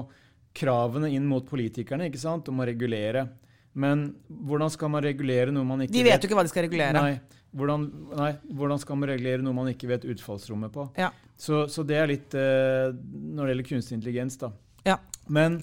kravene 0.54 1.10
inn 1.10 1.26
mot 1.26 1.46
politikerne 1.48 2.06
ikke 2.08 2.22
sant, 2.22 2.48
om 2.48 2.62
å 2.62 2.68
regulere. 2.68 3.26
Men 3.74 4.06
hvordan 4.28 4.70
skal 4.70 4.92
man 4.94 5.02
regulere 5.02 5.50
noe 5.50 5.66
man 5.66 5.82
ikke 5.82 5.90
vet? 5.90 5.98
De 5.98 6.06
vet 6.06 6.22
jo 6.22 6.30
ikke 6.30 6.38
hva 6.38 6.46
de 6.46 6.52
skal 6.52 6.66
regulere. 6.68 6.94
Nei. 6.94 7.40
Hvordan, 7.54 7.86
nei, 8.18 8.32
hvordan 8.50 8.80
skal 8.82 8.98
man 8.98 9.10
regulere 9.10 9.42
noe 9.42 9.54
man 9.54 9.70
ikke 9.70 9.90
vet 9.90 10.06
utfallsrommet 10.14 10.74
på? 10.74 10.86
Ja. 10.98 11.10
Så, 11.38 11.66
så, 11.70 11.82
det 11.86 11.98
er 11.98 12.10
litt 12.10 12.34
uh, 12.38 12.94
når 12.94 13.42
det 13.42 13.52
gjelder 13.52 13.68
kunstig 13.68 13.98
intelligens, 13.98 14.38
da. 14.38 14.50
Ja. 14.86 14.98
Men, 15.26 15.58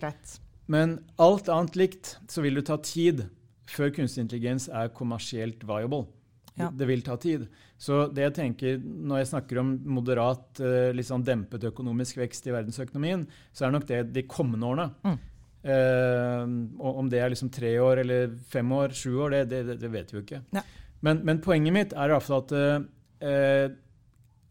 men 0.72 0.98
alt 1.22 1.52
annet 1.52 1.78
likt 1.80 2.16
så 2.32 2.44
vil 2.44 2.60
det 2.60 2.66
ta 2.68 2.80
tid 2.84 3.26
før 3.72 3.92
kunstig 3.96 4.26
intelligens 4.26 4.68
er 4.68 4.92
kommersielt 4.96 5.64
viable. 5.68 6.10
Ja. 6.60 6.68
Det, 6.76 6.86
vil 6.86 7.02
ta 7.06 7.16
tid. 7.22 7.46
Så 7.80 8.04
det 8.12 8.26
jeg 8.26 8.36
tenker 8.36 8.80
når 8.82 9.22
jeg 9.22 9.30
snakker 9.32 9.62
om 9.62 9.70
moderat, 9.96 10.60
eh, 10.60 10.92
litt 10.96 11.08
sånn 11.08 11.24
dempet 11.26 11.64
økonomisk 11.72 12.20
vekst 12.20 12.50
i 12.50 12.56
verdensøkonomien, 12.56 13.24
så 13.56 13.66
er 13.66 13.76
nok 13.76 13.88
det 13.90 14.02
de 14.14 14.26
kommende 14.30 14.68
årene. 14.68 14.90
Mm. 15.08 15.20
Eh, 15.72 16.44
om 16.92 17.10
det 17.10 17.22
er 17.22 17.32
liksom 17.32 17.52
tre 17.54 17.72
år 17.80 18.04
eller 18.04 18.36
fem 18.52 18.72
år, 18.76 18.96
sju 18.98 19.16
år, 19.16 19.38
det, 19.38 19.64
det, 19.70 19.78
det 19.82 19.92
vet 19.94 20.12
vi 20.12 20.20
jo 20.20 20.26
ikke. 20.26 20.42
Ja. 20.58 20.66
Men, 21.02 21.24
men, 21.26 21.40
poenget 21.42 21.74
mitt 21.74 21.96
er 21.98 22.14
iallfall 22.14 22.44
at 22.44 22.52
eh, 22.58 23.70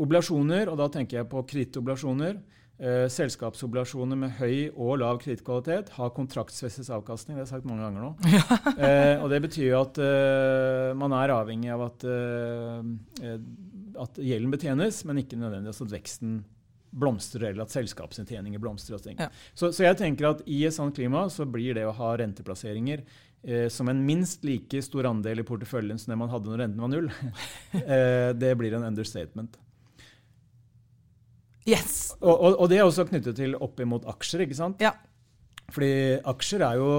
oblasjoner, 0.01 0.72
og 0.72 0.80
da 0.80 0.88
tenker 0.94 1.20
jeg 1.20 1.30
på 1.30 1.44
kredittobligasjoner, 1.53 2.40
Eh, 2.40 2.59
selskapsobligasjoner 2.81 4.16
med 4.16 4.37
høy 4.39 4.70
og 4.70 5.01
lav 5.03 5.18
kredittkvalitet 5.20 5.91
har 5.99 6.12
kontraktsfestet 6.16 6.89
avkastning. 6.97 7.37
Det 7.37 7.43
har 7.43 7.49
jeg 7.49 7.53
sagt 7.53 7.68
mange 7.68 7.85
ganger 7.85 8.07
nå. 8.07 8.12
eh, 8.87 9.20
og 9.20 9.28
Det 9.33 9.43
betyr 9.45 9.66
jo 9.66 9.83
at 9.83 10.01
eh, 10.01 10.93
man 10.97 11.12
er 11.18 11.35
avhengig 11.35 11.68
av 11.74 11.85
at, 11.91 12.07
eh, 12.09 13.35
at 14.07 14.22
gjelden 14.24 14.55
betjenes, 14.55 15.03
men 15.05 15.20
ikke 15.20 15.41
nødvendigvis 15.41 15.85
at 15.85 15.95
veksten 15.99 16.41
blomstrer 16.91 17.51
eller 17.51 17.66
at 17.66 17.74
selskapsinntjeninger 17.74 18.62
blomstrer. 18.62 19.01
Ja. 19.18 19.31
Så, 19.55 19.70
så, 19.72 19.85
jeg 19.87 19.99
tenker 20.01 20.33
at 20.33 20.45
i 20.51 20.62
et 20.66 20.74
sånt 20.74 20.97
klima 20.97 21.26
så 21.31 21.47
blir 21.47 21.76
det 21.78 21.87
å 21.87 21.95
ha 21.97 22.12
renteplasseringer 22.18 23.05
eh, 23.43 23.68
som 23.72 23.91
en 23.93 24.03
minst 24.07 24.45
like 24.47 24.83
stor 24.85 25.09
andel 25.11 25.43
i 25.43 25.47
porteføljen 25.47 26.01
som 26.01 26.14
det 26.14 26.20
man 26.20 26.33
hadde 26.33 26.51
når 26.51 26.64
renten 26.64 26.85
var 26.85 26.93
null, 26.93 27.11
eh, 27.85 28.31
det 28.37 28.55
blir 28.59 28.76
en 28.76 28.89
understatement. 28.91 29.61
Yes. 31.68 32.14
Og, 32.20 32.32
og, 32.32 32.54
og, 32.54 32.68
det 32.72 32.78
er 32.78 32.86
også 32.86 33.06
knyttet 33.08 33.36
til 33.36 33.56
opp 33.61 33.80
imot 33.82 34.06
aksjer. 34.08 34.46
ikke 34.46 34.58
sant? 34.58 34.80
Ja. 34.82 34.94
Fordi 35.70 36.20
aksjer 36.28 36.64
er 36.66 36.78
jo 36.80 36.92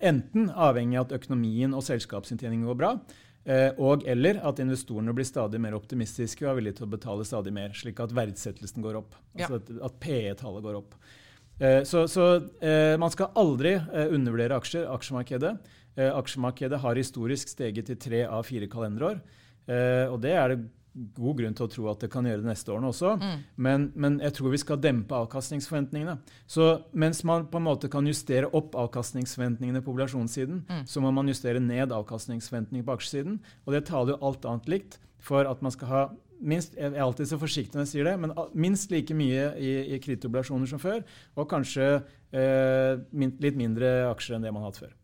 enten 0.00 0.48
avhengig 0.50 0.98
av 0.98 1.08
at 1.08 1.18
økonomien 1.20 1.74
og 1.76 1.84
selskapsinntjeningen 1.84 2.68
går 2.70 2.78
bra, 2.80 2.94
eh, 3.44 3.68
og 3.78 4.06
eller 4.08 4.40
at 4.48 4.62
investorene 4.62 5.14
blir 5.16 5.28
stadig 5.28 5.60
mer 5.62 5.76
optimistiske 5.76 6.46
og 6.46 6.52
er 6.52 6.60
villige 6.60 6.78
til 6.80 6.88
å 6.88 6.94
betale 6.94 7.26
stadig 7.28 7.52
mer, 7.54 7.74
slik 7.76 8.00
at 8.02 8.14
verdsettelsen 8.16 8.84
går 8.84 9.02
opp. 9.02 9.18
Altså 9.36 9.58
ja. 9.58 9.60
at, 9.60 9.74
at 9.90 10.00
PE-tallet 10.02 10.64
går 10.64 10.80
opp. 10.80 10.96
Eh, 11.60 11.82
så, 11.88 12.06
så 12.08 12.30
eh, 12.64 12.96
man 13.00 13.12
skal 13.12 13.34
aldri 13.38 13.76
undervurdere 14.08 14.56
aksjer, 14.60 14.88
aksjemarkedet. 14.96 15.54
Aksjemarkedet 16.00 16.78
har 16.80 16.96
historisk 16.96 17.50
steget 17.50 17.90
til 17.90 17.96
tre 18.00 18.20
av 18.24 18.46
fire 18.46 18.68
kalenderår. 18.70 19.18
Og 20.08 20.14
det 20.22 20.30
er 20.38 20.52
det 20.54 20.60
god 20.94 21.38
grunn 21.38 21.56
til 21.56 21.66
å 21.66 21.70
tro 21.70 21.88
at 21.90 22.02
det 22.02 22.10
kan 22.12 22.26
gjøre 22.26 22.42
det 22.42 22.50
neste 22.50 22.72
årene 22.74 22.90
også. 22.90 23.12
Mm. 23.20 23.42
Men, 23.66 23.84
men, 23.94 24.16
jeg 24.24 24.34
tror 24.36 24.54
vi 24.54 24.62
skal 24.62 24.80
dempe 24.82 25.18
avkastningsforventningene. 25.18 26.16
Så 26.50 26.70
mens 26.92 27.22
man 27.28 27.46
på 27.50 27.60
en 27.60 27.68
måte 27.68 27.90
kan 27.92 28.08
justere 28.08 28.50
opp 28.56 28.74
avkastningsforventningene 28.78 29.84
på 29.84 29.90
populasjonssiden, 29.92 30.64
mm. 30.68 30.82
så 30.90 31.04
må 31.04 31.12
man 31.14 31.30
justere 31.30 31.62
ned 31.62 31.94
avkastningsforventningene 31.94 32.88
på 32.88 32.96
aksjesiden. 32.98 33.38
Og 33.66 33.76
det 33.76 33.86
taler 33.90 34.16
jo 34.16 34.20
alt 34.30 34.50
annet 34.50 34.70
likt 34.70 34.98
for 35.20 35.46
at 35.46 35.62
man 35.62 35.74
skal 35.74 35.90
ha 35.90 36.02
minst, 36.40 36.76
jeg 36.78 36.94
er 36.94 37.02
alltid 37.04 37.28
så 37.28 37.38
forsiktig 37.40 37.76
når 37.76 37.84
jeg 37.84 37.92
sier 37.92 38.08
det, 38.08 38.14
men 38.22 38.32
minst 38.56 38.92
like 38.92 39.14
mye 39.16 39.50
i, 39.60 39.74
i 39.92 39.98
kredittobligasjoner 40.00 40.70
som 40.70 40.80
før, 40.82 41.02
og 41.36 41.50
kanskje 41.50 41.90
eh, 42.32 42.96
min, 43.12 43.34
litt 43.42 43.58
mindre 43.60 44.08
aksjer 44.08 44.38
enn 44.38 44.46
det 44.46 44.54
man 44.54 44.64
har 44.64 44.72
hatt 44.72 44.80
før. 44.86 44.94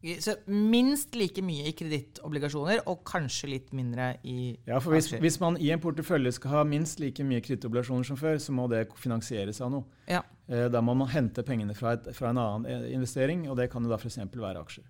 Så 0.00 0.32
minst 0.48 1.12
like 1.18 1.42
mye 1.44 1.66
i 1.68 1.74
kredittobligasjoner, 1.76 2.86
og 2.88 3.02
kanskje 3.04 3.50
litt 3.52 3.72
mindre 3.76 4.14
i 4.24 4.54
Ja, 4.64 4.78
for 4.80 4.96
hvis, 4.96 5.10
hvis, 5.20 5.36
man 5.42 5.58
i 5.60 5.68
en 5.74 5.82
portefølje 5.82 6.32
skal 6.38 6.54
ha 6.54 6.62
minst 6.64 7.02
like 7.02 7.24
mye 7.26 7.42
kredittobligasjoner 7.44 8.08
som 8.08 8.16
før, 8.20 8.38
så 8.40 8.54
må 8.56 8.64
det 8.72 8.86
finansieres 8.96 9.60
av 9.60 9.74
noe. 9.74 10.00
Ja. 10.08 10.22
Eh, 10.48 10.70
da 10.72 10.80
må 10.80 10.96
man 10.96 11.10
hente 11.12 11.44
pengene 11.46 11.76
fra, 11.76 11.98
et, 11.98 12.08
fra, 12.16 12.32
en 12.32 12.40
annen 12.40 12.64
eh, 12.70 12.88
investering, 12.94 13.44
og 13.50 13.60
det 13.60 13.68
kan 13.72 13.84
jo 13.84 13.92
da 13.92 14.00
f.eks. 14.00 14.18
være 14.32 14.64
aksjer. 14.64 14.88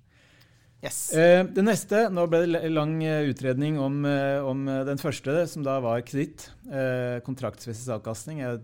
Yes. 0.81 1.01
Eh, 1.13 1.43
det 1.59 1.67
neste, 1.67 2.07
Nå 2.15 2.25
ble 2.31 2.45
det 2.47 2.71
lang 2.71 2.95
utredning 3.03 3.77
om, 3.83 4.01
om 4.47 4.63
den 4.87 5.03
første, 5.03 5.43
som 5.51 5.67
da 5.67 5.77
var 5.85 6.07
kreditt. 6.07 6.49
kontraktsvis 7.27 7.83
avkastning. 7.93 8.41
Jeg 8.47 8.63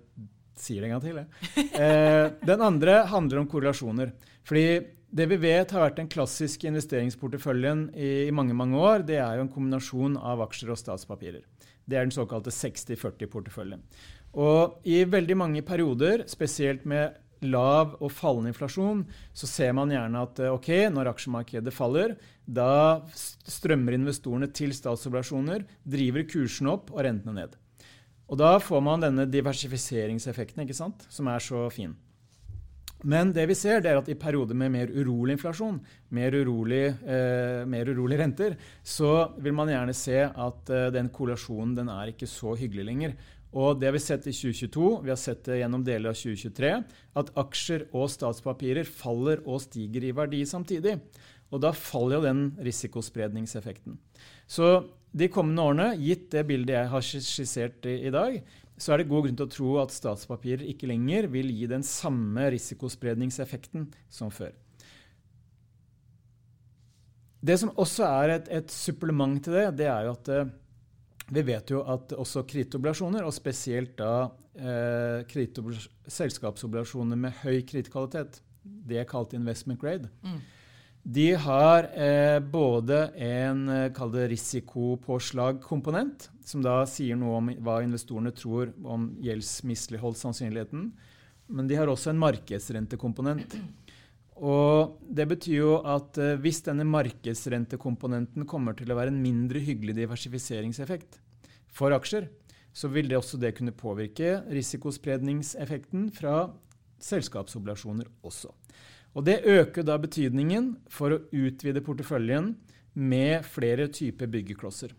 sier 0.57 0.81
det 0.81 0.89
en 0.89 0.95
gang 0.95 1.05
til. 1.05 1.19
Jeg. 1.21 1.67
Den 2.49 2.63
andre 2.65 3.03
handler 3.11 3.43
om 3.43 3.51
korrelasjoner. 3.51 4.15
Fordi 4.49 4.79
det 5.17 5.27
vi 5.31 5.39
vet 5.41 5.71
har 5.73 5.87
vært 5.87 6.01
den 6.01 6.11
klassiske 6.13 6.69
investeringsporteføljen 6.69 7.87
i, 7.95 8.11
i, 8.27 8.35
mange 8.35 8.57
mange 8.57 8.77
år, 8.77 9.05
det 9.09 9.17
er 9.23 9.39
jo 9.39 9.47
en 9.47 9.53
kombinasjon 9.53 10.19
av 10.21 10.43
aksjer 10.45 10.75
og 10.75 10.81
statspapirer. 10.81 11.45
Det 11.87 11.97
er 11.97 12.05
den 12.05 12.15
såkalte 12.15 12.53
60-40-porteføljen. 12.53 13.85
Og 14.37 14.83
I 14.85 15.05
veldig 15.09 15.39
mange 15.39 15.63
perioder, 15.65 16.27
spesielt 16.29 16.85
med 16.85 17.17
lav 17.47 17.95
og 18.01 18.11
fallende 18.13 18.51
inflasjon, 18.53 19.05
så 19.37 19.49
ser 19.49 19.73
man 19.77 19.93
gjerne 19.93 20.25
at 20.27 20.41
eh, 20.43 20.53
ok, 20.53 20.71
når 20.93 21.13
aksjemarkedet 21.13 21.75
faller, 21.75 22.17
da 22.45 23.05
strømmer 23.17 23.97
investorene 23.97 24.49
til 24.53 24.75
statsobligasjoner, 24.77 25.65
driver 25.85 26.27
kursene 26.29 26.75
opp 26.77 26.93
og 26.95 27.05
rentene 27.07 27.37
ned. 27.41 27.57
Og 28.27 28.41
Da 28.41 28.57
får 28.59 28.83
man 28.83 29.05
denne 29.05 29.29
diversifiseringseffekten, 29.31 30.65
ikke 30.65 30.77
sant, 30.77 31.07
som 31.13 31.29
er 31.31 31.45
så 31.45 31.69
fin. 31.71 31.95
Men 33.05 33.31
det 33.37 33.45
vi 33.51 33.55
ser, 33.59 33.83
det 33.85 33.91
er 33.93 33.99
at 34.01 34.09
i 34.09 34.17
perioder 34.19 34.57
med 34.57 34.73
mer 34.73 34.91
urolig 34.95 35.37
inflasjon, 35.37 35.79
mer 36.17 36.33
urolig, 36.33 36.85
eh, 37.05 37.63
mer 37.69 37.91
urolig 37.93 38.19
renter, 38.19 38.57
så 38.83 39.37
vil 39.43 39.55
man 39.57 39.69
gjerne 39.69 39.95
se 39.97 40.23
at 40.25 40.73
eh, 40.73 40.89
den 40.95 41.11
korrelasjonen 41.13 41.75
den 41.77 41.93
er 41.93 42.15
ikke 42.15 42.29
så 42.31 42.57
hyggelig 42.57 42.87
lenger. 42.89 43.17
Og 43.57 43.79
det 43.81 43.89
har 43.89 43.95
vi 43.97 44.03
sett 44.03 44.27
i 44.29 44.35
2022, 44.35 44.89
vi 45.05 45.13
har 45.13 45.21
sett 45.21 45.45
det 45.49 45.61
gjennom 45.61 45.85
deler 45.85 46.13
av 46.13 46.19
2023, 46.19 46.73
at 47.21 47.33
aksjer 47.41 47.87
og 47.93 48.11
statspapirer 48.13 48.89
faller 48.89 49.45
og 49.47 49.63
stiger 49.65 50.05
i 50.05 50.13
verdi 50.17 50.43
samtidig. 50.49 50.99
Og 51.55 51.63
da 51.63 51.71
faller 51.77 52.19
jo 52.19 52.27
den 52.27 52.43
risikospredningseffekten. 52.67 53.97
Så 54.51 54.89
de 55.17 55.29
kommende 55.33 55.65
årene, 55.65 55.89
gitt 56.01 56.29
det 56.35 56.45
bildet 56.49 56.75
jeg 56.75 56.93
har 56.93 57.05
skissert 57.07 57.87
i, 57.89 58.01
i 58.09 58.13
dag, 58.13 58.41
så 58.77 58.93
er 58.93 59.01
det 59.01 59.09
god 59.09 59.25
grunn 59.25 59.39
til 59.39 59.47
å 59.47 59.53
tro 59.53 59.73
at 59.81 59.95
statspapirer 59.95 60.67
ikke 60.69 60.89
lenger 60.91 61.31
vil 61.33 61.49
gi 61.55 61.69
den 61.71 61.85
samme 61.87 62.51
risikospredningseffekten 62.53 63.89
som 64.13 64.33
før. 64.35 64.53
Det 67.47 67.57
som 67.61 67.73
også 67.79 68.07
er 68.09 68.35
et, 68.37 68.49
et 68.53 68.73
supplement 68.73 69.39
til 69.43 69.57
det, 69.57 69.67
det 69.81 69.89
er 69.89 70.09
jo 70.09 70.15
at 70.17 70.31
eh, 70.35 70.49
vi 71.27 71.43
vet 71.47 71.71
jo 71.73 71.83
at 71.89 72.13
også 72.15 72.45
kredittobligasjoner, 72.47 73.25
og 73.27 73.35
spesielt 73.35 73.97
da 73.99 74.29
eh, 74.55 75.37
selskapsobligasjoner 76.19 77.19
med 77.19 77.41
høy 77.43 77.63
kredittkvalitet, 77.67 78.41
det 78.63 79.01
er 79.01 79.09
kalt 79.09 79.35
investment 79.37 79.81
grade, 79.81 80.11
mm. 80.23 80.39
De 81.07 81.29
har 81.39 81.87
eh, 81.95 82.41
både 82.43 82.97
en 83.15 83.69
eh, 83.69 83.93
risikopåslagkomponent, 84.29 86.31
som 86.45 86.63
da 86.65 86.87
sier 86.91 87.15
noe 87.15 87.37
om 87.39 87.51
hva 87.63 87.77
investorene 87.85 88.33
tror 88.35 88.73
om 88.83 89.15
gjeldsmisligholdssannsynligheten, 89.23 90.91
men 91.47 91.69
de 91.71 91.77
har 91.79 91.87
også 91.87 92.11
en 92.11 92.19
markedsrentekomponent. 92.19 93.55
Og 94.43 94.99
Det 95.07 95.29
betyr 95.31 95.61
jo 95.61 95.79
at 95.87 96.19
eh, 96.19 96.35
hvis 96.43 96.67
denne 96.67 96.83
markedsrentekomponenten 96.91 98.43
kommer 98.51 98.75
til 98.75 98.91
å 98.91 98.99
være 98.99 99.15
en 99.15 99.23
mindre 99.23 99.63
hyggelig 99.63 99.95
diversifiseringseffekt 100.01 101.23
for 101.71 101.95
aksjer, 101.95 102.27
så 102.75 102.91
vil 102.91 103.07
det 103.09 103.17
også 103.21 103.39
det 103.39 103.55
kunne 103.55 103.79
påvirke 103.79 104.43
risikospredningseffekten 104.51 106.11
fra 106.19 106.51
selskapsobligasjoner 106.99 108.11
også. 108.27 108.51
Og 109.17 109.25
Det 109.25 109.41
øker 109.49 109.83
da 109.83 109.97
betydningen 109.97 110.75
for 110.93 111.15
å 111.15 111.23
utvide 111.33 111.81
porteføljen 111.85 112.53
med 112.95 113.45
flere 113.49 113.89
typer 113.89 114.29
byggeklosser. 114.29 114.93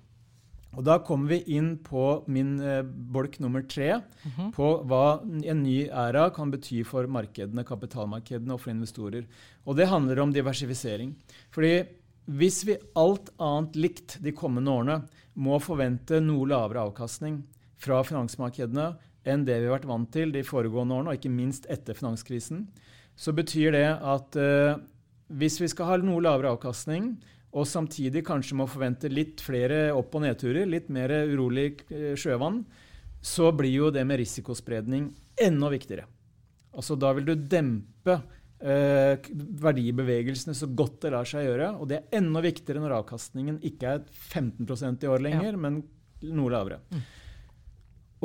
Og 0.78 0.84
Da 0.86 0.98
kommer 1.02 1.30
vi 1.30 1.56
inn 1.58 1.78
på 1.82 2.24
min 2.28 2.60
eh, 2.60 2.84
bolk 2.84 3.40
nummer 3.40 3.62
tre, 3.62 4.02
mm 4.02 4.32
-hmm. 4.32 4.52
på 4.54 4.84
hva 4.86 5.22
en 5.24 5.64
ny 5.64 5.90
æra 5.90 6.30
kan 6.34 6.52
bety 6.52 6.84
for 6.84 7.08
markedene, 7.08 7.64
kapitalmarkedene 7.64 8.54
og 8.54 8.62
for 8.62 8.72
investorer. 8.72 9.26
Og 9.66 9.76
Det 9.76 9.88
handler 9.88 10.20
om 10.20 10.34
diversifisering. 10.34 11.16
Fordi 11.52 11.86
hvis 12.26 12.66
vi 12.66 12.78
alt 12.96 13.30
annet 13.40 13.76
likt 13.76 14.18
de 14.22 14.32
kommende 14.32 14.72
årene 14.72 15.02
må 15.36 15.60
forvente 15.60 16.20
noe 16.20 16.48
lavere 16.48 16.80
avkastning 16.80 17.44
fra 17.78 18.04
finansmarkedene 18.04 18.98
enn 19.26 19.46
det 19.46 19.60
vi 19.60 19.68
har 19.68 19.80
vært 19.80 19.88
vant 19.88 20.12
til 20.12 20.32
de 20.32 20.44
foregående 20.44 20.94
årene, 20.94 21.10
og 21.10 21.16
ikke 21.16 21.34
minst 21.34 21.66
etter 21.70 21.94
finanskrisen, 21.94 22.68
så 23.18 23.34
betyr 23.34 23.74
det 23.74 23.88
at 23.90 24.38
eh, 24.40 24.78
hvis 25.28 25.58
vi 25.60 25.70
skal 25.72 25.92
ha 25.92 25.98
noe 26.02 26.24
lavere 26.24 26.54
avkastning, 26.56 27.16
og 27.58 27.66
samtidig 27.66 28.22
kanskje 28.28 28.58
må 28.60 28.68
forvente 28.70 29.10
litt 29.10 29.42
flere 29.42 29.88
opp- 29.96 30.14
og 30.18 30.26
nedturer, 30.28 30.68
litt 30.70 30.92
mer 30.94 31.14
urolig 31.32 31.72
eh, 31.90 32.14
sjøvann, 32.20 32.62
så 33.24 33.50
blir 33.56 33.74
jo 33.74 33.92
det 33.94 34.06
med 34.08 34.22
risikospredning 34.22 35.10
enda 35.42 35.72
viktigere. 35.74 36.06
Altså 36.78 36.96
Da 37.00 37.10
vil 37.18 37.26
du 37.26 37.34
dempe 37.50 38.20
eh, 38.62 39.18
verdibevegelsene 39.64 40.54
så 40.58 40.70
godt 40.70 41.02
det 41.06 41.14
lar 41.16 41.28
seg 41.28 41.48
gjøre. 41.48 41.72
Og 41.82 41.90
det 41.90 42.00
er 42.00 42.20
enda 42.22 42.44
viktigere 42.46 42.84
når 42.84 43.00
avkastningen 43.02 43.58
ikke 43.66 43.96
er 43.98 44.04
15% 44.06 45.08
i 45.08 45.10
år 45.10 45.26
lenger, 45.26 45.56
ja. 45.56 45.62
men 45.66 45.82
noe 46.28 46.54
lavere. 46.54 46.84
Mm. 46.94 47.08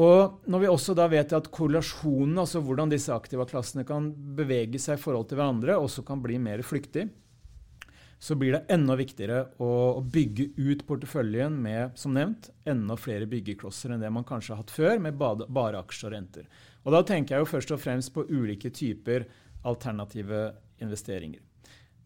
Og 0.00 0.46
når 0.48 0.62
vi 0.62 0.68
også 0.72 0.94
da 0.96 1.04
vet 1.12 1.34
at 1.36 1.50
korrelasjonen, 1.52 2.38
altså 2.40 2.62
hvordan 2.64 2.92
disse 2.92 3.12
aktiva 3.12 3.44
klassene 3.48 3.84
kan 3.84 4.08
bevege 4.36 4.80
seg 4.80 4.96
i 4.96 5.02
forhold 5.02 5.28
til 5.28 5.40
hverandre, 5.40 5.76
også 5.76 6.04
kan 6.06 6.22
bli 6.24 6.38
mer 6.40 6.62
flyktig, 6.64 7.10
så 8.22 8.36
blir 8.38 8.54
det 8.54 8.70
enda 8.70 8.94
viktigere 8.96 9.40
å, 9.60 10.00
bygge 10.00 10.52
ut 10.54 10.84
porteføljen 10.86 11.56
med 11.58 11.98
som 11.98 12.14
nevnt, 12.14 12.52
enda 12.64 12.94
flere 12.96 13.26
byggeklosser 13.26 13.92
enn 13.92 14.04
det 14.04 14.12
man 14.14 14.24
kanskje 14.24 14.54
har 14.54 14.62
hatt 14.62 14.72
før, 14.72 15.00
med 15.02 15.18
bare 15.18 15.82
aksjer 15.82 16.08
og 16.08 16.14
renter. 16.14 16.46
Og 16.86 16.94
Da 16.94 17.02
tenker 17.02 17.34
jeg 17.34 17.42
jo 17.42 17.50
først 17.50 17.74
og 17.74 17.82
fremst 17.82 18.14
på 18.14 18.24
ulike 18.30 18.70
typer 18.70 19.26
alternative 19.66 20.52
investeringer. 20.82 21.42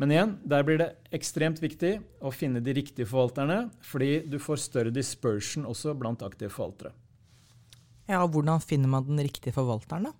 Men 0.00 0.12
igjen, 0.12 0.36
der 0.44 0.64
blir 0.64 0.80
det 0.80 0.90
ekstremt 1.16 1.60
viktig 1.60 1.94
å 2.24 2.32
finne 2.32 2.60
de 2.64 2.74
riktige 2.76 3.08
forvalterne, 3.08 3.66
fordi 3.80 4.24
du 4.28 4.40
får 4.40 4.64
større 4.64 4.92
dispersion 4.92 5.68
også 5.68 5.94
blant 5.96 6.24
aktive 6.24 6.52
forvaltere. 6.52 6.96
Ja, 8.06 8.22
og 8.22 8.32
Hvordan 8.34 8.62
finner 8.62 8.90
man 8.90 9.06
den 9.08 9.20
riktige 9.26 9.54
forvalteren, 9.56 10.10
da? 10.10 10.14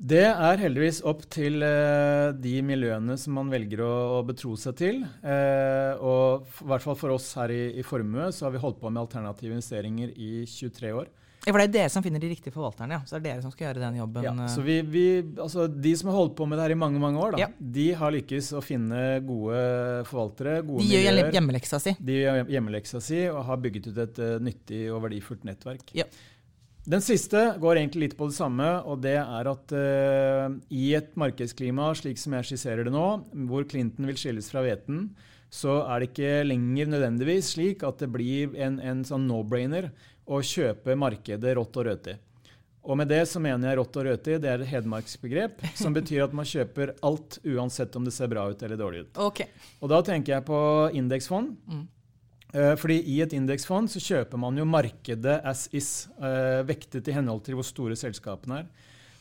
Det 0.00 0.22
er 0.24 0.62
heldigvis 0.62 1.02
opp 1.04 1.26
til 1.28 1.60
eh, 1.60 2.30
de 2.32 2.54
miljøene 2.64 3.18
som 3.20 3.34
man 3.36 3.50
velger 3.52 3.82
å, 3.84 3.92
å 4.16 4.20
betro 4.24 4.54
seg 4.56 4.78
til. 4.78 5.02
Eh, 5.04 6.00
og 6.00 6.46
i 6.48 6.68
hvert 6.70 6.86
fall 6.86 6.96
for 6.96 7.12
oss 7.12 7.26
her 7.36 7.52
i, 7.52 7.62
i 7.76 7.84
Formue 7.84 8.30
så 8.32 8.46
har 8.46 8.54
vi 8.54 8.62
holdt 8.62 8.80
på 8.80 8.88
med 8.88 9.02
alternative 9.02 9.58
investeringer 9.58 10.14
i 10.16 10.46
23 10.48 10.94
år. 10.96 11.10
Ja, 11.44 11.52
For 11.52 11.60
det 11.60 11.66
er 11.68 11.72
dere 11.72 11.92
som 11.92 12.04
finner 12.04 12.20
de 12.20 12.30
riktige 12.32 12.52
forvalterne? 12.52 12.98
ja. 12.98 13.04
Så 13.04 13.16
det 13.16 13.20
er 13.20 13.26
dere 13.26 13.44
som 13.44 13.52
skal 13.52 13.68
gjøre 13.68 13.84
den 13.84 14.00
jobben? 14.00 14.24
Ja, 14.24 14.48
så 14.52 14.64
vi, 14.64 14.80
vi, 14.84 15.04
altså 15.40 15.66
De 15.68 15.92
som 15.96 16.10
har 16.10 16.18
holdt 16.18 16.34
på 16.36 16.48
med 16.48 16.60
det 16.60 16.66
her 16.66 16.74
i 16.74 16.80
mange 16.80 17.00
mange 17.00 17.20
år, 17.20 17.36
da, 17.36 17.44
ja. 17.46 17.48
de 17.76 17.86
har 17.96 18.12
lykkes 18.16 18.50
å 18.56 18.64
finne 18.64 19.04
gode 19.24 19.62
forvaltere. 20.08 20.58
gode 20.64 20.84
De 20.84 21.00
gjør 21.00 21.32
hjemmeleksa 21.36 21.80
si. 21.80 21.96
De 21.96 22.18
gjør 22.22 22.42
hjemmeleksa 22.56 23.00
si 23.04 23.22
og 23.28 23.40
har 23.48 23.62
bygget 23.64 23.88
ut 23.88 24.04
et 24.04 24.20
uh, 24.20 24.34
nyttig 24.48 24.84
og 24.92 25.04
verdifullt 25.06 25.48
nettverk. 25.48 25.96
Ja. 25.96 26.08
Den 26.90 27.02
siste 27.04 27.38
går 27.62 27.78
egentlig 27.78 28.08
litt 28.08 28.14
på 28.18 28.26
det 28.26 28.34
samme, 28.34 28.66
og 28.82 29.02
det 29.04 29.14
er 29.20 29.48
at 29.50 29.74
uh, 29.76 30.46
i 30.74 30.88
et 30.98 31.12
markedsklima 31.20 31.92
slik 31.94 32.18
som 32.18 32.34
jeg 32.34 32.48
skisserer 32.48 32.88
det 32.88 32.94
nå, 32.94 33.04
hvor 33.46 33.66
Clinton 33.70 34.08
vil 34.10 34.18
skilles 34.18 34.48
fra 34.50 34.64
hveten, 34.64 35.04
så 35.54 35.84
er 35.84 36.00
det 36.00 36.08
ikke 36.10 36.32
lenger 36.48 36.90
nødvendigvis 36.90 37.52
slik 37.54 37.84
at 37.86 38.02
det 38.02 38.10
blir 38.10 38.56
en, 38.58 38.80
en 38.82 39.04
sånn 39.06 39.28
no-brainer 39.28 39.90
å 40.26 40.40
kjøpe 40.46 40.98
markedet 40.98 41.54
rått 41.58 41.78
og 41.78 41.86
rødt 41.90 42.10
i. 42.10 42.16
Og 42.80 42.96
med 42.96 43.10
det 43.12 43.22
så 43.28 43.42
mener 43.44 43.70
jeg 43.70 43.78
rått 43.78 43.96
og 44.00 44.06
røti 44.08 44.36
det 44.40 44.50
er 44.50 44.62
et 44.64 44.70
hedmarksbegrep 44.72 45.62
som 45.78 45.94
betyr 45.94 46.24
at 46.24 46.34
man 46.34 46.48
kjøper 46.48 46.94
alt 47.06 47.38
uansett 47.44 47.96
om 47.98 48.06
det 48.06 48.14
ser 48.16 48.30
bra 48.32 48.48
ut 48.50 48.62
eller 48.66 48.80
dårlig 48.80 49.04
ut. 49.04 49.24
Okay. 49.28 49.50
Og 49.78 49.92
da 49.92 50.00
tenker 50.06 50.38
jeg 50.38 50.46
på 50.48 50.60
indeksfond. 50.96 51.54
Mm. 51.68 51.84
Eh, 52.52 52.74
fordi 52.78 52.98
I 53.14 53.20
et 53.24 53.34
indeksfond 53.36 53.90
så 53.92 54.02
kjøper 54.02 54.40
man 54.40 54.58
jo 54.58 54.66
markedet 54.66 55.38
as 55.46 55.68
is, 55.76 56.08
eh, 56.18 56.62
vektet 56.66 57.08
i 57.08 57.14
henhold 57.14 57.44
til 57.46 57.58
hvor 57.58 57.66
store 57.66 57.98
selskapene 57.98 58.64
er. 58.64 58.66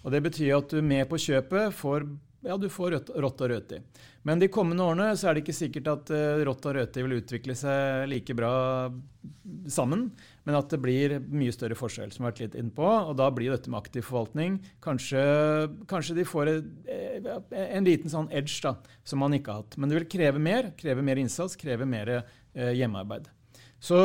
Og 0.03 0.11
Det 0.11 0.23
betyr 0.23 0.57
at 0.57 0.69
du 0.69 0.82
med 0.82 1.07
på 1.09 1.19
kjøpet 1.19 1.73
får, 1.75 2.07
ja, 2.41 2.55
du 2.57 2.69
får 2.69 2.91
rått, 2.95 3.41
og 3.41 3.49
røti. 3.51 3.82
Men 4.23 4.39
de 4.39 4.47
kommende 4.47 4.82
årene 4.82 5.11
så 5.17 5.27
er 5.27 5.34
det 5.36 5.43
ikke 5.43 5.59
sikkert 5.59 5.88
at 5.91 6.09
uh, 6.11 6.39
rått 6.47 6.65
og 6.65 6.75
røti 6.75 7.03
vil 7.03 7.19
utvikle 7.19 7.55
seg 7.55 8.07
like 8.07 8.34
bra 8.34 8.89
sammen, 9.67 10.09
men 10.45 10.55
at 10.55 10.69
det 10.71 10.80
blir 10.80 11.19
mye 11.19 11.51
større 11.51 11.75
forskjell, 11.75 12.13
som 12.13 12.23
har 12.23 12.32
vært 12.32 12.39
litt 12.45 12.55
inne 12.55 12.71
på. 12.71 12.88
Og 12.88 13.17
da 13.19 13.27
blir 13.30 13.51
dette 13.51 13.69
med 13.69 13.80
aktiv 13.84 14.07
forvaltning 14.07 14.61
Kanskje, 14.80 15.19
kanskje 15.91 16.15
de 16.15 16.23
får 16.23 16.53
en, 16.53 17.30
en 17.51 17.84
liten 17.84 18.09
sånn 18.09 18.32
edge 18.32 18.63
da, 18.63 18.77
som 19.03 19.19
man 19.19 19.36
ikke 19.36 19.51
har 19.51 19.65
hatt. 19.65 19.75
Men 19.75 19.91
det 19.91 19.99
vil 19.99 20.11
kreve 20.15 20.39
mer, 20.39 20.71
kreve 20.80 21.03
mer 21.03 21.19
innsats, 21.19 21.59
kreve 21.59 21.88
mer 21.88 22.07
Eh, 22.15 22.36
hjemmearbeid. 22.54 23.28
Så 23.80 24.00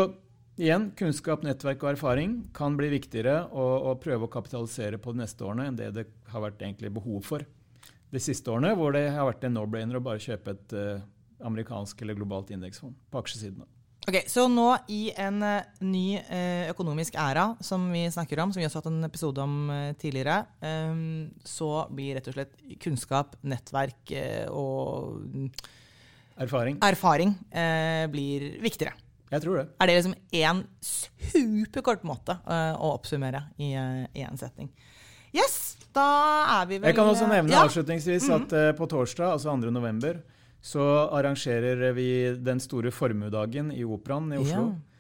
igjen, 0.61 0.91
kunnskap, 0.99 1.43
nettverk 1.45 1.83
og 1.83 1.95
erfaring 1.95 2.37
kan 2.55 2.77
bli 2.79 2.91
viktigere 2.93 3.45
å, 3.51 3.67
å, 3.91 3.95
prøve 4.01 4.29
å 4.29 4.33
kapitalisere 4.33 5.01
på 5.03 5.15
de 5.15 5.25
neste 5.25 5.47
årene 5.47 5.69
enn 5.71 5.79
det 5.79 5.91
det 5.97 6.07
har 6.31 6.45
vært 6.45 6.63
egentlig 6.63 6.93
behov 6.95 7.25
for 7.27 7.45
de 8.15 8.23
siste 8.23 8.51
årene, 8.53 8.75
hvor 8.79 8.95
det 8.95 9.09
har 9.11 9.27
vært 9.27 9.47
en 9.49 9.57
no-brainer 9.59 9.99
å 9.99 10.05
bare 10.05 10.23
kjøpe 10.23 10.55
et 10.55 10.75
uh, 10.79 11.03
amerikansk 11.45 12.05
eller 12.05 12.19
globalt 12.19 12.53
indeksfond 12.55 12.95
på 13.11 13.23
aksjesidene. 13.25 13.67
Ok, 14.05 14.19
Så 14.29 14.45
nå 14.53 14.69
i 14.93 15.09
en 15.19 15.41
uh, 15.43 15.65
ny 15.83 16.21
økonomisk 16.71 17.17
æra 17.19 17.49
som 17.65 17.89
vi 17.91 18.05
snakker 18.13 18.45
om, 18.45 18.53
som 18.53 18.63
vi 18.63 18.69
også 18.69 18.79
har 18.79 18.85
hatt 18.85 18.93
en 18.93 19.09
episode 19.09 19.43
om 19.43 19.57
tidligere, 19.99 20.45
så 21.49 21.71
blir 21.91 22.19
rett 22.19 22.29
og 22.31 22.37
slett 22.37 22.55
kunnskap, 22.85 23.35
nettverk 23.43 24.13
og 24.53 25.49
Erfaring. 26.41 26.79
Erfaring 26.83 27.35
eh, 27.51 28.05
blir 28.11 28.47
viktigere. 28.63 28.95
Jeg 29.31 29.43
tror 29.43 29.59
det. 29.59 29.65
Er 29.81 29.91
det 29.91 29.97
liksom 29.99 30.15
én 30.35 30.63
superkort 30.83 32.05
måte 32.07 32.37
eh, 32.47 32.75
å 32.75 32.93
oppsummere 32.95 33.47
i 33.59 33.73
én 33.75 34.35
uh, 34.35 34.39
setning? 34.39 34.71
Yes, 35.35 35.77
da 35.95 36.07
er 36.61 36.69
vi 36.71 36.79
vel 36.79 36.91
Jeg 36.91 36.99
kan 36.99 37.11
også 37.11 37.27
nevne 37.31 37.55
ja. 37.55 37.65
avslutningsvis 37.67 38.29
mm 38.29 38.35
-hmm. 38.35 38.69
at 38.71 38.77
på 38.79 38.87
torsdag, 38.87 39.33
altså 39.33 39.51
2. 39.51 39.71
november, 39.71 40.21
så 40.61 41.09
arrangerer 41.11 41.93
vi 41.93 42.37
den 42.39 42.61
store 42.61 42.91
formuedagen 42.91 43.73
i 43.73 43.85
Operaen 43.85 44.33
i 44.33 44.39
Oslo. 44.39 44.63
Ja. 44.63 44.94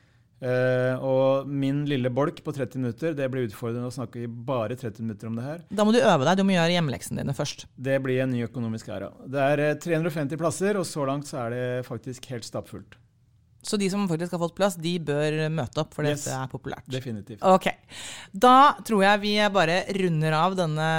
Uh, 0.44 1.00
og 1.00 1.48
min 1.48 1.84
lille 1.88 2.10
bolk 2.12 2.42
på 2.44 2.52
30 2.52 2.82
minutter, 2.82 3.14
det 3.16 3.30
blir 3.32 3.46
utfordrende 3.48 3.88
å 3.88 3.94
snakke 3.94 4.26
i 4.26 4.28
bare 4.28 4.76
30 4.76 5.06
minutter 5.06 5.30
om 5.30 5.38
det 5.38 5.46
her. 5.46 5.62
Da 5.72 5.86
må 5.88 5.94
du 5.94 6.02
øve 6.02 6.26
deg, 6.26 6.36
du 6.36 6.44
må 6.44 6.52
gjøre 6.52 6.74
hjemmeleksene 6.76 7.22
dine 7.22 7.36
først. 7.36 7.64
Det 7.80 7.96
blir 8.04 8.20
en 8.26 8.34
ny 8.34 8.42
økonomisk 8.44 8.90
æra. 8.92 9.08
Det 9.24 9.46
er 9.54 9.64
350 9.80 10.36
eh, 10.36 10.42
plasser, 10.42 10.80
og 10.80 10.84
så 10.88 11.08
langt 11.08 11.30
så 11.30 11.46
er 11.46 11.56
det 11.56 11.64
faktisk 11.88 12.28
helt 12.34 12.44
stappfullt. 12.44 12.98
Så 13.64 13.78
de 13.80 13.86
som 13.88 14.04
faktisk 14.04 14.34
har 14.36 14.42
fått 14.42 14.56
plass, 14.58 14.74
de 14.76 14.92
bør 15.00 15.38
møte 15.48 15.80
opp, 15.80 15.94
for 15.96 16.04
Yes. 16.04 16.26
dette 16.26 16.36
er 16.36 16.50
populært. 16.52 16.84
Definitivt. 16.92 17.40
Ok. 17.40 17.70
Da 18.36 18.76
tror 18.84 19.00
jeg 19.06 19.22
vi 19.22 19.32
bare 19.54 19.78
runder 19.96 20.36
av 20.36 20.58
denne 20.58 20.90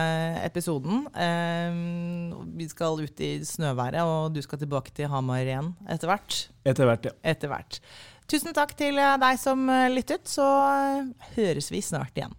episoden. 0.42 1.06
Uh, 1.14 2.42
vi 2.58 2.66
skal 2.72 2.98
ut 3.06 3.22
i 3.22 3.38
snøværet, 3.46 4.02
og 4.02 4.34
du 4.34 4.42
skal 4.42 4.58
tilbake 4.66 4.90
til 4.98 5.12
Hamar 5.14 5.46
igjen 5.46 5.76
etter 5.88 6.10
hvert. 6.10 6.48
Etter 6.66 6.90
hvert, 6.90 7.06
ja. 7.06 7.16
Etter 7.22 7.54
hvert. 7.54 7.80
Tusen 8.26 8.56
takk 8.58 8.74
til 8.78 8.98
deg 8.98 9.38
som 9.38 9.68
lyttet, 9.94 10.26
så 10.26 10.46
høres 11.36 11.70
vi 11.70 11.84
snart 11.86 12.16
igjen. 12.18 12.34